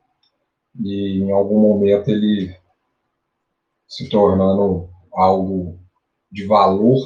e 0.79 1.19
em 1.19 1.31
algum 1.31 1.59
momento 1.59 2.09
ele 2.09 2.55
se 3.87 4.09
tornando 4.09 4.92
algo 5.13 5.79
de 6.31 6.45
valor 6.45 6.99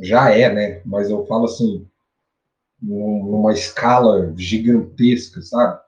já 0.00 0.30
é, 0.30 0.52
né? 0.52 0.82
Mas 0.84 1.10
eu 1.10 1.26
falo 1.26 1.44
assim 1.44 1.86
numa 2.80 3.52
escala 3.52 4.32
gigantesca, 4.36 5.42
sabe? 5.42 5.80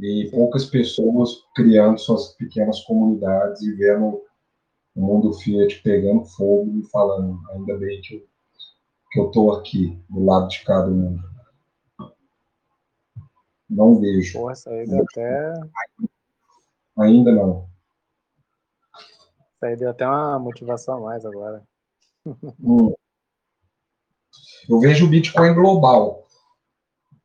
E 0.00 0.28
poucas 0.30 0.64
pessoas 0.64 1.44
criando 1.54 1.98
suas 1.98 2.28
pequenas 2.34 2.80
comunidades 2.80 3.60
e 3.62 3.72
vendo 3.74 4.22
o 4.94 5.00
mundo 5.00 5.34
Fiat 5.34 5.82
pegando 5.82 6.24
fogo 6.24 6.80
e 6.80 6.90
falando, 6.90 7.38
ainda 7.50 7.76
bem 7.76 8.00
que 8.00 8.14
eu 8.14 8.26
que 9.14 9.20
eu 9.20 9.26
estou 9.28 9.52
aqui, 9.52 9.96
do 10.10 10.24
lado 10.24 10.48
de 10.48 10.64
cada 10.64 10.90
um. 10.90 11.16
Não 13.70 14.00
vejo. 14.00 14.50
Essa 14.50 14.70
até. 14.72 15.54
Ainda 16.98 17.30
não. 17.30 17.68
Isso 19.64 19.66
aí 19.66 19.76
deu 19.76 19.90
até 19.90 20.06
uma 20.06 20.38
motivação 20.38 20.98
a 20.98 21.00
mais 21.00 21.24
agora. 21.24 21.66
Hum. 22.60 22.92
Eu 24.68 24.80
vejo 24.80 25.06
o 25.06 25.08
Bitcoin 25.08 25.54
global. 25.54 26.26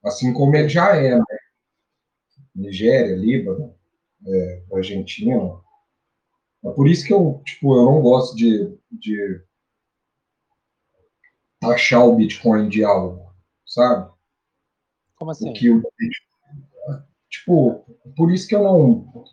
Assim 0.03 0.33
como 0.33 0.55
ele 0.55 0.67
já 0.67 0.95
é, 0.95 1.17
né? 1.17 1.23
Nigéria, 2.53 3.15
Líbano, 3.15 3.73
é, 4.27 4.63
Argentina. 4.73 5.59
É 6.63 6.69
por 6.71 6.87
isso 6.87 7.05
que 7.05 7.13
eu, 7.13 7.41
tipo, 7.45 7.75
eu 7.75 7.85
não 7.85 8.01
gosto 8.01 8.35
de, 8.35 8.77
de 8.91 9.41
achar 11.63 12.03
o 12.03 12.15
Bitcoin 12.15 12.67
de 12.67 12.83
algo, 12.83 13.33
sabe? 13.65 14.11
Como 15.15 15.31
assim? 15.31 15.49
O 15.49 15.53
que 15.53 15.71
o, 15.71 15.81
tipo, 17.29 17.85
por 18.17 18.31
isso 18.31 18.47
que 18.47 18.55
eu 18.55 18.63
não. 18.63 19.25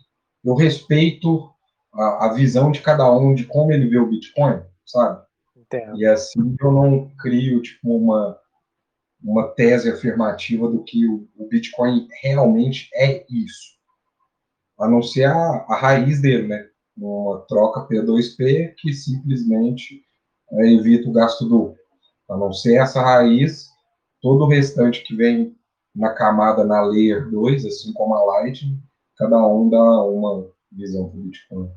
Eu 0.43 0.55
respeito 0.55 1.53
a, 1.97 2.27
a, 2.27 2.33
visão 2.33 2.71
de 2.71 2.81
cada 2.81 3.11
um 3.11 3.33
de 3.33 3.45
como 3.45 3.71
ele 3.71 3.87
vê 3.87 3.97
o 3.97 4.07
Bitcoin, 4.07 4.61
sabe? 4.85 5.25
Entendo. 5.55 5.97
E 5.97 6.05
assim 6.05 6.55
eu 6.61 6.71
não 6.71 7.09
crio, 7.17 7.61
tipo, 7.61 7.95
uma, 7.95 8.37
uma 9.21 9.47
tese 9.49 9.89
afirmativa 9.89 10.69
do 10.69 10.83
que 10.83 11.07
o, 11.07 11.27
o 11.35 11.47
Bitcoin 11.47 12.07
realmente 12.21 12.89
é 12.93 13.25
isso. 13.29 13.77
A 14.79 14.87
não 14.87 15.01
ser 15.01 15.25
a, 15.25 15.65
a 15.67 15.75
raiz 15.75 16.21
dele, 16.21 16.47
né? 16.47 16.67
Uma 16.95 17.39
troca 17.47 17.87
P2P 17.87 18.75
que 18.77 18.93
simplesmente 18.93 20.03
é, 20.51 20.71
evita 20.71 21.09
o 21.09 21.13
gasto 21.13 21.47
duplo. 21.47 21.75
A 22.29 22.37
não 22.37 22.51
ser 22.53 22.75
essa 22.75 23.01
raiz, 23.01 23.67
todo 24.21 24.43
o 24.43 24.47
restante 24.47 25.03
que 25.03 25.15
vem 25.15 25.55
na 25.95 26.13
camada, 26.13 26.63
na 26.63 26.81
Layer 26.81 27.29
2, 27.29 27.65
assim 27.65 27.91
como 27.93 28.13
a 28.13 28.23
Lightning, 28.23 28.79
cada 29.17 29.45
um 29.47 29.69
dá 29.69 30.03
uma 30.03 30.47
visão 30.71 31.09
do 31.09 31.17
Bitcoin. 31.17 31.71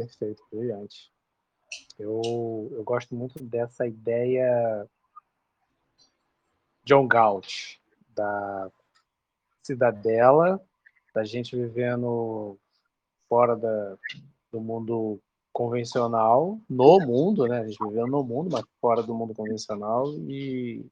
Perfeito, 0.00 0.42
brilhante. 0.50 1.12
Eu, 1.98 2.70
eu 2.72 2.82
gosto 2.82 3.14
muito 3.14 3.38
dessa 3.44 3.86
ideia 3.86 4.88
John 6.84 7.06
Galt, 7.06 7.76
da 8.08 8.72
cidadela, 9.62 10.58
da 11.14 11.22
gente 11.22 11.54
vivendo 11.54 12.58
fora 13.28 13.54
da, 13.54 13.98
do 14.50 14.58
mundo 14.58 15.20
convencional 15.52 16.58
no 16.66 16.98
mundo, 17.00 17.46
né? 17.46 17.60
A 17.60 17.66
gente 17.66 17.84
vivendo 17.84 18.08
no 18.08 18.24
mundo, 18.24 18.48
mas 18.50 18.64
fora 18.80 19.02
do 19.02 19.14
mundo 19.14 19.34
convencional 19.34 20.10
e 20.30 20.82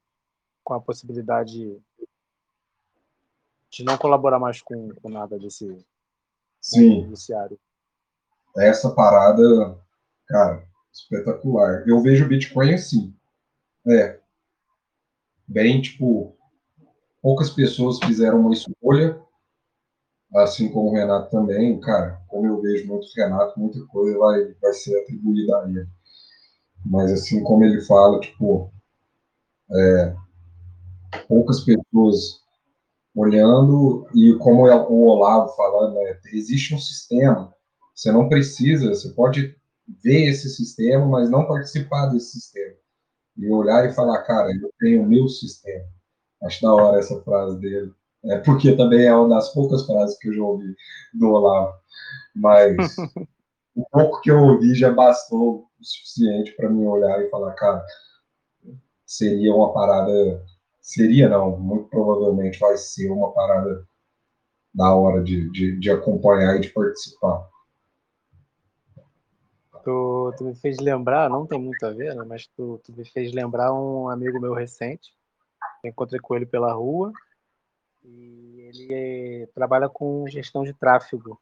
com 0.63 0.75
a 0.75 0.81
possibilidade 0.83 1.81
de 3.71 3.83
não 3.83 3.97
colaborar 3.97 4.39
mais 4.39 4.61
com, 4.61 4.95
com 4.97 5.09
nada 5.09 5.39
desse 5.39 5.83
Sim. 6.61 7.05
judiciário. 7.05 7.59
Essa 8.57 8.91
parada, 8.91 9.79
cara, 10.27 10.65
espetacular. 10.93 11.85
Eu 11.87 12.01
vejo 12.01 12.25
o 12.25 12.29
Bitcoin 12.29 12.75
assim. 12.75 13.15
É. 13.87 14.19
Bem, 15.47 15.81
tipo, 15.81 16.37
poucas 17.23 17.51
pessoas 17.51 17.99
fizeram 18.01 18.41
uma 18.41 18.53
escolha 18.53 19.21
assim 20.35 20.71
como 20.71 20.91
o 20.91 20.93
Renato 20.93 21.31
também, 21.31 21.81
cara, 21.81 22.21
como 22.29 22.47
eu 22.47 22.61
vejo 22.61 22.87
muito 22.87 23.07
Renato, 23.17 23.59
muita 23.59 23.85
coisa 23.87 24.19
vai, 24.19 24.53
vai 24.61 24.73
ser 24.73 25.01
atribuída 25.01 25.59
a 25.59 25.69
ele. 25.69 25.89
Mas 26.85 27.13
assim 27.13 27.43
como 27.43 27.65
ele 27.65 27.81
fala, 27.83 28.21
tipo, 28.21 28.73
é, 29.71 30.15
poucas 31.27 31.61
pessoas 31.61 32.41
olhando 33.15 34.07
e 34.15 34.35
como 34.35 34.67
é 34.69 34.77
o 34.77 35.07
Olavo 35.07 35.49
falando, 35.57 35.95
né, 35.95 36.19
existe 36.33 36.75
um 36.75 36.79
sistema, 36.79 37.53
você 37.99 38.13
não 38.13 38.29
precisa, 38.29 38.91
você 38.91 39.09
pode 39.09 39.57
ver 40.05 40.29
esse 40.29 40.49
sistema, 40.51 41.05
mas 41.05 41.29
não 41.29 41.49
participar 41.49 42.07
desse 42.07 42.41
sistema. 42.41 42.77
E 43.37 43.51
olhar 43.51 43.89
e 43.89 43.93
falar, 43.93 44.23
cara, 44.23 44.53
eu 44.53 44.73
tenho 44.79 45.03
o 45.03 45.07
meu 45.07 45.29
sistema. 45.29 45.85
Acho 46.45 46.63
da 46.63 46.73
hora 46.73 47.01
essa 47.01 47.21
frase 47.23 47.59
dele. 47.59 47.93
É 48.27 48.39
porque 48.39 48.77
também 48.77 49.05
é 49.05 49.15
uma 49.15 49.29
das 49.29 49.53
poucas 49.53 49.85
frases 49.85 50.17
que 50.19 50.29
eu 50.29 50.35
já 50.35 50.43
ouvi 50.45 50.77
do 51.13 51.29
Olavo. 51.29 51.75
Mas 52.37 52.77
o 53.75 53.85
pouco 53.91 54.21
que 54.21 54.31
eu 54.31 54.39
ouvi 54.39 54.77
já 54.77 54.93
bastou 54.93 55.67
o 55.81 55.85
suficiente 55.85 56.53
para 56.53 56.71
me 56.71 56.87
olhar 56.87 57.21
e 57.21 57.31
falar, 57.31 57.53
cara, 57.55 57.85
seria 59.05 59.53
uma 59.53 59.73
parada. 59.73 60.47
Seria 60.81 61.29
não, 61.29 61.59
muito 61.59 61.89
provavelmente 61.89 62.61
vai 62.61 62.77
ser 62.77 63.11
uma 63.11 63.33
parada 63.33 63.85
da 64.73 64.95
hora 64.95 65.21
de, 65.21 65.51
de, 65.51 65.77
de 65.81 65.91
acompanhar 65.91 66.57
e 66.57 66.61
de 66.61 66.69
participar. 66.69 67.45
Tu, 69.89 70.35
tu, 70.37 70.45
me 70.45 70.55
fez 70.55 70.77
lembrar, 70.81 71.31
não 71.31 71.47
tem 71.47 71.59
muito 71.59 71.83
a 71.87 71.91
ver, 71.91 72.15
né? 72.15 72.23
Mas 72.23 72.47
tu, 72.49 72.79
tu 72.85 72.93
me 72.93 73.07
fez 73.07 73.33
lembrar 73.33 73.73
um 73.73 74.11
amigo 74.11 74.39
meu 74.39 74.53
recente. 74.53 75.15
Eu 75.83 75.89
encontrei 75.89 76.21
com 76.21 76.37
ele 76.37 76.45
pela 76.45 76.75
rua 76.75 77.11
e 78.05 78.61
ele 78.61 79.47
trabalha 79.55 79.89
com 79.89 80.29
gestão 80.29 80.63
de 80.63 80.75
tráfego 80.75 81.41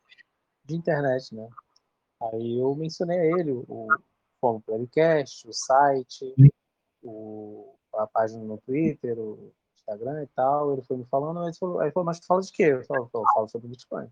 de 0.65 0.77
internet, 0.77 1.35
né? 1.35 1.49
Aí 2.23 2.61
eu 2.61 2.73
mencionei 2.77 3.19
a 3.19 3.25
ele 3.25 3.51
o, 3.51 3.89
como 4.41 4.61
podcast, 4.61 5.49
o 5.49 5.53
site, 5.53 6.33
o, 7.03 7.75
a 7.95 8.07
página 8.07 8.45
no 8.45 8.59
Twitter, 8.59 9.19
o 9.19 9.53
Instagram 9.75 10.23
e 10.23 10.27
tal. 10.29 10.73
Ele 10.73 10.83
foi 10.83 10.99
me 10.99 11.05
falando, 11.07 11.41
aí 11.41 11.47
ele 11.49 11.57
falou 11.93 12.05
mas 12.05 12.21
tu 12.21 12.27
fala 12.27 12.43
de 12.43 12.53
quê? 12.53 12.63
Eu 12.63 12.85
falo, 12.85 13.11
eu 13.13 13.25
falo 13.35 13.49
sobre 13.49 13.67
Bitcoin. 13.67 14.09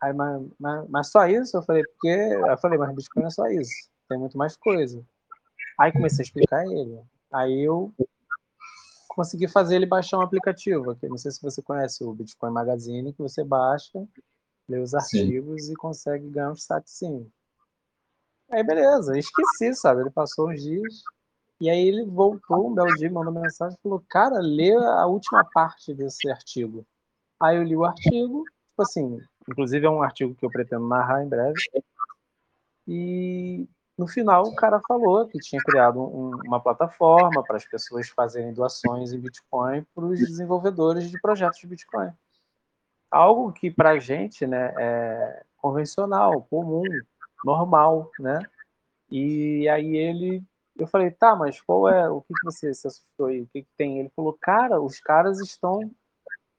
Aí, 0.00 0.12
mas, 0.12 0.42
mas, 0.58 0.88
mas, 0.88 1.10
só 1.10 1.26
isso? 1.26 1.56
Eu 1.56 1.62
falei, 1.62 1.82
porque. 1.84 2.08
Eu 2.08 2.58
falei, 2.58 2.78
mas 2.78 2.94
Bitcoin 2.94 3.24
é 3.24 3.30
só 3.30 3.46
isso, 3.48 3.88
tem 4.08 4.18
muito 4.18 4.36
mais 4.36 4.56
coisa. 4.56 5.04
Aí 5.78 5.92
comecei 5.92 6.22
a 6.22 6.26
explicar 6.26 6.58
a 6.60 6.66
ele. 6.66 7.00
Aí 7.32 7.60
eu 7.60 7.92
consegui 9.08 9.48
fazer 9.48 9.76
ele 9.76 9.86
baixar 9.86 10.18
um 10.18 10.22
aplicativo, 10.22 10.94
que 10.96 11.08
não 11.08 11.16
sei 11.16 11.30
se 11.30 11.40
você 11.40 11.62
conhece 11.62 12.04
o 12.04 12.12
Bitcoin 12.12 12.52
Magazine, 12.52 13.12
que 13.12 13.22
você 13.22 13.44
baixa, 13.44 14.06
lê 14.68 14.78
os 14.78 14.94
artigos 14.94 15.66
Sim. 15.66 15.72
e 15.72 15.76
consegue 15.76 16.28
ganhar 16.28 16.50
um 16.50 16.56
sim. 16.84 17.30
Aí 18.50 18.62
beleza, 18.62 19.18
esqueci, 19.18 19.74
sabe? 19.74 20.02
Ele 20.02 20.10
passou 20.10 20.50
uns 20.50 20.62
dias 20.62 21.02
e 21.60 21.70
aí 21.70 21.88
ele 21.88 22.04
voltou 22.04 22.70
um 22.70 22.74
belo 22.74 22.94
dia, 22.96 23.10
mandou 23.10 23.32
mensagem 23.32 23.76
e 23.78 23.82
falou: 23.82 24.02
Cara, 24.08 24.38
lê 24.40 24.72
a 24.74 25.06
última 25.06 25.44
parte 25.52 25.94
desse 25.94 26.30
artigo. 26.30 26.86
Aí 27.40 27.56
eu 27.56 27.62
li 27.62 27.76
o 27.76 27.84
artigo, 27.84 28.44
tipo 28.44 28.82
assim, 28.82 29.18
inclusive 29.48 29.86
é 29.86 29.90
um 29.90 30.02
artigo 30.02 30.34
que 30.34 30.44
eu 30.44 30.50
pretendo 30.50 30.86
narrar 30.86 31.22
em 31.22 31.28
breve. 31.28 31.60
E 32.86 33.68
no 33.96 34.06
final 34.06 34.44
o 34.44 34.54
cara 34.54 34.80
falou 34.86 35.26
que 35.28 35.38
tinha 35.38 35.62
criado 35.62 36.00
um, 36.00 36.36
uma 36.46 36.60
plataforma 36.60 37.42
para 37.44 37.56
as 37.56 37.64
pessoas 37.64 38.08
fazerem 38.08 38.52
doações 38.52 39.12
em 39.12 39.20
Bitcoin 39.20 39.84
para 39.94 40.04
os 40.04 40.18
desenvolvedores 40.18 41.10
de 41.10 41.20
projetos 41.20 41.60
de 41.60 41.66
Bitcoin. 41.66 42.12
Algo 43.10 43.52
que 43.52 43.70
para 43.70 43.90
a 43.90 43.98
gente 43.98 44.46
né, 44.46 44.74
é 44.76 45.44
convencional, 45.56 46.42
comum, 46.50 46.82
normal, 47.44 48.10
né? 48.18 48.40
E 49.10 49.68
aí 49.68 49.96
ele, 49.96 50.42
eu 50.76 50.86
falei, 50.86 51.10
tá, 51.10 51.36
mas 51.36 51.60
qual 51.60 51.88
é, 51.88 52.10
o 52.10 52.20
que, 52.20 52.34
que 52.34 52.44
você 52.44 52.74
se 52.74 52.86
assustou 52.86 53.26
aí? 53.26 53.42
O 53.42 53.46
que, 53.46 53.62
que 53.62 53.70
tem? 53.76 54.00
Ele 54.00 54.10
falou, 54.16 54.36
cara, 54.40 54.80
os 54.80 54.98
caras 54.98 55.38
estão 55.40 55.90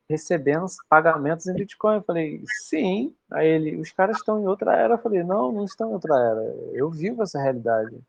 recebendo 0.10 0.66
pagamentos 0.89 1.47
em 1.47 1.53
Bitcoin. 1.53 1.95
Eu 1.95 2.03
falei, 2.03 2.43
sim. 2.68 3.16
Aí 3.32 3.47
ele, 3.47 3.78
os 3.78 3.91
caras 3.91 4.18
estão 4.18 4.41
em 4.41 4.47
outra 4.47 4.76
era. 4.76 4.95
Eu 4.95 4.99
falei, 4.99 5.24
não, 5.24 5.51
não 5.51 5.66
estão 5.66 5.89
em 5.89 5.93
outra 5.93 6.16
era. 6.16 6.41
Eu 6.74 6.89
vivo 6.89 7.24
essa 7.24 7.41
realidade. 7.41 7.99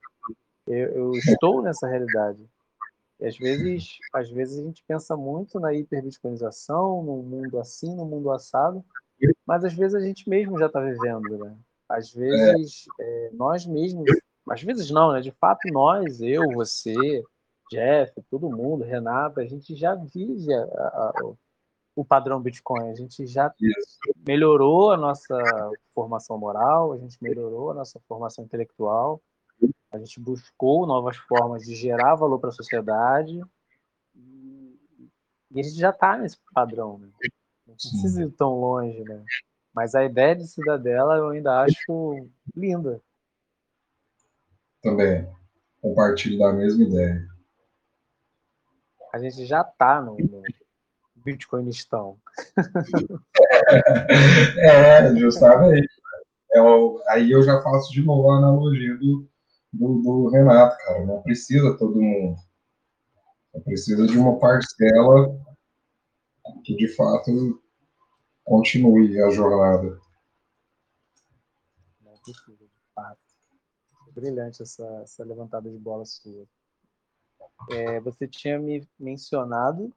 Eu, 0.67 0.89
eu 0.89 1.13
estou 1.13 1.63
nessa 1.63 1.87
realidade. 1.87 2.45
E 3.21 3.27
às 3.27 3.37
vezes, 3.37 3.99
às 4.13 4.31
vezes 4.31 4.59
a 4.59 4.63
gente 4.63 4.85
pensa 4.87 5.17
muito 5.17 5.59
na 5.59 5.73
hiperbitcoinização, 5.73 7.03
num 7.03 7.23
mundo 7.23 7.59
assim, 7.59 7.95
num 7.95 8.05
mundo 8.05 8.31
assado, 8.31 8.85
mas 9.47 9.65
às 9.65 9.73
vezes 9.73 9.95
a 9.95 10.01
gente 10.01 10.29
mesmo 10.29 10.59
já 10.59 10.67
está 10.67 10.81
vivendo, 10.81 11.39
né? 11.39 11.57
Às 11.89 12.13
vezes. 12.13 12.85
É, 13.01 13.31
nós 13.33 13.65
mesmos, 13.65 14.05
às 14.51 14.63
vezes 14.63 14.91
não, 14.91 15.13
né? 15.13 15.21
De 15.21 15.31
fato 15.31 15.61
nós, 15.73 16.21
eu, 16.21 16.51
você, 16.53 17.23
Jeff, 17.71 18.13
todo 18.31 18.51
mundo, 18.51 18.85
Renata, 18.85 19.41
a 19.41 19.47
gente 19.47 19.75
já 19.75 19.95
vive 19.95 20.53
a, 20.53 20.63
a, 20.63 21.13
o 21.97 22.05
padrão 22.05 22.41
Bitcoin. 22.41 22.91
A 22.91 22.95
gente 22.95 23.27
já 23.27 23.53
Isso. 23.59 23.99
melhorou 24.25 24.93
a 24.93 24.97
nossa 24.99 25.35
formação 25.95 26.39
moral, 26.39 26.93
a 26.93 26.99
gente 26.99 27.17
melhorou 27.23 27.71
a 27.71 27.75
nossa 27.75 27.99
formação 28.07 28.45
intelectual, 28.45 29.21
a 29.91 29.99
gente 29.99 30.21
buscou 30.21 30.87
novas 30.87 31.17
formas 31.17 31.63
de 31.63 31.75
gerar 31.75 32.15
valor 32.15 32.39
para 32.39 32.51
a 32.51 32.53
sociedade 32.53 33.41
e, 34.15 34.79
a 35.59 35.63
gente 35.63 35.79
já 35.79 35.89
está 35.89 36.19
nesse 36.19 36.37
padrão. 36.53 36.99
Né? 36.99 37.09
Não 37.67 37.75
precisa 37.75 38.23
ir 38.23 38.31
tão 38.33 38.61
longe, 38.61 39.03
né? 39.03 39.25
Mas 39.75 39.95
a 39.95 40.05
ideia 40.05 40.37
de 40.37 40.47
cidadela 40.47 41.17
eu 41.17 41.31
ainda 41.31 41.63
acho 41.63 42.29
linda. 42.55 43.01
Também. 44.83 45.27
Compartilho 45.81 46.39
da 46.39 46.53
mesma 46.53 46.85
ideia. 46.85 47.27
A 49.13 49.19
gente 49.19 49.47
já 49.47 49.63
está 49.63 50.03
no, 50.03 50.17
no 50.17 50.43
bitcoinistão. 51.27 52.19
é, 54.59 55.17
justamente. 55.17 55.89
É, 56.53 56.61
aí 57.09 57.31
eu 57.31 57.43
já 57.43 57.61
faço 57.63 57.93
de 57.93 58.03
novo 58.03 58.31
a 58.31 58.39
analogia 58.39 58.97
do, 58.97 59.29
do, 59.73 60.03
do 60.03 60.29
Renato, 60.29 60.77
cara. 60.79 61.05
Não 61.05 61.21
precisa 61.23 61.77
todo 61.77 62.01
mundo. 62.01 62.37
Não 63.53 63.61
precisa 63.63 64.07
de 64.07 64.17
uma 64.17 64.39
parcela 64.39 65.37
que 66.65 66.77
de 66.77 66.87
fato 66.89 67.61
continue 68.45 69.21
a 69.21 69.31
jornada. 69.31 70.01
Não 72.01 72.17
precisa, 72.23 72.57
de 72.57 72.71
fato. 72.95 73.19
Brilhante 74.13 74.63
essa, 74.63 74.87
essa 75.03 75.25
levantada 75.25 75.69
de 75.69 75.79
bola 75.79 76.05
sua. 76.05 76.47
É, 77.71 78.01
você 78.01 78.29
tinha 78.29 78.59
me 78.59 78.87
mencionado 78.99 79.93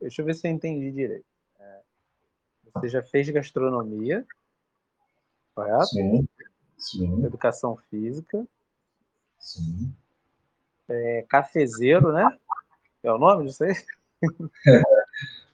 Deixa 0.00 0.22
eu 0.22 0.26
ver 0.26 0.34
se 0.34 0.48
eu 0.48 0.52
entendi 0.52 0.90
direito. 0.90 1.26
É, 1.58 1.80
você 2.74 2.88
já 2.88 3.02
fez 3.02 3.28
gastronomia, 3.28 4.26
correto? 5.54 5.86
Sim. 5.86 6.28
Sim. 6.78 7.24
Educação 7.24 7.76
física. 7.90 8.46
Sim. 9.38 9.94
É, 10.88 11.24
cafezeiro, 11.28 12.12
né? 12.12 12.38
É 13.02 13.12
o 13.12 13.18
nome 13.18 13.46
disso 13.46 13.64
aí? 13.64 13.74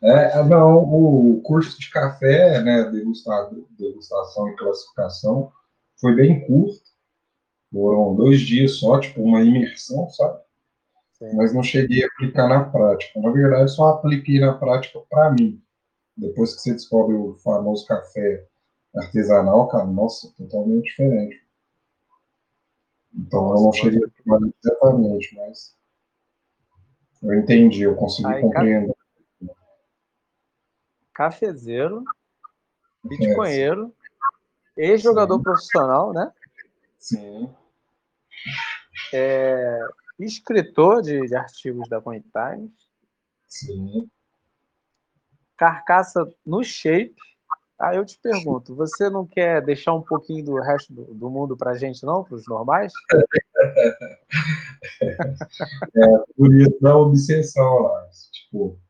É, 0.02 0.42
não, 0.44 0.84
o 0.84 1.40
curso 1.42 1.80
de 1.80 1.90
café, 1.90 2.62
né, 2.62 2.84
degustação 2.90 4.48
e 4.48 4.56
classificação, 4.56 5.50
foi 6.00 6.14
bem 6.14 6.46
curto. 6.46 6.94
Foram 7.72 8.14
dois 8.14 8.40
dias 8.40 8.78
só, 8.78 9.00
tipo 9.00 9.22
uma 9.22 9.42
imersão, 9.42 10.08
sabe? 10.10 10.40
Mas 11.34 11.54
não 11.54 11.62
cheguei 11.62 12.04
a 12.04 12.06
aplicar 12.06 12.48
na 12.48 12.64
prática. 12.64 13.20
Na 13.20 13.30
verdade, 13.30 13.70
só 13.70 13.88
apliquei 13.88 14.38
na 14.38 14.54
prática 14.54 15.00
para 15.08 15.30
mim. 15.32 15.62
Depois 16.16 16.54
que 16.54 16.60
você 16.62 16.72
descobre 16.72 17.14
o 17.14 17.34
famoso 17.38 17.86
café 17.86 18.46
artesanal, 18.94 19.68
cara, 19.68 19.84
nossa, 19.84 20.32
totalmente 20.36 20.84
diferente. 20.84 21.44
Então, 23.14 23.48
nossa, 23.48 23.60
eu 23.60 23.64
não 23.64 23.72
cheguei 23.72 24.02
a 24.02 24.06
aplicar 24.06 24.38
exatamente, 24.62 25.34
mas 25.36 25.76
eu 27.22 27.34
entendi, 27.34 27.82
eu 27.82 27.96
consegui 27.96 28.28
Aí, 28.28 28.40
compreender. 28.40 28.94
Cafezeiro, 31.14 32.04
bitcoinheiro, 33.02 33.94
é, 34.76 34.86
ex-jogador 34.88 35.40
profissional, 35.42 36.12
né? 36.12 36.30
Sim. 36.98 37.50
É, 39.14 39.80
escritor 40.18 41.02
de, 41.02 41.20
de 41.26 41.36
artigos 41.36 41.88
da 41.88 42.00
Coin 42.00 42.22
Times. 42.32 42.70
Sim. 43.48 44.08
Carcaça 45.56 46.28
no 46.44 46.62
shape. 46.62 47.14
Aí 47.78 47.96
ah, 47.96 48.00
eu 48.00 48.06
te 48.06 48.18
pergunto, 48.18 48.74
você 48.74 49.10
não 49.10 49.26
quer 49.26 49.62
deixar 49.62 49.92
um 49.92 50.00
pouquinho 50.00 50.42
do 50.42 50.54
resto 50.54 50.94
do, 50.94 51.12
do 51.12 51.28
mundo 51.28 51.58
para 51.58 51.72
a 51.72 51.76
gente, 51.76 52.06
não? 52.06 52.24
Para 52.24 52.36
os 52.36 52.46
normais? 52.48 52.90
é, 55.02 56.06
por 56.34 56.54
isso 56.54 56.78
da 56.80 56.96
obsessão 56.96 57.80
lá. 57.80 58.08
Tipo, 58.32 58.80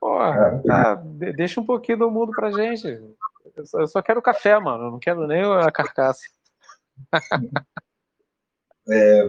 Porra, 0.00 0.62
é, 0.64 0.68
tá, 0.68 0.94
deixa 1.34 1.60
um 1.60 1.66
pouquinho 1.66 1.98
do 1.98 2.10
mundo 2.10 2.30
pra 2.30 2.52
gente. 2.52 2.86
Eu 3.56 3.66
só, 3.66 3.80
eu 3.80 3.88
só 3.88 4.00
quero 4.00 4.22
café, 4.22 4.58
mano. 4.58 4.84
Eu 4.84 4.90
não 4.92 4.98
quero 5.00 5.26
nem 5.26 5.42
a 5.42 5.70
carcaça. 5.72 6.22
é, 8.88 9.22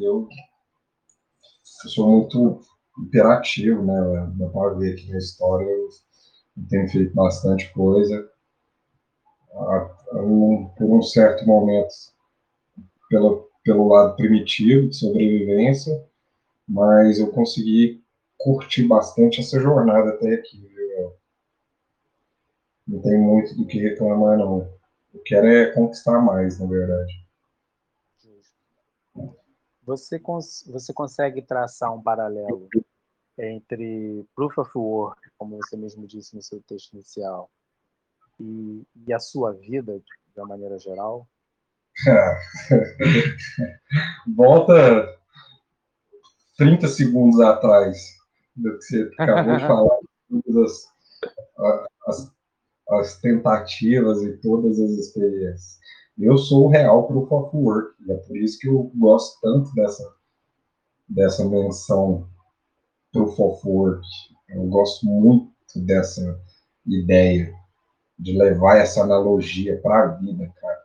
eu 0.00 0.26
eu 1.84 1.90
sou 1.90 2.08
muito 2.08 2.60
imperativo, 2.98 3.82
né? 3.84 4.32
Dá 4.38 4.48
para 4.48 4.74
ver 4.74 4.94
aqui 4.94 5.10
na 5.10 5.18
história, 5.18 5.64
eu 5.66 5.88
tenho 6.68 6.88
feito 6.88 7.14
bastante 7.14 7.72
coisa. 7.72 8.28
por 10.76 10.90
um 10.90 11.02
certo 11.02 11.46
momento, 11.46 11.92
pelo, 13.08 13.48
pelo 13.62 13.88
lado 13.88 14.16
primitivo 14.16 14.88
de 14.88 14.96
sobrevivência, 14.96 15.92
mas 16.66 17.18
eu 17.18 17.30
consegui 17.30 18.02
curti 18.38 18.86
bastante 18.86 19.40
essa 19.40 19.60
jornada 19.60 20.10
até 20.10 20.34
aqui, 20.34 20.58
viu? 20.58 20.74
Não 22.86 23.00
tem 23.00 23.18
muito 23.18 23.56
do 23.56 23.66
que 23.66 23.78
reclamar, 23.78 24.38
não. 24.38 24.68
Eu 25.12 25.22
quero 25.24 25.46
é 25.46 25.72
conquistar 25.72 26.20
mais, 26.20 26.58
na 26.58 26.66
verdade. 26.66 27.23
Você, 29.86 30.18
cons 30.18 30.64
você 30.66 30.92
consegue 30.92 31.42
traçar 31.42 31.94
um 31.94 32.02
paralelo 32.02 32.68
entre 33.38 34.26
Proof 34.34 34.58
of 34.58 34.70
Work, 34.74 35.20
como 35.36 35.56
você 35.56 35.76
mesmo 35.76 36.06
disse 36.06 36.34
no 36.34 36.42
seu 36.42 36.60
texto 36.62 36.94
inicial, 36.94 37.50
e, 38.40 38.82
e 39.06 39.12
a 39.12 39.18
sua 39.18 39.52
vida, 39.52 39.98
de 39.98 40.40
uma 40.40 40.48
maneira 40.48 40.78
geral? 40.78 41.28
Volta 44.34 45.14
30 46.56 46.88
segundos 46.88 47.40
atrás 47.40 47.98
do 48.56 48.78
que 48.78 48.84
você 48.84 49.10
acabou 49.18 49.56
de 49.56 49.62
falar, 49.66 49.98
todas 50.28 50.86
as, 51.58 51.86
as, 52.06 52.32
as, 52.90 53.20
tentativas 53.20 54.22
e 54.22 54.36
todas 54.38 54.78
as 54.78 54.90
experiências. 54.92 55.78
Eu 56.16 56.38
sou 56.38 56.66
o 56.66 56.68
real 56.68 57.08
proof 57.08 57.30
of 57.32 57.56
work, 57.56 57.94
e 58.06 58.12
é 58.12 58.16
por 58.16 58.36
isso 58.36 58.58
que 58.58 58.68
eu 58.68 58.90
gosto 58.94 59.40
tanto 59.40 59.74
dessa, 59.74 60.14
dessa 61.08 61.44
menção 61.48 62.28
proof 63.12 63.38
of 63.40 63.68
work. 63.68 64.06
Eu 64.48 64.66
gosto 64.68 65.06
muito 65.06 65.52
dessa 65.76 66.40
ideia 66.86 67.52
de 68.16 68.36
levar 68.36 68.76
essa 68.76 69.02
analogia 69.02 69.80
para 69.80 70.04
a 70.04 70.06
vida, 70.14 70.52
cara. 70.60 70.84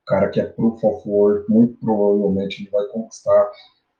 O 0.00 0.04
cara 0.04 0.30
que 0.30 0.40
é 0.40 0.46
proof 0.46 0.84
of 0.84 1.08
work, 1.08 1.50
muito 1.50 1.76
provavelmente 1.80 2.62
ele 2.62 2.70
vai 2.70 2.86
conquistar 2.88 3.50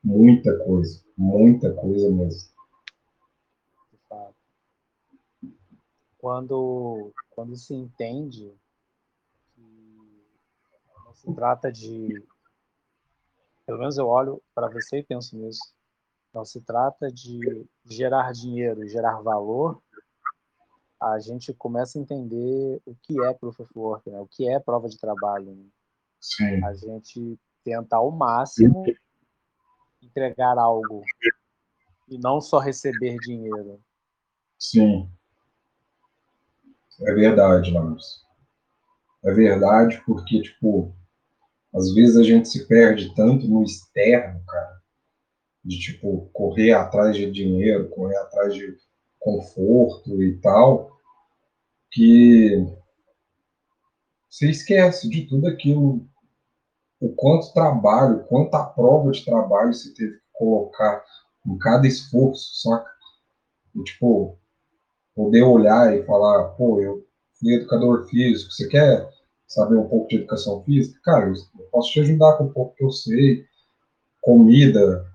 muita 0.02 0.56
coisa, 0.64 1.02
muita 1.16 1.72
coisa 1.72 2.10
mesmo. 2.10 2.54
Quando, 6.18 7.12
quando 7.30 7.56
se 7.56 7.74
entende 7.74 8.54
se 11.24 11.34
trata 11.34 11.72
de. 11.72 12.22
Pelo 13.66 13.78
menos 13.78 13.96
eu 13.96 14.06
olho 14.06 14.42
para 14.54 14.68
você 14.68 14.98
e 14.98 15.02
penso 15.02 15.36
nisso. 15.36 15.72
Não 16.32 16.44
se 16.44 16.60
trata 16.60 17.10
de 17.10 17.66
gerar 17.84 18.32
dinheiro, 18.32 18.86
gerar 18.86 19.22
valor. 19.22 19.80
A 21.00 21.18
gente 21.18 21.52
começa 21.54 21.98
a 21.98 22.02
entender 22.02 22.80
o 22.84 22.94
que 22.94 23.20
é 23.22 23.32
proof 23.32 23.60
of 23.60 23.72
work, 23.74 24.10
né? 24.10 24.20
o 24.20 24.26
que 24.26 24.48
é 24.48 24.58
prova 24.58 24.88
de 24.88 24.98
trabalho. 24.98 25.54
Né? 25.54 25.64
Sim. 26.20 26.64
A 26.64 26.74
gente 26.74 27.38
tenta 27.62 27.96
ao 27.96 28.10
máximo 28.10 28.84
entregar 30.02 30.58
algo 30.58 31.02
e 32.08 32.18
não 32.18 32.40
só 32.40 32.58
receber 32.58 33.16
dinheiro. 33.18 33.80
Sim. 34.58 35.10
É 37.00 37.14
verdade, 37.14 37.70
Lamos. 37.70 38.24
É 39.24 39.32
verdade 39.32 40.02
porque, 40.04 40.42
tipo, 40.42 40.94
às 41.74 41.92
vezes 41.92 42.16
a 42.16 42.22
gente 42.22 42.48
se 42.48 42.66
perde 42.68 43.12
tanto 43.14 43.48
no 43.48 43.62
externo, 43.64 44.40
cara, 44.46 44.80
de, 45.64 45.78
tipo, 45.78 46.30
correr 46.32 46.72
atrás 46.72 47.16
de 47.16 47.30
dinheiro, 47.30 47.88
correr 47.90 48.16
atrás 48.18 48.54
de 48.54 48.76
conforto 49.18 50.22
e 50.22 50.38
tal, 50.40 50.90
que 51.90 52.64
você 54.30 54.50
esquece 54.50 55.08
de 55.08 55.26
tudo 55.26 55.48
aquilo 55.48 56.06
o 57.00 57.12
quanto 57.14 57.52
trabalho, 57.52 58.24
quanta 58.24 58.62
prova 58.64 59.10
de 59.10 59.24
trabalho 59.24 59.74
você 59.74 59.92
teve 59.94 60.12
que 60.12 60.22
colocar 60.32 61.04
em 61.46 61.58
cada 61.58 61.86
esforço, 61.86 62.62
saca? 62.62 62.90
E, 63.74 63.82
tipo, 63.82 64.38
poder 65.14 65.42
olhar 65.42 65.94
e 65.94 66.04
falar, 66.04 66.50
pô, 66.50 66.80
eu 66.80 67.04
fui 67.38 67.54
educador 67.54 68.06
físico, 68.06 68.50
você 68.50 68.68
quer 68.68 69.08
saber 69.54 69.76
um 69.76 69.88
pouco 69.88 70.08
de 70.08 70.16
educação 70.16 70.62
física? 70.64 71.00
Cara, 71.04 71.28
eu 71.28 71.64
posso 71.70 71.92
te 71.92 72.00
ajudar 72.00 72.36
com 72.36 72.44
um 72.44 72.52
pouco 72.52 72.74
que 72.76 72.84
eu 72.84 72.90
sei, 72.90 73.44
comida, 74.20 75.06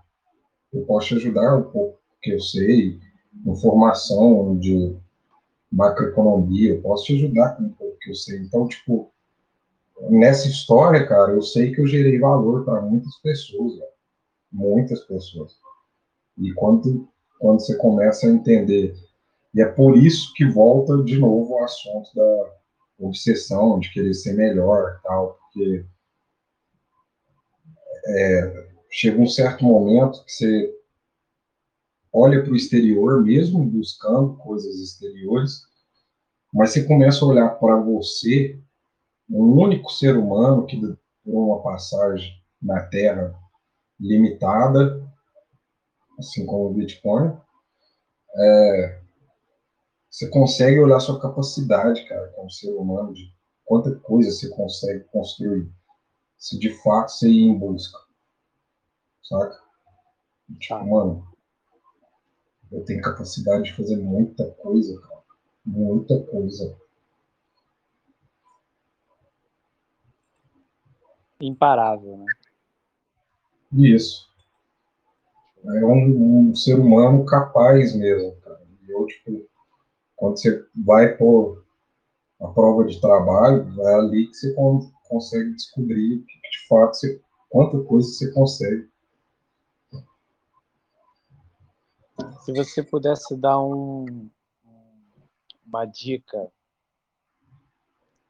eu 0.73 0.83
posso 0.85 1.07
te 1.07 1.15
ajudar 1.15 1.57
um 1.57 1.63
pouco 1.63 1.99
que 2.21 2.31
eu 2.31 2.39
sei, 2.39 2.99
informação 3.45 4.57
de 4.57 4.95
macroeconomia, 5.71 6.75
eu 6.75 6.81
posso 6.81 7.05
te 7.05 7.15
ajudar 7.15 7.55
com 7.55 7.63
um 7.63 7.69
pouco 7.69 7.97
que 7.99 8.11
eu 8.11 8.15
sei. 8.15 8.39
Então, 8.39 8.67
tipo, 8.67 9.11
nessa 10.09 10.47
história, 10.47 11.05
cara, 11.07 11.31
eu 11.31 11.41
sei 11.41 11.71
que 11.71 11.81
eu 11.81 11.87
gerei 11.87 12.19
valor 12.19 12.65
para 12.65 12.81
muitas 12.81 13.15
pessoas, 13.17 13.77
né? 13.77 13.85
muitas 14.51 15.01
pessoas. 15.01 15.53
E 16.37 16.53
quando, 16.53 17.07
quando 17.39 17.59
você 17.59 17.75
começa 17.75 18.25
a 18.25 18.29
entender, 18.29 18.95
e 19.53 19.61
é 19.61 19.65
por 19.65 19.97
isso 19.97 20.33
que 20.33 20.45
volta 20.45 21.03
de 21.03 21.17
novo 21.17 21.53
o 21.53 21.63
assunto 21.63 22.13
da 22.15 22.58
obsessão, 22.99 23.79
de 23.79 23.91
querer 23.91 24.13
ser 24.13 24.33
melhor, 24.33 24.99
tal, 25.03 25.39
porque 25.39 25.85
é, 28.07 28.69
chega 28.89 29.21
um 29.21 29.27
certo 29.27 29.63
momento 29.63 30.23
que 30.25 30.31
você 30.31 30.75
olha 32.11 32.43
para 32.43 32.51
o 32.51 32.55
exterior, 32.55 33.23
mesmo 33.23 33.63
buscando 33.63 34.35
coisas 34.37 34.75
exteriores, 34.79 35.61
mas 36.53 36.71
você 36.71 36.83
começa 36.83 37.23
a 37.23 37.27
olhar 37.27 37.49
para 37.51 37.75
você 37.77 38.59
um 39.29 39.59
único 39.59 39.91
ser 39.91 40.17
humano 40.17 40.65
que 40.65 40.79
por 41.23 41.45
uma 41.45 41.61
passagem 41.61 42.33
na 42.61 42.81
Terra 42.87 43.33
limitada, 43.99 45.07
assim 46.17 46.45
como 46.45 46.69
o 46.69 46.73
Bitcoin, 46.73 47.37
é, 48.35 48.98
você 50.09 50.27
consegue 50.29 50.79
olhar 50.79 50.99
sua 50.99 51.19
capacidade, 51.19 52.07
cara, 52.07 52.27
como 52.29 52.49
ser 52.49 52.71
humano, 52.71 53.13
de 53.13 53.31
quanta 53.63 53.95
coisa 53.99 54.31
você 54.31 54.49
consegue 54.49 55.03
construir, 55.05 55.71
se 56.37 56.57
de 56.57 56.71
fato 56.81 57.11
você 57.11 57.29
ir 57.29 57.43
em 57.43 57.57
busca, 57.57 57.99
saca? 59.23 59.61
Tipo, 60.59 60.85
mano, 60.85 61.27
eu 62.71 62.83
tenho 62.83 63.01
capacidade 63.01 63.65
de 63.65 63.75
fazer 63.75 63.97
muita 63.97 64.49
coisa, 64.51 64.99
cara, 65.01 65.23
muita 65.65 66.23
coisa. 66.23 66.77
imparável, 71.41 72.17
né? 72.17 72.25
Isso. 73.71 74.27
É 75.63 75.85
um, 75.85 76.49
um 76.49 76.55
ser 76.55 76.79
humano 76.79 77.25
capaz 77.25 77.95
mesmo, 77.95 78.35
cara. 78.41 78.61
E 78.85 78.91
eu, 78.91 79.05
tipo, 79.05 79.48
quando 80.19 80.37
você 80.37 80.67
vai 80.75 81.15
por 81.15 81.65
a 82.41 82.47
prova 82.49 82.85
de 82.85 82.99
trabalho, 82.99 83.81
é 83.81 83.93
ali 83.95 84.27
que 84.27 84.35
você 84.35 84.53
consegue 85.07 85.53
descobrir 85.53 86.19
de 86.19 86.67
fato, 86.67 86.93
você, 86.93 87.21
quanta 87.49 87.81
coisa 87.83 88.07
você 88.07 88.31
consegue. 88.31 88.89
Se 92.41 92.51
você 92.53 92.83
pudesse 92.83 93.35
dar 93.35 93.59
um, 93.59 94.29
uma 95.65 95.85
dica, 95.85 96.51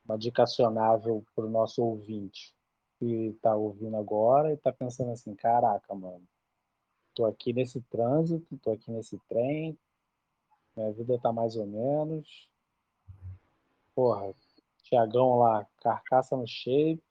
uma 0.06 0.18
dica 0.18 0.44
acionável 0.44 1.24
para 1.36 1.46
o 1.46 1.50
nosso 1.50 1.84
ouvinte, 1.84 2.54
que 3.00 3.36
tá 3.42 3.56
ouvindo 3.56 3.98
agora 3.98 4.54
e 4.54 4.58
tá 4.58 4.72
pensando 4.72 5.12
assim, 5.12 5.34
caraca, 5.34 5.94
mano, 5.96 6.24
tô 7.16 7.26
aqui 7.26 7.52
nesse 7.52 7.82
trânsito, 7.82 8.58
tô 8.58 8.72
aqui 8.72 8.92
nesse 8.92 9.18
trem, 9.28 9.78
minha 10.80 10.92
vida 10.94 11.20
tá 11.20 11.32
mais 11.32 11.56
ou 11.58 11.66
menos. 11.66 12.48
Porra, 13.94 14.34
Tiagão 14.84 15.38
lá, 15.38 15.68
carcaça 15.82 16.38
no 16.38 16.48
shape, 16.48 17.04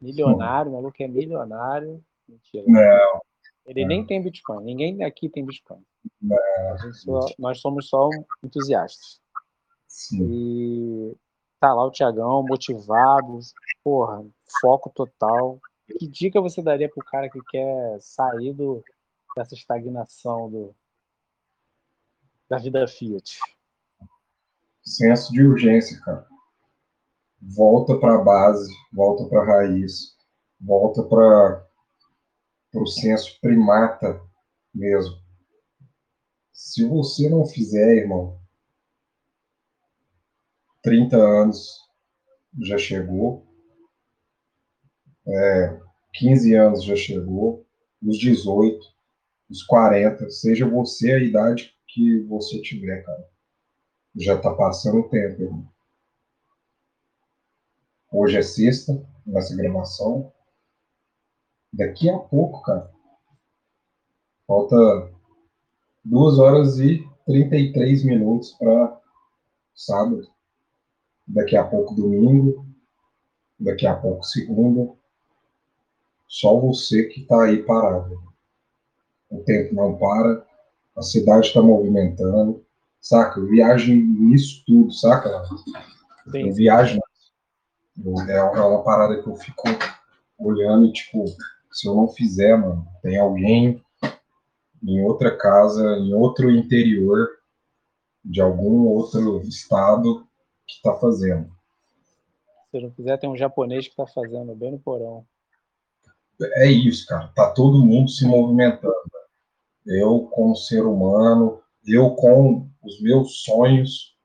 milionário, 0.00 0.72
o 0.72 0.74
maluco 0.74 1.00
é 1.00 1.06
milionário. 1.06 2.04
Mentira. 2.28 2.64
Não. 2.66 3.22
Ele 3.66 3.82
não. 3.82 3.88
nem 3.88 4.04
tem 4.04 4.22
Bitcoin, 4.22 4.64
ninguém 4.64 5.04
aqui 5.04 5.28
tem 5.28 5.44
Bitcoin. 5.44 5.82
Só, 6.92 7.20
nós 7.38 7.60
somos 7.60 7.88
só 7.88 8.10
entusiastas. 8.42 9.20
Sim. 9.86 10.26
E 10.28 11.16
tá 11.60 11.72
lá 11.72 11.86
o 11.86 11.90
Tiagão, 11.90 12.42
motivado, 12.42 13.38
porra, 13.82 14.26
foco 14.60 14.90
total. 14.90 15.58
Que 15.98 16.08
dica 16.08 16.40
você 16.40 16.60
daria 16.60 16.88
pro 16.88 17.04
cara 17.04 17.30
que 17.30 17.40
quer 17.50 17.98
sair 18.00 18.52
do, 18.52 18.82
dessa 19.36 19.54
estagnação 19.54 20.50
do, 20.50 20.74
da 22.48 22.58
vida 22.58 22.86
Fiat? 22.86 23.38
Senso 24.82 25.32
de 25.32 25.42
urgência, 25.42 26.00
cara. 26.00 26.26
Volta 27.40 27.98
para 27.98 28.16
a 28.16 28.22
base, 28.22 28.72
volta 28.92 29.28
para 29.28 29.42
a 29.42 29.46
raiz, 29.46 30.16
volta 30.60 31.02
para 31.02 31.66
o 32.74 32.86
senso 32.86 33.38
primata 33.40 34.20
mesmo. 34.74 35.22
Se 36.52 36.86
você 36.86 37.28
não 37.28 37.46
fizer, 37.46 37.96
irmão, 37.96 38.40
30 40.82 41.16
anos 41.16 41.68
já 42.62 42.78
chegou, 42.78 43.46
é, 45.26 45.80
15 46.14 46.54
anos 46.54 46.84
já 46.84 46.96
chegou, 46.96 47.66
os 48.02 48.18
18, 48.18 48.78
os 49.50 49.62
40, 49.64 50.30
seja 50.30 50.68
você 50.68 51.12
a 51.12 51.18
idade 51.18 51.74
que 51.94 52.20
você 52.24 52.60
tiver, 52.60 53.04
cara. 53.04 53.28
Já 54.16 54.36
tá 54.40 54.52
passando 54.52 54.98
o 54.98 55.08
tempo, 55.08 55.42
irmão. 55.42 55.72
Hoje 58.12 58.38
é 58.38 58.42
sexta, 58.42 59.04
nessa 59.24 59.56
gravação. 59.56 60.32
Daqui 61.72 62.10
a 62.10 62.18
pouco, 62.18 62.62
cara. 62.62 62.92
Falta 64.46 65.12
duas 66.04 66.38
horas 66.38 66.78
e 66.78 67.08
33 67.26 68.04
minutos 68.04 68.52
para 68.52 69.00
sábado. 69.74 70.28
Daqui 71.26 71.56
a 71.56 71.64
pouco 71.64 71.94
domingo. 71.94 72.66
Daqui 73.58 73.86
a 73.86 73.94
pouco 73.94 74.24
segunda. 74.24 74.94
Só 76.26 76.58
você 76.58 77.04
que 77.04 77.24
tá 77.24 77.44
aí 77.44 77.62
parado. 77.62 78.20
O 79.30 79.42
tempo 79.44 79.74
não 79.74 79.96
para. 79.96 80.53
A 80.96 81.02
cidade 81.02 81.46
está 81.46 81.62
movimentando. 81.62 82.64
Saca? 83.00 83.38
Eu 83.38 83.46
viajo 83.46 83.92
nisso 83.92 84.62
tudo, 84.66 84.92
saca? 84.92 85.44
Sim. 86.30 86.48
Eu 86.48 86.54
viajo 86.54 86.98
é, 88.28 88.32
é 88.32 88.42
uma 88.42 88.82
parada 88.82 89.22
que 89.22 89.28
eu 89.28 89.36
fico 89.36 89.64
olhando 90.38 90.86
e, 90.86 90.92
tipo, 90.92 91.24
se 91.70 91.86
eu 91.86 91.94
não 91.94 92.08
fizer, 92.08 92.56
mano, 92.56 92.86
tem 93.02 93.18
alguém 93.18 93.82
em 94.82 95.00
outra 95.02 95.36
casa, 95.36 95.82
em 95.98 96.12
outro 96.12 96.50
interior 96.50 97.28
de 98.24 98.40
algum 98.40 98.86
outro 98.86 99.40
estado 99.42 100.26
que 100.66 100.80
tá 100.82 100.94
fazendo. 100.94 101.50
Se 102.70 102.80
não 102.80 102.90
fizer, 102.90 103.16
tem 103.18 103.30
um 103.30 103.36
japonês 103.36 103.86
que 103.86 103.94
tá 103.94 104.06
fazendo, 104.06 104.54
bem 104.54 104.72
no 104.72 104.78
porão. 104.78 105.24
É 106.40 106.66
isso, 106.68 107.06
cara. 107.06 107.28
Tá 107.28 107.50
todo 107.50 107.84
mundo 107.84 108.10
se 108.10 108.26
movimentando. 108.26 108.94
Eu, 109.86 110.28
como 110.32 110.56
ser 110.56 110.82
humano, 110.84 111.60
eu 111.86 112.14
com 112.14 112.68
os 112.82 113.00
meus 113.00 113.42
sonhos, 113.42 114.16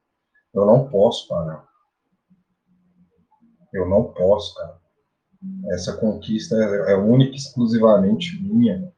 eu 0.53 0.65
não 0.65 0.89
posso 0.89 1.27
parar. 1.27 1.67
Eu 3.73 3.87
não 3.87 4.11
posso, 4.13 4.55
cara. 4.55 4.79
Essa 5.71 5.95
conquista 5.97 6.55
é, 6.55 6.93
é 6.93 6.95
única 6.95 7.33
e 7.33 7.35
exclusivamente 7.35 8.41
minha. 8.41 8.91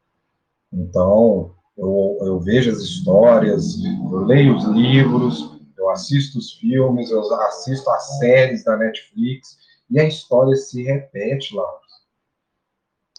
Então, 0.71 1.55
eu, 1.77 2.17
eu 2.21 2.39
vejo 2.39 2.71
as 2.71 2.79
histórias, 2.79 3.75
eu 3.83 4.19
leio 4.25 4.55
os 4.55 4.65
livros, 4.65 5.59
eu 5.77 5.89
assisto 5.89 6.37
os 6.37 6.53
filmes, 6.53 7.11
eu 7.11 7.21
assisto 7.41 7.89
as 7.89 8.17
séries 8.19 8.63
da 8.63 8.77
Netflix, 8.77 9.57
e 9.89 9.99
a 9.99 10.05
história 10.05 10.55
se 10.55 10.83
repete 10.83 11.55
lá. 11.55 11.67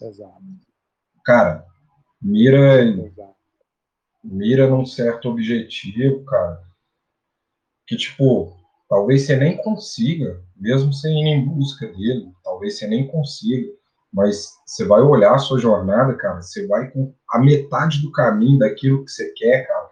Exato. 0.01 0.41
Cara, 1.23 1.65
mira, 2.23 2.81
Exato. 2.83 3.35
mira 4.23 4.69
num 4.69 4.85
certo 4.85 5.29
objetivo, 5.29 6.23
cara, 6.23 6.63
que, 7.85 7.97
tipo, 7.97 8.57
talvez 8.89 9.23
você 9.25 9.35
nem 9.35 9.57
consiga, 9.57 10.41
mesmo 10.55 10.93
sem 10.93 11.23
ir 11.23 11.27
em 11.27 11.45
busca 11.45 11.87
dele, 11.87 12.31
talvez 12.43 12.77
você 12.77 12.87
nem 12.87 13.05
consiga, 13.07 13.69
mas 14.11 14.47
você 14.65 14.85
vai 14.85 15.01
olhar 15.01 15.35
a 15.35 15.39
sua 15.39 15.59
jornada, 15.59 16.15
cara, 16.15 16.41
você 16.41 16.65
vai 16.67 16.89
com 16.91 17.13
a 17.29 17.39
metade 17.39 18.01
do 18.01 18.11
caminho 18.11 18.59
daquilo 18.59 19.03
que 19.03 19.11
você 19.11 19.33
quer, 19.33 19.67
cara, 19.67 19.89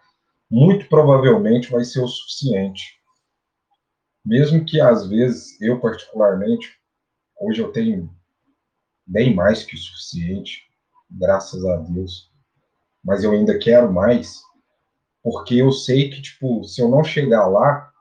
muito 0.49 0.87
provavelmente 0.87 1.71
vai 1.71 1.83
ser 1.83 2.01
o 2.01 2.07
suficiente. 2.07 2.99
Mesmo 4.23 4.63
que 4.63 4.79
às 4.79 5.07
vezes, 5.07 5.59
eu 5.59 5.79
particularmente, 5.79 6.79
hoje 7.39 7.61
eu 7.61 7.71
tenho 7.71 8.13
bem 9.05 9.33
mais 9.33 9.63
que 9.63 9.75
o 9.75 9.79
suficiente, 9.79 10.70
graças 11.11 11.63
a 11.65 11.77
Deus, 11.77 12.31
mas 13.03 13.23
eu 13.23 13.31
ainda 13.31 13.57
quero 13.59 13.91
mais, 13.91 14.41
porque 15.21 15.55
eu 15.55 15.71
sei 15.71 16.09
que, 16.09 16.21
tipo, 16.21 16.63
se 16.63 16.81
eu 16.81 16.89
não 16.89 17.03
chegar 17.03 17.47
lá, 17.47 17.91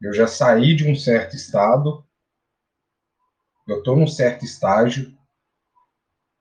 eu 0.00 0.12
já 0.12 0.26
saí 0.26 0.74
de 0.74 0.88
um 0.88 0.94
certo 0.94 1.34
estado, 1.34 2.04
eu 3.66 3.78
estou 3.78 3.96
num 3.96 4.06
certo 4.06 4.44
estágio, 4.44 5.16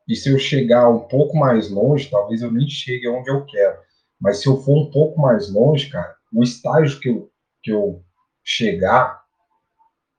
e 0.08 0.16
se 0.16 0.30
eu 0.30 0.38
chegar 0.38 0.90
um 0.90 1.08
pouco 1.08 1.38
mais 1.38 1.70
longe, 1.70 2.10
talvez 2.10 2.42
eu 2.42 2.52
nem 2.52 2.68
chegue 2.68 3.08
onde 3.08 3.30
eu 3.30 3.46
quero. 3.46 3.80
Mas 4.20 4.42
se 4.42 4.48
eu 4.48 4.58
for 4.58 4.78
um 4.78 4.92
pouco 4.92 5.20
mais 5.20 5.52
longe, 5.52 5.90
cara, 5.90 6.16
o 6.32 6.44
estágio 6.44 7.00
que 7.00 7.10
eu, 7.10 7.32
que 7.62 7.72
eu 7.72 8.04
chegar, 8.44 9.24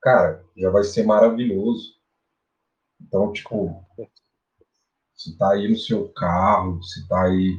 cara, 0.01 0.43
já 0.57 0.69
vai 0.71 0.83
ser 0.83 1.03
maravilhoso. 1.03 1.93
Então, 2.99 3.31
tipo, 3.31 3.85
você 5.15 5.35
tá 5.37 5.51
aí 5.51 5.67
no 5.67 5.77
seu 5.77 6.09
carro, 6.09 6.77
você 6.77 7.05
tá 7.07 7.23
aí 7.23 7.57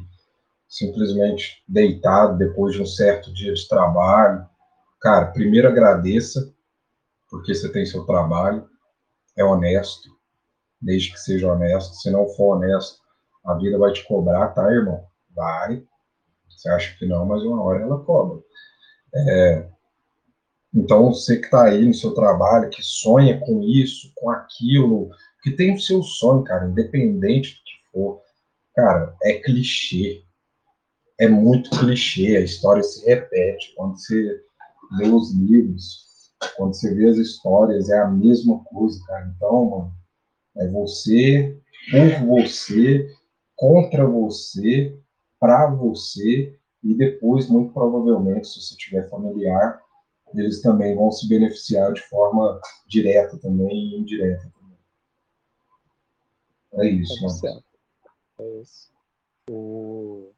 simplesmente 0.67 1.63
deitado 1.67 2.37
depois 2.37 2.75
de 2.75 2.81
um 2.81 2.85
certo 2.85 3.33
dia 3.33 3.53
de 3.53 3.67
trabalho, 3.67 4.47
Cara, 4.99 5.27
primeiro 5.27 5.67
agradeça, 5.67 6.53
porque 7.29 7.53
você 7.53 7.71
tem 7.71 7.85
seu 7.85 8.03
trabalho, 8.05 8.67
é 9.37 9.43
honesto, 9.43 10.09
desde 10.81 11.11
que 11.11 11.19
seja 11.19 11.51
honesto. 11.51 11.93
Se 11.95 12.09
não 12.09 12.27
for 12.29 12.57
honesto, 12.57 12.99
a 13.45 13.53
vida 13.53 13.77
vai 13.77 13.93
te 13.93 14.05
cobrar, 14.07 14.49
tá, 14.49 14.71
irmão? 14.71 15.05
Vai. 15.35 15.83
Você 16.49 16.69
acha 16.69 16.97
que 16.97 17.05
não, 17.05 17.25
mas 17.25 17.43
uma 17.43 17.61
hora 17.61 17.83
ela 17.83 18.03
cobra. 18.03 18.41
É, 19.13 19.69
então, 20.73 21.13
você 21.13 21.37
que 21.37 21.45
está 21.45 21.65
aí 21.65 21.85
no 21.85 21.93
seu 21.93 22.13
trabalho, 22.13 22.69
que 22.69 22.81
sonha 22.81 23.39
com 23.39 23.61
isso, 23.61 24.11
com 24.15 24.31
aquilo, 24.31 25.09
que 25.47 25.55
tem 25.55 25.73
o 25.73 25.79
seu 25.79 26.03
sonho, 26.03 26.43
cara, 26.43 26.67
independente 26.67 27.55
do 27.55 27.63
que 27.63 27.91
for, 27.91 28.21
cara, 28.75 29.15
é 29.23 29.33
clichê. 29.33 30.23
É 31.19 31.27
muito 31.27 31.69
clichê, 31.69 32.37
a 32.37 32.41
história 32.41 32.83
se 32.83 33.05
repete. 33.05 33.73
Quando 33.75 33.97
você 33.97 34.41
lê 34.91 35.07
os 35.07 35.33
livros, 35.33 36.05
quando 36.55 36.75
você 36.75 36.93
vê 36.93 37.09
as 37.09 37.17
histórias, 37.17 37.89
é 37.89 37.99
a 37.99 38.07
mesma 38.07 38.63
coisa, 38.65 38.99
cara. 39.07 39.33
Então, 39.35 39.69
mano, 39.69 39.93
é 40.57 40.67
você, 40.67 41.57
por 41.89 42.27
você, 42.27 43.07
contra 43.55 44.05
você, 44.05 44.99
para 45.39 45.67
você, 45.67 46.55
e 46.83 46.93
depois, 46.93 47.47
muito 47.47 47.73
provavelmente, 47.73 48.47
se 48.47 48.61
você 48.61 48.75
tiver 48.75 49.09
familiar, 49.09 49.81
eles 50.35 50.61
também 50.61 50.93
vão 50.93 51.11
se 51.11 51.27
beneficiar 51.27 51.93
de 51.93 52.01
forma 52.01 52.59
direta 52.87 53.37
também 53.39 53.71
e 53.71 53.99
indireta. 53.99 54.56
É 56.73 56.87
isso, 56.87 57.13
é 57.17 57.21
mano. 57.21 57.63
É 58.39 58.61
isso. 58.61 58.91
O, 59.49 60.31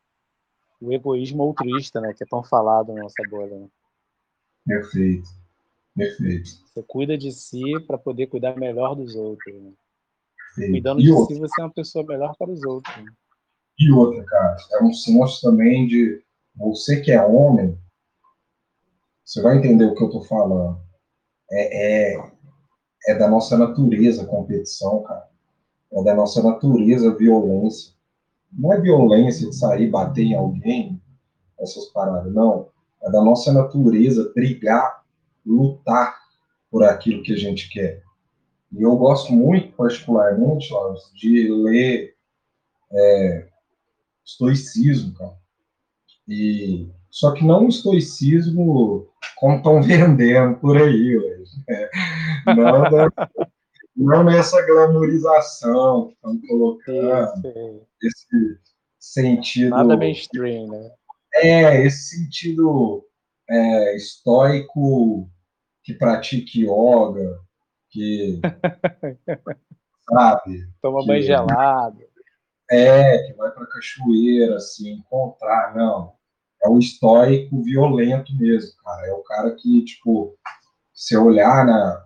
o 0.82 0.94
egoísmo 0.94 1.44
altruísta, 1.44 2.00
né, 2.00 2.14
que 2.14 2.24
é 2.24 2.28
tão 2.28 2.44
falado 2.44 2.94
na 2.94 3.04
nossa 3.04 3.24
bolha, 3.30 3.58
né? 3.58 3.68
Perfeito. 4.66 5.30
Perfeito. 5.96 6.50
Você 6.66 6.84
cuida 6.84 7.18
de 7.18 7.32
si 7.32 7.80
para 7.86 7.98
poder 7.98 8.28
cuidar 8.28 8.56
melhor 8.56 8.96
dos 8.96 9.16
outros. 9.16 9.54
Né? 9.54 9.74
Cuidando 10.56 11.02
e 11.02 11.04
de 11.04 11.12
outra? 11.12 11.36
si, 11.36 11.42
você 11.42 11.62
é 11.62 11.64
uma 11.66 11.74
pessoa 11.74 12.06
melhor 12.06 12.36
para 12.38 12.50
os 12.50 12.64
outros. 12.64 12.96
Né? 12.98 13.12
E 13.80 13.92
outra, 13.92 14.24
cara, 14.24 14.58
é 14.74 14.84
um 14.84 14.94
senso 14.94 15.42
também 15.42 15.88
de 15.88 16.24
você 16.56 17.02
que 17.02 17.12
é 17.12 17.26
homem, 17.26 17.78
você 19.26 19.42
vai 19.42 19.58
entender 19.58 19.86
o 19.86 19.96
que 19.96 20.04
eu 20.04 20.08
estou 20.08 20.24
falando. 20.24 20.82
É, 21.52 22.14
é, 22.14 22.32
é 23.08 23.16
da 23.16 23.28
nossa 23.28 23.58
natureza 23.58 24.24
a 24.24 24.28
competição, 24.28 25.04
cara. 25.04 25.29
É 25.92 26.04
da 26.04 26.14
nossa 26.14 26.44
natureza 26.44 27.16
violência. 27.16 27.94
Não 28.52 28.74
é 28.74 28.80
violência 28.80 29.50
de 29.50 29.56
sair 29.56 29.90
bater 29.90 30.24
em 30.24 30.36
alguém, 30.36 31.02
essas 31.60 31.86
paradas, 31.86 32.34
não 32.34 32.70
é 33.02 33.10
da 33.10 33.22
nossa 33.22 33.52
natureza 33.52 34.32
brigar, 34.36 35.04
lutar 35.46 36.18
por 36.70 36.84
aquilo 36.84 37.24
que 37.24 37.34
a 37.34 37.38
gente 37.38 37.70
quer. 37.70 38.04
E 38.72 38.84
eu 38.84 38.96
gosto 38.98 39.34
muito, 39.34 39.76
particularmente, 39.76 40.70
de 41.16 41.52
ler 41.52 42.16
é, 42.92 43.48
estoicismo, 44.24 45.14
cara. 45.14 45.34
E, 46.28 46.88
só 47.10 47.34
que 47.34 47.44
não 47.44 47.68
estoicismo 47.68 49.08
como 49.36 49.58
estão 49.58 49.82
vendendo 49.82 50.58
por 50.58 50.78
aí 50.78 51.18
hoje. 51.18 51.52
Né? 51.68 51.90
Não, 52.56 52.84
da, 52.84 53.30
não 53.96 54.24
nessa 54.24 54.62
glamorização 54.66 56.08
que 56.08 56.14
estão 56.14 56.42
colocando, 56.48 57.42
sim, 57.42 57.52
sim. 57.52 57.82
esse 58.02 58.60
sentido. 59.00 59.70
Nada 59.72 59.98
mainstream, 59.98 60.68
né? 60.68 60.92
É, 61.36 61.86
esse 61.86 62.16
sentido 62.16 63.06
é, 63.50 63.96
estoico 63.96 65.30
que 65.84 65.94
pratique 65.94 66.64
yoga, 66.64 67.40
que. 67.90 68.40
sabe? 70.10 70.68
Toma 70.82 71.02
que, 71.02 71.08
banho 71.08 71.24
gelado. 71.24 72.00
É, 72.70 73.18
que 73.24 73.34
vai 73.34 73.52
para 73.52 73.66
cachoeira, 73.68 74.56
assim, 74.56 74.92
encontrar. 74.92 75.76
Não. 75.76 76.14
É 76.64 76.70
o 76.70 76.78
estoico 76.78 77.64
violento 77.64 78.36
mesmo, 78.36 78.72
cara. 78.84 79.08
É 79.08 79.14
o 79.14 79.24
cara 79.24 79.56
que, 79.56 79.84
tipo, 79.86 80.38
se 80.94 81.18
olhar 81.18 81.66
na. 81.66 82.06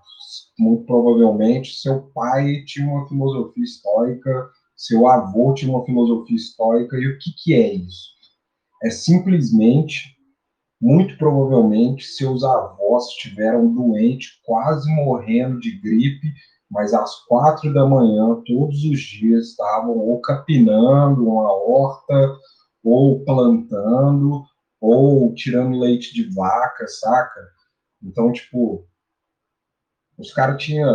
Muito 0.57 0.85
provavelmente, 0.85 1.75
seu 1.75 2.03
pai 2.13 2.63
tinha 2.65 2.87
uma 2.87 3.07
filosofia 3.07 3.63
estoica 3.63 4.49
seu 4.75 5.07
avô 5.07 5.53
tinha 5.53 5.71
uma 5.71 5.85
filosofia 5.85 6.35
estoica, 6.35 6.97
e 6.97 7.07
o 7.07 7.17
que, 7.17 7.31
que 7.37 7.53
é 7.53 7.73
isso? 7.73 8.09
É 8.83 8.89
simplesmente, 8.89 10.17
muito 10.81 11.17
provavelmente, 11.17 12.03
seus 12.03 12.43
avós 12.43 13.07
estiveram 13.07 13.73
doentes, 13.73 14.41
quase 14.43 14.89
morrendo 14.93 15.59
de 15.59 15.79
gripe, 15.79 16.33
mas 16.69 16.93
às 16.93 17.23
quatro 17.25 17.73
da 17.73 17.85
manhã, 17.85 18.41
todos 18.45 18.83
os 18.83 18.99
dias, 18.99 19.49
estavam 19.51 19.97
ou 19.97 20.19
capinando 20.19 21.29
uma 21.29 21.53
horta, 21.53 22.35
ou 22.83 23.23
plantando, 23.23 24.43
ou 24.81 25.33
tirando 25.33 25.79
leite 25.79 26.13
de 26.13 26.23
vaca, 26.33 26.85
saca? 26.87 27.39
Então, 28.01 28.33
tipo, 28.33 28.85
os 30.23 30.33
caras 30.33 30.63
tinham 30.63 30.89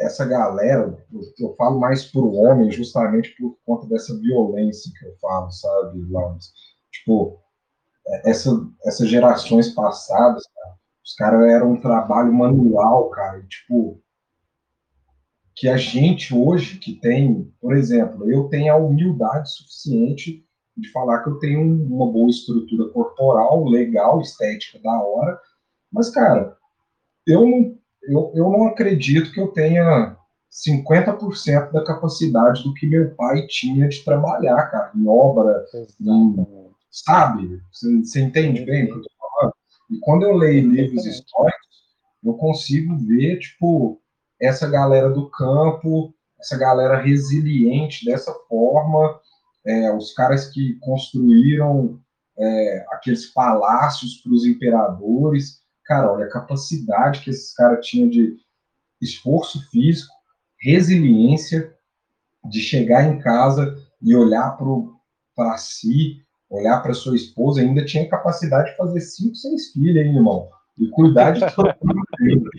essa 0.00 0.24
galera, 0.24 0.98
eu, 1.38 1.54
falo 1.54 1.78
mais 1.78 2.04
por 2.04 2.26
homem, 2.26 2.70
justamente 2.70 3.30
por 3.36 3.56
conta 3.64 3.86
dessa 3.86 4.18
violência 4.18 4.92
que 4.98 5.06
eu 5.06 5.16
falo, 5.20 5.50
sabe, 5.50 6.04
Lamas? 6.10 6.52
Tipo, 6.90 7.40
essa, 8.24 8.50
essas 8.84 9.08
gerações 9.08 9.68
passadas, 9.70 10.44
cara, 10.48 10.74
os 11.04 11.14
caras 11.14 11.48
eram 11.48 11.72
um 11.72 11.80
trabalho 11.80 12.32
manual, 12.32 13.10
cara, 13.10 13.38
e, 13.38 13.46
tipo, 13.46 14.02
que 15.54 15.68
a 15.68 15.76
gente 15.76 16.34
hoje 16.34 16.78
que 16.78 16.94
tem, 16.94 17.52
por 17.60 17.76
exemplo, 17.76 18.28
eu 18.28 18.48
tenho 18.48 18.72
a 18.72 18.76
humildade 18.76 19.52
suficiente 19.52 20.44
de 20.76 20.90
falar 20.90 21.22
que 21.22 21.30
eu 21.30 21.38
tenho 21.38 21.60
uma 21.62 22.10
boa 22.10 22.28
estrutura 22.28 22.90
corporal, 22.90 23.64
legal, 23.64 24.20
estética 24.20 24.80
da 24.80 25.00
hora, 25.00 25.38
mas, 25.92 26.10
cara, 26.10 26.56
eu 27.24 27.46
não, 27.46 27.73
eu, 28.08 28.32
eu 28.34 28.50
não 28.50 28.66
acredito 28.68 29.32
que 29.32 29.40
eu 29.40 29.48
tenha 29.48 30.16
50% 30.50 31.72
da 31.72 31.84
capacidade 31.84 32.62
do 32.62 32.72
que 32.74 32.86
meu 32.86 33.10
pai 33.14 33.46
tinha 33.46 33.88
de 33.88 34.04
trabalhar, 34.04 34.70
cara, 34.70 34.92
em 34.94 35.06
obra, 35.06 35.64
em, 36.00 36.46
sabe? 36.90 37.60
Você, 37.72 38.20
entende 38.20 38.64
bem 38.64 38.84
o 38.84 38.86
que 38.86 38.92
eu 38.92 39.02
tô 39.02 39.10
falando? 39.18 39.54
E 39.90 39.98
quando 40.00 40.22
eu 40.22 40.36
leio 40.36 40.70
livros 40.70 41.04
históricos, 41.04 41.64
eu 42.22 42.34
consigo 42.34 42.96
ver, 42.98 43.38
tipo, 43.40 44.00
essa 44.40 44.68
galera 44.68 45.10
do 45.10 45.28
campo, 45.30 46.14
essa 46.38 46.56
galera 46.56 47.00
resiliente 47.00 48.04
dessa 48.04 48.32
forma, 48.48 49.20
é, 49.66 49.92
os 49.92 50.12
caras 50.14 50.50
que 50.50 50.78
construíram 50.80 51.98
é, 52.38 52.86
aqueles 52.90 53.26
palácios 53.26 54.20
para 54.22 54.32
os 54.32 54.44
imperadores. 54.44 55.63
Cara, 55.84 56.12
olha 56.12 56.26
a 56.26 56.30
capacidade 56.30 57.20
que 57.20 57.30
esses 57.30 57.54
caras 57.54 57.86
tinham 57.86 58.08
de 58.08 58.36
esforço 59.00 59.60
físico, 59.70 60.14
resiliência, 60.58 61.74
de 62.44 62.60
chegar 62.60 63.04
em 63.04 63.18
casa 63.18 63.76
e 64.00 64.14
olhar 64.14 64.56
para 65.34 65.56
si, 65.56 66.22
olhar 66.48 66.82
para 66.82 66.94
sua 66.94 67.16
esposa, 67.16 67.60
ainda 67.60 67.84
tinha 67.84 68.08
capacidade 68.08 68.70
de 68.70 68.76
fazer 68.76 69.00
cinco, 69.00 69.34
seis 69.34 69.72
filhos, 69.72 70.04
hein, 70.04 70.14
irmão? 70.14 70.48
E 70.78 70.88
cuidar 70.88 71.32
de 71.32 71.40
todo 71.54 71.74
mundo. 71.82 72.50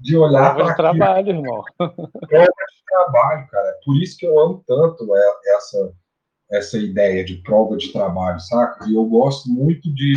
de 0.00 0.16
olhar 0.16 0.54
para. 0.54 0.74
trabalho, 0.74 1.28
irmão. 1.28 1.62
Prova 1.76 2.46
de 2.46 2.84
trabalho, 2.86 3.46
cara. 3.48 3.68
É 3.68 3.80
por 3.84 3.96
isso 3.96 4.16
que 4.16 4.26
eu 4.26 4.38
amo 4.38 4.64
tanto 4.66 5.08
essa 5.46 5.92
essa 6.52 6.76
ideia 6.76 7.24
de 7.24 7.36
prova 7.36 7.76
de 7.76 7.90
trabalho, 7.90 8.38
saca? 8.38 8.86
E 8.86 8.94
eu 8.94 9.04
gosto 9.06 9.48
muito 9.48 9.92
de, 9.94 10.14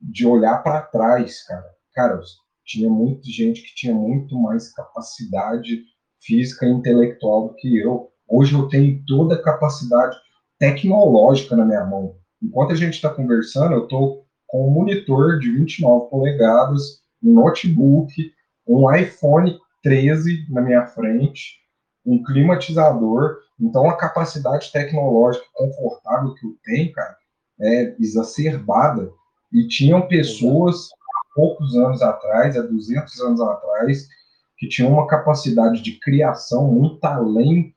de 0.00 0.26
olhar 0.26 0.62
para 0.62 0.82
trás, 0.82 1.42
cara. 1.46 1.66
Cara, 1.94 2.20
tinha 2.64 2.88
muita 2.88 3.28
gente 3.28 3.62
que 3.62 3.74
tinha 3.74 3.94
muito 3.94 4.38
mais 4.38 4.72
capacidade 4.72 5.82
física 6.20 6.66
e 6.66 6.70
intelectual 6.70 7.48
do 7.48 7.54
que 7.54 7.78
eu. 7.78 8.10
Hoje 8.28 8.54
eu 8.54 8.68
tenho 8.68 9.02
toda 9.06 9.34
a 9.34 9.42
capacidade 9.42 10.16
tecnológica 10.58 11.56
na 11.56 11.64
minha 11.64 11.84
mão. 11.84 12.16
Enquanto 12.42 12.72
a 12.72 12.76
gente 12.76 12.94
está 12.94 13.10
conversando, 13.10 13.74
eu 13.74 13.84
estou 13.84 14.24
com 14.46 14.68
um 14.68 14.70
monitor 14.70 15.38
de 15.38 15.50
29 15.50 16.10
polegadas, 16.10 17.00
um 17.22 17.34
notebook, 17.34 18.32
um 18.66 18.92
iPhone 18.94 19.58
13 19.82 20.46
na 20.48 20.60
minha 20.60 20.86
frente, 20.86 21.58
um 22.04 22.22
climatizador. 22.22 23.38
Então, 23.58 23.88
a 23.88 23.96
capacidade 23.96 24.70
tecnológica 24.72 25.44
confortável 25.54 26.34
que 26.34 26.46
eu 26.46 26.56
tenho, 26.64 26.92
cara, 26.92 27.16
é 27.60 27.96
exacerbada. 27.98 29.12
E 29.52 29.66
tinham 29.66 30.06
pessoas, 30.06 30.90
há 30.92 31.34
poucos 31.34 31.76
anos 31.76 32.02
atrás, 32.02 32.56
há 32.56 32.62
200 32.62 33.20
anos 33.20 33.40
atrás, 33.40 34.08
que 34.56 34.68
tinham 34.68 34.92
uma 34.92 35.06
capacidade 35.06 35.82
de 35.82 35.98
criação 35.98 36.70
muito 36.70 37.04
além, 37.04 37.74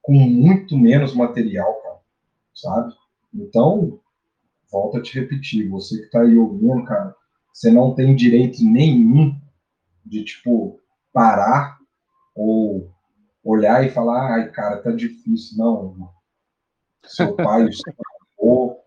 com 0.00 0.12
muito 0.12 0.76
menos 0.76 1.14
material, 1.14 1.74
cara, 1.82 1.98
sabe? 2.54 2.94
Então, 3.34 4.00
volto 4.70 4.96
a 4.96 5.02
te 5.02 5.18
repetir, 5.18 5.68
você 5.68 5.98
que 5.98 6.04
está 6.04 6.22
aí 6.22 6.36
ouvindo, 6.36 6.84
cara, 6.84 7.14
você 7.52 7.70
não 7.70 7.94
tem 7.94 8.14
direito 8.14 8.62
nenhum 8.62 9.38
de, 10.06 10.24
tipo, 10.24 10.80
parar 11.12 11.78
ou 12.34 12.90
olhar 13.42 13.84
e 13.84 13.90
falar, 13.90 14.34
ai, 14.34 14.50
cara, 14.50 14.80
tá 14.80 14.92
difícil. 14.92 15.58
Não, 15.58 16.10
seu 17.04 17.34
pai, 17.34 17.64
o 17.64 17.72
seu 17.72 17.92
avô, 18.38 18.77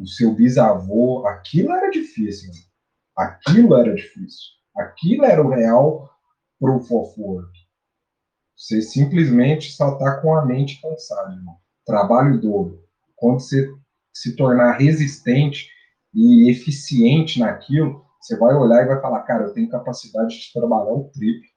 o 0.00 0.06
seu 0.06 0.34
bisavô, 0.34 1.26
aquilo 1.26 1.72
era 1.72 1.90
difícil. 1.90 2.50
Aquilo 3.16 3.76
era 3.76 3.94
difícil. 3.94 4.46
Aquilo 4.76 5.24
era 5.24 5.42
o 5.42 5.48
real 5.48 6.10
proof 6.58 6.90
of 6.92 7.20
work. 7.20 7.50
Você 8.56 8.80
simplesmente 8.80 9.72
só 9.72 9.96
tá 9.96 10.20
com 10.20 10.34
a 10.34 10.44
mente 10.44 10.80
cansada, 10.80 11.32
irmão. 11.32 11.56
Trabalho 11.84 12.40
dobro. 12.40 12.82
Quando 13.14 13.40
você 13.40 13.70
se 14.12 14.34
tornar 14.34 14.78
resistente 14.78 15.68
e 16.14 16.50
eficiente 16.50 17.38
naquilo, 17.38 18.04
você 18.20 18.36
vai 18.36 18.54
olhar 18.54 18.82
e 18.82 18.88
vai 18.88 19.00
falar, 19.00 19.22
cara, 19.22 19.44
eu 19.44 19.52
tenho 19.52 19.68
capacidade 19.68 20.40
de 20.40 20.52
trabalhar 20.52 20.92
o 20.92 21.10
triplo 21.10 21.56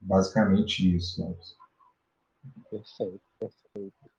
Basicamente 0.00 0.96
isso. 0.96 1.20
Né? 1.20 1.36
Perfeito, 2.70 3.22
perfeito. 3.38 4.09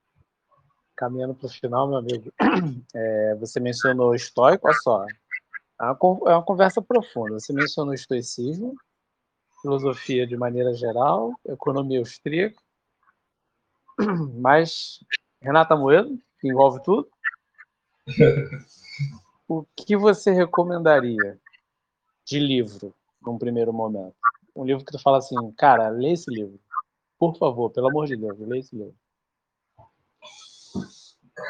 Caminhando 1.01 1.33
para 1.33 1.47
o 1.47 1.49
final, 1.49 1.87
meu 1.87 1.97
amigo, 1.97 2.31
é, 2.93 3.35
você 3.39 3.59
mencionou 3.59 4.13
estoico, 4.13 4.67
olha 4.67 4.77
só, 4.77 5.03
é 5.81 5.83
uma, 5.83 6.31
é 6.31 6.43
conversa 6.43 6.79
profunda. 6.79 7.39
Você 7.39 7.51
mencionou 7.51 7.91
estoicismo, 7.91 8.75
filosofia 9.63 10.27
de 10.27 10.37
maneira 10.37 10.75
geral, 10.75 11.33
economia 11.43 11.97
austríaca, 11.97 12.61
mas 14.39 14.99
Renata 15.41 15.75
Moedo, 15.75 16.21
que 16.39 16.47
envolve 16.47 16.83
tudo. 16.83 17.09
o 19.49 19.65
que 19.75 19.97
você 19.97 20.29
recomendaria 20.29 21.39
de 22.23 22.37
livro 22.37 22.93
num 23.25 23.39
primeiro 23.39 23.73
momento? 23.73 24.13
um 24.55 24.63
livro 24.63 24.85
que 24.85 24.91
tu 24.91 24.99
fala 24.99 25.17
assim, 25.17 25.51
cara, 25.53 25.89
lê 25.89 26.11
esse 26.11 26.29
livro. 26.29 26.59
Por 27.17 27.35
favor, 27.37 27.71
pelo 27.71 27.87
amor 27.87 28.05
de 28.05 28.15
Deus, 28.15 28.37
lê 28.39 28.59
esse 28.59 28.75
livro. 28.75 29.00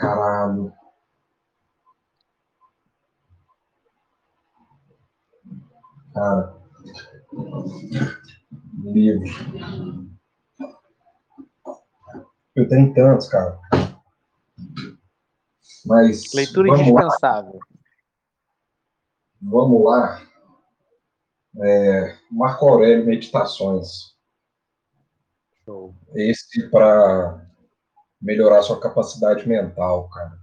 Caralho. 0.02 0.74
Cara. 6.12 6.58
Livro. 8.84 9.24
Eu 12.56 12.68
tenho 12.68 12.92
tantos, 12.96 13.30
cara. 13.30 13.60
Mas. 15.86 16.34
Leitura 16.34 16.70
indispensável. 16.70 17.54
Lá. 17.54 17.80
Vamos 19.40 19.84
lá. 19.84 20.22
É, 21.64 22.18
Marco 22.32 22.68
Aurélio 22.68 23.06
Meditações. 23.06 24.16
Show. 25.64 25.96
Esse 26.16 26.68
para 26.70 27.51
melhorar 28.22 28.62
sua 28.62 28.80
capacidade 28.80 29.48
mental, 29.48 30.10
cara. 30.10 30.38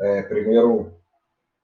É, 0.00 0.22
primeiro, 0.22 0.92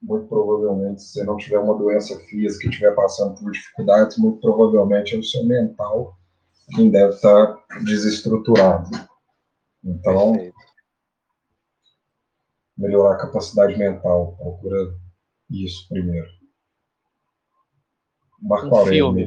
muito 0.00 0.26
provavelmente, 0.28 1.02
se 1.02 1.14
você 1.14 1.24
não 1.24 1.36
tiver 1.36 1.58
uma 1.58 1.76
doença 1.76 2.18
física 2.20 2.66
e 2.66 2.70
estiver 2.70 2.94
passando 2.94 3.38
por 3.38 3.50
dificuldades, 3.50 4.16
muito 4.16 4.40
provavelmente 4.40 5.14
é 5.14 5.18
o 5.18 5.24
seu 5.24 5.44
mental 5.44 6.16
quem 6.74 6.90
deve 6.90 7.14
estar 7.14 7.58
desestruturado. 7.84 8.90
Então, 9.82 10.34
melhorar 12.76 13.14
a 13.14 13.18
capacidade 13.18 13.76
mental, 13.76 14.36
procura 14.36 14.94
isso 15.50 15.88
primeiro. 15.88 16.28
Marco 18.40 18.66
um 18.66 18.76
Aurélio. 18.76 19.14
Filme, 19.14 19.24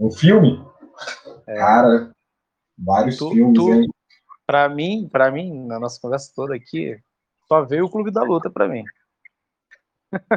um 0.00 0.10
filme? 0.10 0.66
É. 1.46 1.56
Cara, 1.56 2.15
vários 2.78 3.16
tu, 3.16 3.30
filmes, 3.30 3.58
tu? 3.58 3.94
Pra 4.46 4.68
mim, 4.68 5.08
para 5.10 5.30
mim, 5.30 5.66
na 5.66 5.78
nossa 5.80 6.00
conversa 6.00 6.32
toda 6.34 6.54
aqui, 6.54 6.98
só 7.48 7.64
veio 7.64 7.86
o 7.86 7.90
Clube 7.90 8.10
da 8.10 8.22
Luta 8.22 8.50
para 8.50 8.68
mim. 8.68 8.84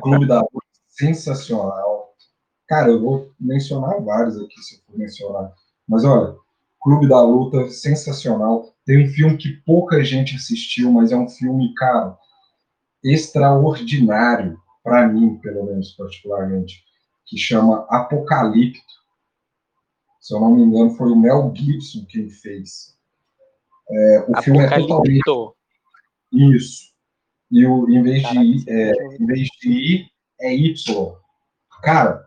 Clube 0.02 0.28
da 0.28 0.40
Luta, 0.40 0.66
sensacional. 0.88 2.14
Cara, 2.68 2.90
eu 2.90 3.02
vou 3.02 3.32
mencionar 3.40 4.02
vários 4.02 4.38
aqui, 4.38 4.62
se 4.62 4.76
eu 4.76 4.82
for 4.86 4.98
mencionar. 4.98 5.54
Mas 5.88 6.04
olha, 6.04 6.36
Clube 6.80 7.08
da 7.08 7.22
Luta, 7.22 7.68
sensacional. 7.70 8.74
Tem 8.86 9.06
um 9.06 9.10
filme 9.10 9.38
que 9.38 9.54
pouca 9.66 10.04
gente 10.04 10.36
assistiu, 10.36 10.92
mas 10.92 11.12
é 11.12 11.18
um 11.18 11.28
filme, 11.28 11.74
cara, 11.76 12.18
extraordinário, 13.04 14.58
para 14.84 15.08
mim, 15.08 15.38
pelo 15.40 15.66
menos, 15.66 15.92
particularmente, 15.94 16.84
que 17.26 17.38
chama 17.38 17.86
Apocalipto. 17.90 18.99
Se 20.20 20.34
eu 20.34 20.40
não 20.40 20.56
me 20.56 20.64
engano, 20.64 20.92
foi 20.92 21.12
o 21.12 21.16
Mel 21.16 21.52
Gibson 21.56 22.06
quem 22.10 22.30
fez. 22.30 22.98
É, 23.90 24.26
o 24.28 24.42
filme 24.42 24.60
é 24.60 24.70
totalmente. 24.70 25.24
Isso. 26.32 26.90
E 27.52 27.66
o, 27.66 27.90
em, 27.90 28.04
vez 28.04 28.22
Caraca, 28.22 28.42
de, 28.42 28.70
é, 28.70 29.16
em 29.16 29.26
vez 29.26 29.48
de 29.60 29.70
I, 29.72 30.12
é 30.42 30.54
Y. 30.54 31.16
Cara, 31.82 32.24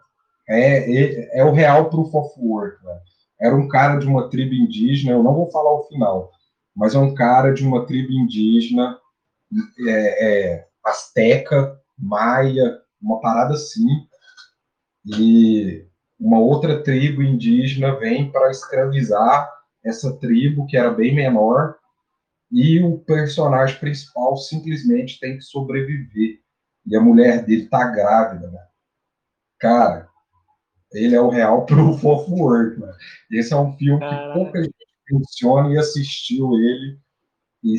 é, 0.49 0.93
é, 0.93 1.41
é 1.41 1.45
o 1.45 1.53
real 1.53 1.89
proof 1.91 2.13
of 2.15 2.35
work. 2.41 2.83
Né? 2.85 3.01
Era 3.41 3.55
um 3.55 3.69
cara 3.69 3.99
de 3.99 4.07
uma 4.07 4.29
tribo 4.29 4.55
indígena, 4.55 5.13
eu 5.13 5.23
não 5.23 5.35
vou 5.35 5.51
falar 5.51 5.73
o 5.73 5.85
final, 5.85 6.33
mas 6.75 6.95
é 6.95 6.99
um 6.99 7.15
cara 7.15 7.53
de 7.53 7.65
uma 7.65 7.87
tribo 7.87 8.13
indígena, 8.13 8.99
é, 9.87 10.55
é, 10.55 10.69
asteca, 10.85 11.79
maia, 11.97 12.81
uma 13.01 13.21
parada 13.21 13.55
assim, 13.55 13.87
e 15.05 15.87
uma 16.23 16.39
outra 16.39 16.81
tribo 16.85 17.21
indígena 17.21 17.99
vem 17.99 18.31
para 18.31 18.49
escravizar 18.51 19.51
essa 19.85 20.17
tribo, 20.19 20.67
que 20.67 20.77
era 20.77 20.93
bem 20.93 21.13
menor, 21.13 21.77
e 22.51 22.81
o 22.81 22.99
personagem 22.99 23.77
principal 23.81 24.37
simplesmente 24.37 25.19
tem 25.19 25.37
que 25.37 25.43
sobreviver. 25.43 26.39
E 26.87 26.97
a 26.97 27.01
mulher 27.01 27.45
dele 27.45 27.67
tá 27.69 27.89
grávida, 27.89 28.49
né? 28.53 28.65
Cara, 29.59 30.09
ele 30.93 31.17
é 31.17 31.21
o 31.21 31.29
real 31.29 31.67
proof 31.67 32.05
of 32.05 32.31
work, 32.31 32.79
né? 32.79 32.93
Esse 33.33 33.53
é 33.53 33.57
um 33.57 33.77
filme 33.77 33.99
que 33.99 34.33
pouca 34.33 34.63
gente 34.63 34.75
menciona 35.11 35.75
e 35.75 35.79
assistiu 35.79 36.53
ele. 36.55 37.01
E 37.65 37.77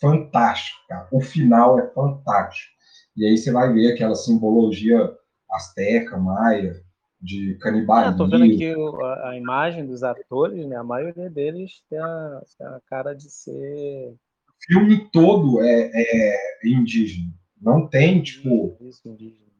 fantástico, 0.00 0.78
cara. 0.88 1.08
O 1.10 1.20
final 1.20 1.80
é 1.80 1.90
fantástico. 1.90 2.72
E 3.16 3.26
aí 3.26 3.36
você 3.36 3.50
vai 3.50 3.72
ver 3.72 3.92
aquela 3.92 4.14
simbologia 4.14 5.12
asteca, 5.50 6.16
maia, 6.16 6.80
de 7.20 7.54
canibalismo. 7.56 8.12
Estou 8.12 8.28
vendo 8.28 8.44
aqui 8.44 8.72
a, 8.72 9.28
a, 9.30 9.36
imagem 9.36 9.86
dos 9.86 10.02
atores, 10.02 10.66
né? 10.66 10.76
A 10.76 10.84
maioria 10.84 11.28
deles 11.28 11.82
tem 11.88 11.98
a, 11.98 12.42
a 12.62 12.80
cara 12.86 13.14
de 13.14 13.30
ser. 13.30 14.14
O 14.48 14.72
filme 14.72 15.10
todo 15.12 15.62
é, 15.62 15.90
é 15.94 16.36
indígena. 16.64 17.32
Não 17.60 17.86
tem, 17.86 18.22
tipo. 18.22 18.76
Isso, 18.80 19.06
indígena. 19.06 19.50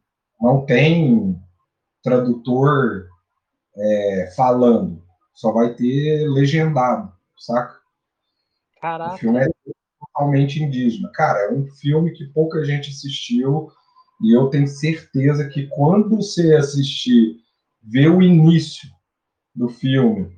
Não 0.41 0.65
tem 0.65 1.39
tradutor 2.03 3.07
é, 3.77 4.33
falando. 4.35 5.03
Só 5.35 5.53
vai 5.53 5.75
ter 5.75 6.27
legendado, 6.29 7.13
saca? 7.37 7.79
Caraca. 8.81 9.15
O 9.15 9.19
filme 9.19 9.39
é 9.39 9.47
totalmente 9.99 10.63
indígena. 10.63 11.11
Cara, 11.15 11.41
é 11.41 11.53
um 11.53 11.67
filme 11.67 12.13
que 12.13 12.27
pouca 12.27 12.65
gente 12.65 12.91
assistiu 12.91 13.71
e 14.23 14.37
eu 14.37 14.49
tenho 14.49 14.67
certeza 14.67 15.49
que 15.49 15.67
quando 15.69 16.17
você 16.17 16.55
assistir, 16.55 17.37
ver 17.83 18.09
o 18.11 18.23
início 18.23 18.89
do 19.55 19.69
filme, 19.69 20.37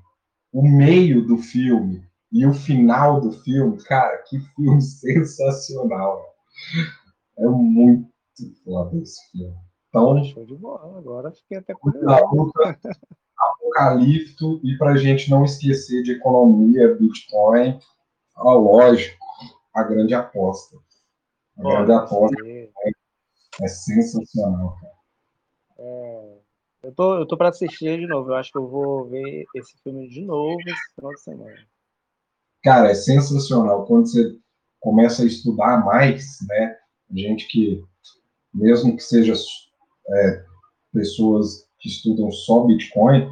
o 0.52 0.62
meio 0.62 1.26
do 1.26 1.38
filme 1.38 2.06
e 2.30 2.46
o 2.46 2.54
final 2.54 3.20
do 3.20 3.32
filme, 3.32 3.82
cara, 3.84 4.18
que 4.28 4.40
filme 4.40 4.80
sensacional. 4.82 6.24
É 7.38 7.46
muito 7.46 8.08
foda 8.64 8.96
esse 8.98 9.30
filme. 9.30 9.56
Então, 9.88 10.24
show 10.24 10.46
de 10.46 10.54
bola. 10.56 10.98
Agora 10.98 11.30
fiquei 11.32 11.58
até 11.58 11.74
curioso. 11.74 12.52
Apocalipto 13.38 14.60
e 14.62 14.76
para 14.78 14.92
a 14.92 14.96
gente 14.96 15.30
não 15.30 15.44
esquecer 15.44 16.02
de 16.02 16.12
economia, 16.12 16.94
Bitcoin, 16.94 17.78
a 18.36 18.52
lógico, 18.52 19.18
a 19.74 19.82
grande 19.82 20.14
aposta. 20.14 20.76
A 21.58 21.62
grande 21.62 21.92
aposta 21.92 22.36
é, 22.46 22.70
é, 23.60 23.68
sensacional, 23.68 24.76
cara. 24.80 24.92
É, 25.78 26.11
eu 26.82 26.92
tô, 26.92 27.18
eu 27.18 27.26
tô 27.26 27.36
para 27.36 27.48
assistir 27.48 27.98
de 27.98 28.06
novo. 28.06 28.30
Eu 28.30 28.34
acho 28.34 28.50
que 28.50 28.58
eu 28.58 28.68
vou 28.68 29.08
ver 29.08 29.44
esse 29.54 29.76
filme 29.82 30.08
de 30.08 30.22
novo 30.22 30.58
esse 30.66 30.94
final 30.94 31.12
de 31.12 31.20
semana. 31.20 31.56
Cara, 32.62 32.90
é 32.90 32.94
sensacional. 32.94 33.86
Quando 33.86 34.06
você 34.06 34.36
começa 34.80 35.22
a 35.22 35.26
estudar 35.26 35.84
mais, 35.84 36.38
né? 36.48 36.76
Gente 37.14 37.46
que, 37.48 37.82
mesmo 38.52 38.96
que 38.96 39.02
seja 39.02 39.34
é, 40.08 40.44
pessoas 40.92 41.66
que 41.78 41.88
estudam 41.88 42.30
só 42.30 42.64
Bitcoin, 42.64 43.28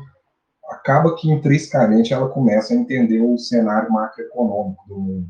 acaba 0.68 1.16
que 1.16 1.30
intrinsecamente 1.30 2.12
ela 2.12 2.28
começa 2.28 2.72
a 2.72 2.76
entender 2.76 3.20
o 3.20 3.36
cenário 3.38 3.90
macroeconômico 3.90 4.88
do 4.88 4.98
mundo. 4.98 5.28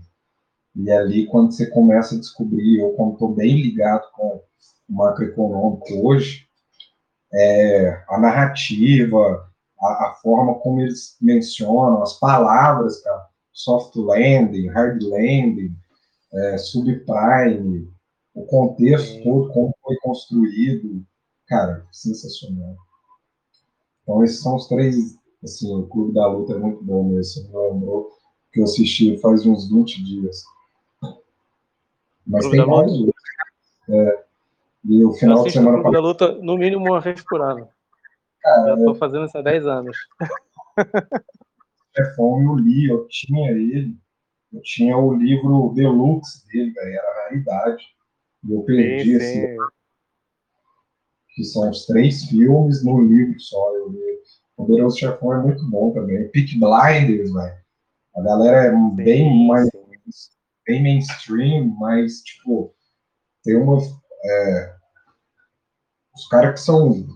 E 0.76 0.90
ali, 0.90 1.26
quando 1.26 1.52
você 1.52 1.66
começa 1.66 2.14
a 2.14 2.18
descobrir, 2.18 2.80
eu 2.80 2.92
como 2.92 3.14
estou 3.14 3.34
bem 3.34 3.60
ligado 3.60 4.10
com 4.12 4.42
o 4.88 4.92
macroeconômico 4.92 6.06
hoje, 6.06 6.49
é, 7.32 8.04
a 8.08 8.18
narrativa, 8.18 9.48
a, 9.80 9.86
a, 9.86 10.14
forma 10.22 10.54
como 10.56 10.80
eles 10.80 11.16
mencionam, 11.20 12.02
as 12.02 12.18
palavras, 12.18 13.00
cara, 13.02 13.26
soft 13.52 13.94
landing, 13.96 14.68
hard 14.68 15.02
landing, 15.02 15.74
é, 16.32 16.58
subprime, 16.58 17.92
o 18.34 18.44
contexto 18.46 19.22
todo, 19.22 19.52
como 19.52 19.74
foi 19.82 19.96
construído, 19.96 21.04
cara, 21.46 21.86
sensacional. 21.92 22.76
Então, 24.02 24.24
esses 24.24 24.40
são 24.40 24.56
os 24.56 24.66
três, 24.66 25.16
assim, 25.42 25.74
o 25.74 25.86
Clube 25.86 26.14
da 26.14 26.26
Luta 26.26 26.54
é 26.54 26.58
muito 26.58 26.82
bom 26.82 27.04
mesmo, 27.04 27.48
me 27.48 27.70
lembrou 27.70 28.10
que 28.52 28.60
eu 28.60 28.64
assisti 28.64 29.16
faz 29.18 29.46
uns 29.46 29.70
20 29.70 30.04
dias. 30.04 30.42
Mas 32.26 32.44
Clube 32.44 32.56
tem 32.56 32.66
mais 32.66 32.92
é, 33.88 34.24
E 34.84 35.04
o 35.04 35.12
final 35.12 35.44
de 35.44 35.52
semana... 35.52 35.90
Da 35.90 36.00
Luta, 36.00 36.32
no 36.32 36.56
mínimo, 36.56 36.86
uma 36.86 37.00
vez 37.00 37.22
por 37.24 37.40
ano. 37.40 37.68
Cara, 38.40 38.66
Já 38.68 38.74
estou 38.74 38.94
é... 38.94 38.98
fazendo 38.98 39.26
isso 39.26 39.38
há 39.38 39.42
10 39.42 39.66
anos. 39.66 39.96
Chefão, 41.96 42.42
eu 42.42 42.54
li, 42.56 42.88
eu 42.88 43.06
tinha 43.08 43.50
ele, 43.50 43.96
eu 44.52 44.62
tinha 44.62 44.96
o 44.96 45.12
livro 45.12 45.72
deluxe 45.74 46.46
dele, 46.48 46.72
véio, 46.72 46.94
era 46.94 47.08
a 47.08 47.24
raridade. 47.24 47.84
E 48.48 48.52
eu 48.52 48.62
perdi, 48.62 49.10
sim, 49.10 49.16
assim, 49.16 49.46
sim 49.46 49.56
que 51.40 51.44
são 51.44 51.70
os 51.70 51.86
três 51.86 52.24
filmes 52.24 52.84
no 52.84 53.00
livro 53.00 53.38
só. 53.40 53.74
Eu 53.76 53.88
li. 53.88 54.00
Poderoso 54.56 54.98
Chefão 54.98 55.32
é 55.32 55.42
muito 55.42 55.68
bom 55.70 55.92
também. 55.92 56.28
Peak 56.28 56.58
Blinders, 56.58 57.32
velho. 57.32 57.60
A 58.14 58.22
galera 58.22 58.66
é 58.66 58.70
sim, 58.70 58.94
bem 58.94 59.46
mais 59.46 59.68
bem 60.66 60.82
mainstream, 60.82 61.74
mas 61.78 62.20
tipo 62.20 62.74
tem 63.42 63.56
uma 63.56 63.80
é, 64.24 64.74
os 66.14 66.28
caras 66.28 66.54
que 66.54 66.66
são 66.66 67.06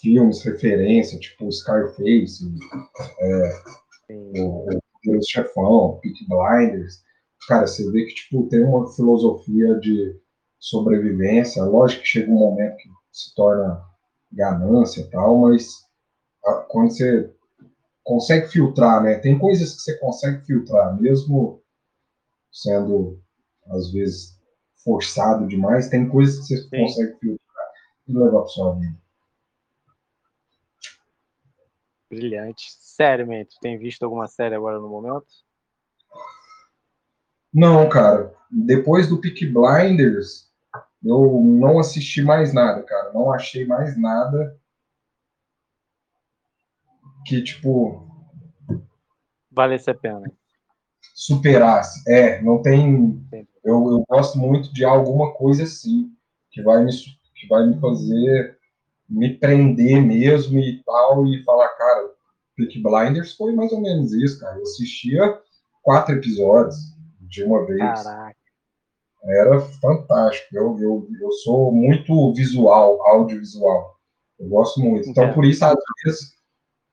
filmes 0.00 0.42
referência, 0.42 1.18
tipo 1.18 1.50
Scarface, 1.50 2.44
é, 3.20 3.62
o, 4.10 4.70
o 4.70 4.80
Poderoso 4.92 5.28
Chefão, 5.28 5.98
Peak 6.02 6.26
Blinders. 6.28 7.02
Cara, 7.48 7.66
você 7.66 7.90
vê 7.90 8.04
que 8.04 8.14
tipo 8.14 8.48
tem 8.48 8.62
uma 8.62 8.92
filosofia 8.92 9.78
de 9.80 10.18
sobrevivência. 10.58 11.64
Lógico 11.64 12.02
que 12.02 12.08
chega 12.08 12.30
um 12.30 12.38
momento 12.38 12.76
que 12.76 12.88
se 13.12 13.34
torna 13.34 13.82
ganância 14.32 15.00
e 15.00 15.10
tal, 15.10 15.38
mas 15.38 15.86
quando 16.68 16.90
você 16.90 17.32
consegue 18.04 18.48
filtrar, 18.48 19.02
né? 19.02 19.18
Tem 19.18 19.38
coisas 19.38 19.74
que 19.74 19.82
você 19.82 19.98
consegue 19.98 20.44
filtrar, 20.44 21.00
mesmo 21.00 21.60
sendo, 22.52 23.20
às 23.66 23.90
vezes, 23.92 24.35
forçado 24.86 25.48
demais, 25.48 25.88
tem 25.88 26.08
coisas 26.08 26.46
que 26.46 26.56
você 26.56 26.62
Sim. 26.62 26.82
consegue 26.82 27.18
filtrar 27.18 27.72
e 28.06 28.12
levar 28.12 28.38
para 28.38 28.48
sua 28.48 28.74
vida. 28.76 28.96
Brilhante. 32.08 32.72
Sério, 32.78 33.26
tu 33.44 33.58
tem 33.60 33.76
visto 33.76 34.04
alguma 34.04 34.28
série 34.28 34.54
agora 34.54 34.78
no 34.78 34.88
momento? 34.88 35.26
Não, 37.52 37.88
cara. 37.88 38.32
Depois 38.48 39.08
do 39.08 39.20
Peak 39.20 39.44
Blinders, 39.46 40.52
eu 41.04 41.40
não 41.42 41.80
assisti 41.80 42.22
mais 42.22 42.54
nada, 42.54 42.84
cara. 42.84 43.12
Não 43.12 43.32
achei 43.32 43.66
mais 43.66 44.00
nada 44.00 44.56
que, 47.26 47.42
tipo. 47.42 48.06
Valesse 49.50 49.90
a 49.90 49.94
pena. 49.94 50.32
Superasse. 51.16 52.02
É, 52.06 52.42
não 52.42 52.60
tem. 52.60 53.26
Eu, 53.64 53.90
eu 53.90 54.04
gosto 54.08 54.38
muito 54.38 54.72
de 54.72 54.84
alguma 54.84 55.32
coisa 55.32 55.62
assim, 55.62 56.12
que 56.50 56.62
vai 56.62 56.84
me, 56.84 56.92
que 56.92 57.48
vai 57.48 57.66
me 57.66 57.80
fazer 57.80 58.56
me 59.08 59.34
prender 59.38 60.02
mesmo 60.02 60.58
e 60.58 60.82
tal, 60.82 61.26
e 61.26 61.42
falar, 61.44 61.68
cara, 61.70 62.10
Peak 62.56 62.82
Blinders 62.82 63.34
foi 63.34 63.54
mais 63.54 63.72
ou 63.72 63.80
menos 63.80 64.12
isso, 64.12 64.38
cara. 64.40 64.56
Eu 64.56 64.62
assistia 64.62 65.40
quatro 65.82 66.14
episódios 66.14 66.76
de 67.20 67.42
uma 67.44 67.64
vez. 67.64 68.02
Caraca 68.02 68.36
era 69.28 69.60
fantástico. 69.60 70.54
Eu, 70.54 70.78
eu, 70.78 71.08
eu 71.20 71.32
sou 71.32 71.72
muito 71.72 72.32
visual, 72.34 73.02
audiovisual. 73.06 73.96
Eu 74.38 74.48
gosto 74.48 74.80
muito. 74.80 75.08
Então, 75.08 75.32
por 75.32 75.44
isso, 75.44 75.64
às 75.64 75.76
vezes, 76.04 76.32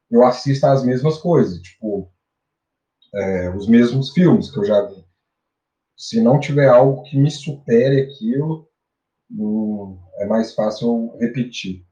eu 0.10 0.24
assisto 0.24 0.66
as 0.66 0.84
mesmas 0.84 1.18
coisas. 1.18 1.62
Tipo, 1.62 2.12
é, 3.14 3.50
os 3.50 3.68
mesmos 3.68 4.12
filmes 4.12 4.52
que 4.52 4.60
eu 4.60 4.66
já 4.66 4.82
vi. 4.82 5.06
Se 5.96 6.22
não 6.22 6.40
tiver 6.40 6.68
algo 6.68 7.04
que 7.04 7.18
me 7.18 7.30
supere 7.30 8.02
aquilo, 8.02 8.68
é 10.18 10.26
mais 10.26 10.54
fácil 10.54 11.16
repetir. 11.18 11.86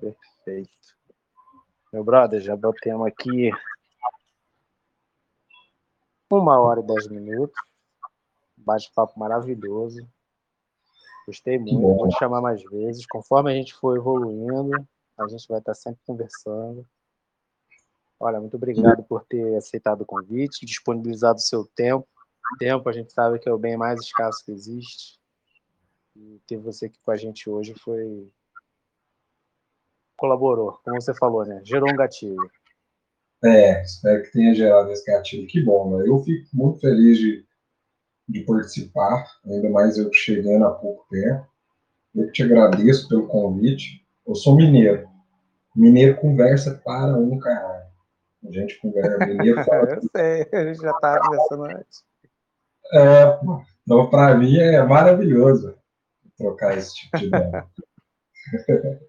Perfeito. 0.00 0.70
Meu 1.92 2.04
brother, 2.04 2.40
já 2.40 2.56
batemos 2.56 3.06
aqui 3.06 3.50
uma 6.30 6.58
hora 6.58 6.80
e 6.80 6.86
dez 6.86 7.06
minutos. 7.08 7.54
Bate-papo 8.56 9.18
maravilhoso. 9.18 10.06
Gostei 11.26 11.58
muito. 11.58 11.80
Vou 11.80 12.08
te 12.08 12.18
chamar 12.18 12.40
mais 12.40 12.62
vezes. 12.62 13.06
Conforme 13.06 13.52
a 13.52 13.54
gente 13.54 13.74
for 13.74 13.96
evoluindo, 13.96 14.86
a 15.18 15.28
gente 15.28 15.46
vai 15.48 15.58
estar 15.58 15.74
sempre 15.74 16.00
conversando. 16.06 16.86
Olha, 18.22 18.38
muito 18.38 18.56
obrigado 18.56 19.02
por 19.02 19.24
ter 19.24 19.56
aceitado 19.56 20.02
o 20.02 20.06
convite, 20.06 20.64
disponibilizado 20.64 21.38
o 21.38 21.42
seu 21.42 21.64
tempo. 21.64 22.06
Tempo, 22.56 22.88
a 22.88 22.92
gente 22.92 23.12
sabe 23.12 23.40
que 23.40 23.48
é 23.48 23.52
o 23.52 23.58
bem 23.58 23.76
mais 23.76 23.98
escasso 23.98 24.44
que 24.44 24.52
existe. 24.52 25.18
E 26.14 26.40
ter 26.46 26.56
você 26.56 26.86
aqui 26.86 27.00
com 27.02 27.10
a 27.10 27.16
gente 27.16 27.50
hoje 27.50 27.74
foi. 27.74 28.30
colaborou, 30.16 30.78
como 30.84 31.02
você 31.02 31.12
falou, 31.12 31.44
né? 31.44 31.62
Gerou 31.64 31.90
um 31.90 31.96
gatilho. 31.96 32.36
É, 33.42 33.82
espero 33.82 34.22
que 34.22 34.30
tenha 34.30 34.54
gerado 34.54 34.92
esse 34.92 35.04
gatilho. 35.04 35.48
Que 35.48 35.60
bom, 35.60 35.98
né? 35.98 36.06
Eu 36.06 36.20
fico 36.20 36.48
muito 36.52 36.78
feliz 36.78 37.18
de, 37.18 37.44
de 38.28 38.44
participar, 38.44 39.26
ainda 39.44 39.68
mais 39.68 39.98
eu 39.98 40.12
chegando 40.12 40.64
há 40.64 40.70
pouco 40.70 41.04
tempo. 41.10 41.44
Eu 42.14 42.30
te 42.30 42.44
agradeço 42.44 43.08
pelo 43.08 43.26
convite. 43.26 44.06
Eu 44.24 44.36
sou 44.36 44.54
mineiro. 44.54 45.08
Mineiro 45.74 46.20
conversa 46.20 46.80
para 46.84 47.16
um 47.16 47.36
caralho. 47.40 47.81
A 48.44 48.50
gente 48.50 48.80
conversa 48.80 49.18
eu 49.24 50.00
sei, 50.16 50.48
a 50.52 50.64
gente 50.64 50.80
já 50.80 50.90
estava 50.90 51.20
conversando 51.20 51.64
antes. 51.64 52.04
É, 52.92 53.40
então 53.82 54.10
para 54.10 54.34
mim 54.34 54.58
é 54.58 54.82
maravilhoso 54.82 55.76
trocar 56.36 56.76
esse 56.76 56.94
tipo 56.94 57.18
de 57.18 57.26
ideia. 57.26 57.66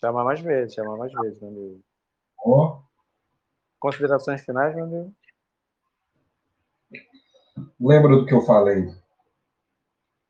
chama 0.00 0.24
mais 0.24 0.40
vezes, 0.40 0.74
chama 0.74 0.96
mais 0.96 1.12
vezes, 1.12 1.40
meu 1.40 1.50
amigo. 1.50 1.80
Oh. 2.44 2.78
Considerações 3.80 4.44
finais, 4.44 4.74
meu 4.74 4.84
amigo? 4.84 5.14
Lembra 7.80 8.16
do 8.16 8.26
que 8.26 8.34
eu 8.34 8.42
falei. 8.42 8.94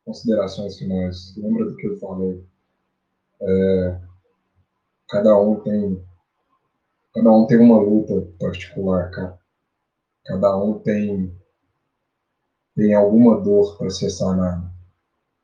Considerações 0.05 0.77
finais. 0.77 1.35
Lembra 1.35 1.65
do 1.65 1.75
que 1.75 1.87
eu 1.87 1.97
falei. 1.99 2.45
É, 3.41 4.01
cada 5.09 5.37
um 5.37 5.59
tem 5.59 6.05
cada 7.15 7.31
um 7.31 7.47
tem 7.47 7.57
uma 7.57 7.79
luta 7.79 8.29
particular, 8.37 9.09
cara. 9.09 9.39
Cada 10.25 10.57
um 10.57 10.77
tem 10.79 11.33
tem 12.75 12.93
alguma 12.93 13.39
dor 13.39 13.77
para 13.77 13.89
ser 13.89 14.09
sanada. 14.09 14.69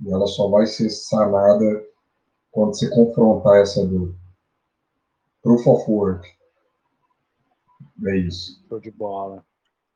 E 0.02 0.12
ela 0.12 0.28
só 0.28 0.50
vai 0.50 0.66
ser 0.66 0.90
sanada 0.90 1.88
quando 2.52 2.78
você 2.78 2.90
confrontar 2.90 3.62
essa 3.62 3.86
dor. 3.86 4.14
Proof 5.42 5.66
of 5.66 5.90
work. 5.90 6.30
É 8.06 8.18
isso. 8.18 8.62
Show 8.68 8.80
de 8.82 8.92
bola. 8.92 9.46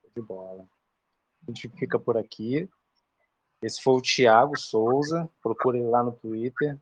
Show 0.02 0.11
de 0.15 0.22
bola. 0.22 0.65
A 1.45 1.52
gente 1.52 1.68
fica 1.77 1.99
por 1.99 2.15
aqui. 2.18 2.69
Esse 3.61 3.81
foi 3.81 3.93
o 3.95 4.02
Thiago 4.02 4.57
Souza. 4.57 5.30
Procure 5.41 5.80
ele 5.80 5.89
lá 5.89 6.02
no 6.02 6.14
Twitter. 6.14 6.80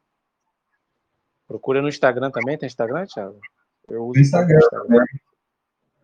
Procure 1.47 1.81
no 1.81 1.89
Instagram 1.89 2.29
também. 2.29 2.57
Tem 2.57 2.67
Instagram, 2.67 3.07
Thiago? 3.07 3.39
Eu 3.89 4.05
uso 4.05 4.19
Instagram. 4.19 4.57
Instagram. 4.57 5.05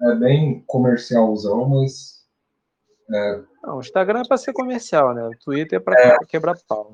É, 0.02 0.16
bem 0.16 0.64
comercialzão, 0.68 1.68
mas. 1.68 2.26
É... 3.14 3.42
Não, 3.64 3.78
o 3.78 3.80
Instagram 3.80 4.22
é 4.22 4.28
para 4.28 4.38
ser 4.38 4.54
comercial, 4.54 5.14
né? 5.14 5.24
O 5.24 5.38
Twitter 5.38 5.80
é 5.80 5.82
para 5.82 6.00
é... 6.00 6.18
quebrar 6.26 6.58
pau. 6.68 6.94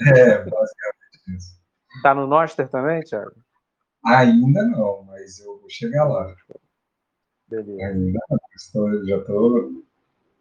É, 0.00 0.38
basicamente 0.38 1.36
isso. 1.36 1.54
Tá 2.02 2.14
no 2.14 2.26
Noster 2.26 2.68
também, 2.68 3.02
Thiago? 3.02 3.34
Ainda 4.04 4.64
não, 4.64 5.04
mas 5.04 5.38
eu 5.40 5.58
vou 5.58 5.70
chegar 5.70 6.04
lá. 6.04 6.34
Beleza. 7.48 7.86
Ainda 7.86 8.20
não, 8.28 8.38
estou, 8.54 9.06
já 9.06 9.16
estou 9.16 9.84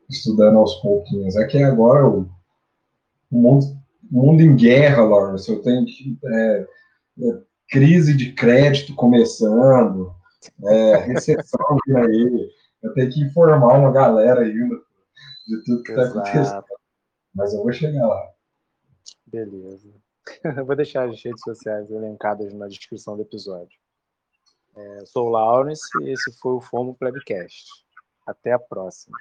estudando 0.09 0.57
aos 0.57 0.75
pouquinhos. 0.75 1.35
É 1.35 1.45
que 1.45 1.61
agora 1.61 2.07
o, 2.07 2.29
mundo, 3.31 3.65
o 4.11 4.25
mundo 4.25 4.41
em 4.41 4.55
guerra, 4.55 5.03
Lawrence, 5.03 5.49
eu 5.49 5.61
tenho 5.61 5.85
que. 5.85 6.17
É, 6.25 6.67
é, 7.21 7.41
crise 7.73 8.15
de 8.15 8.31
crédito 8.33 8.93
começando, 8.93 10.13
é, 10.63 10.97
recessão 10.97 11.77
aí. 11.97 12.51
Eu 12.83 12.93
tenho 12.93 13.11
que 13.11 13.21
informar 13.21 13.79
uma 13.79 13.91
galera 13.91 14.41
ainda 14.41 14.75
de 15.47 15.63
tudo 15.65 15.81
que 15.81 15.91
está 15.91 16.03
acontecendo. 16.03 16.63
Mas 17.33 17.51
eu 17.51 17.63
vou 17.63 17.73
chegar 17.73 18.05
lá. 18.05 18.29
Beleza. 19.25 19.89
Eu 20.43 20.65
vou 20.67 20.75
deixar 20.75 21.09
as 21.09 21.23
redes 21.23 21.41
sociais 21.41 21.89
elencadas 21.89 22.53
na 22.53 22.67
descrição 22.67 23.15
do 23.15 23.23
episódio. 23.23 23.75
É, 24.75 25.05
sou 25.05 25.27
o 25.27 25.29
Lawrence 25.29 25.83
e 26.03 26.11
esse 26.11 26.31
foi 26.39 26.53
o 26.53 26.61
Fomo 26.61 26.93
Plebcast. 26.93 27.65
Até 28.27 28.51
a 28.51 28.59
próxima. 28.59 29.17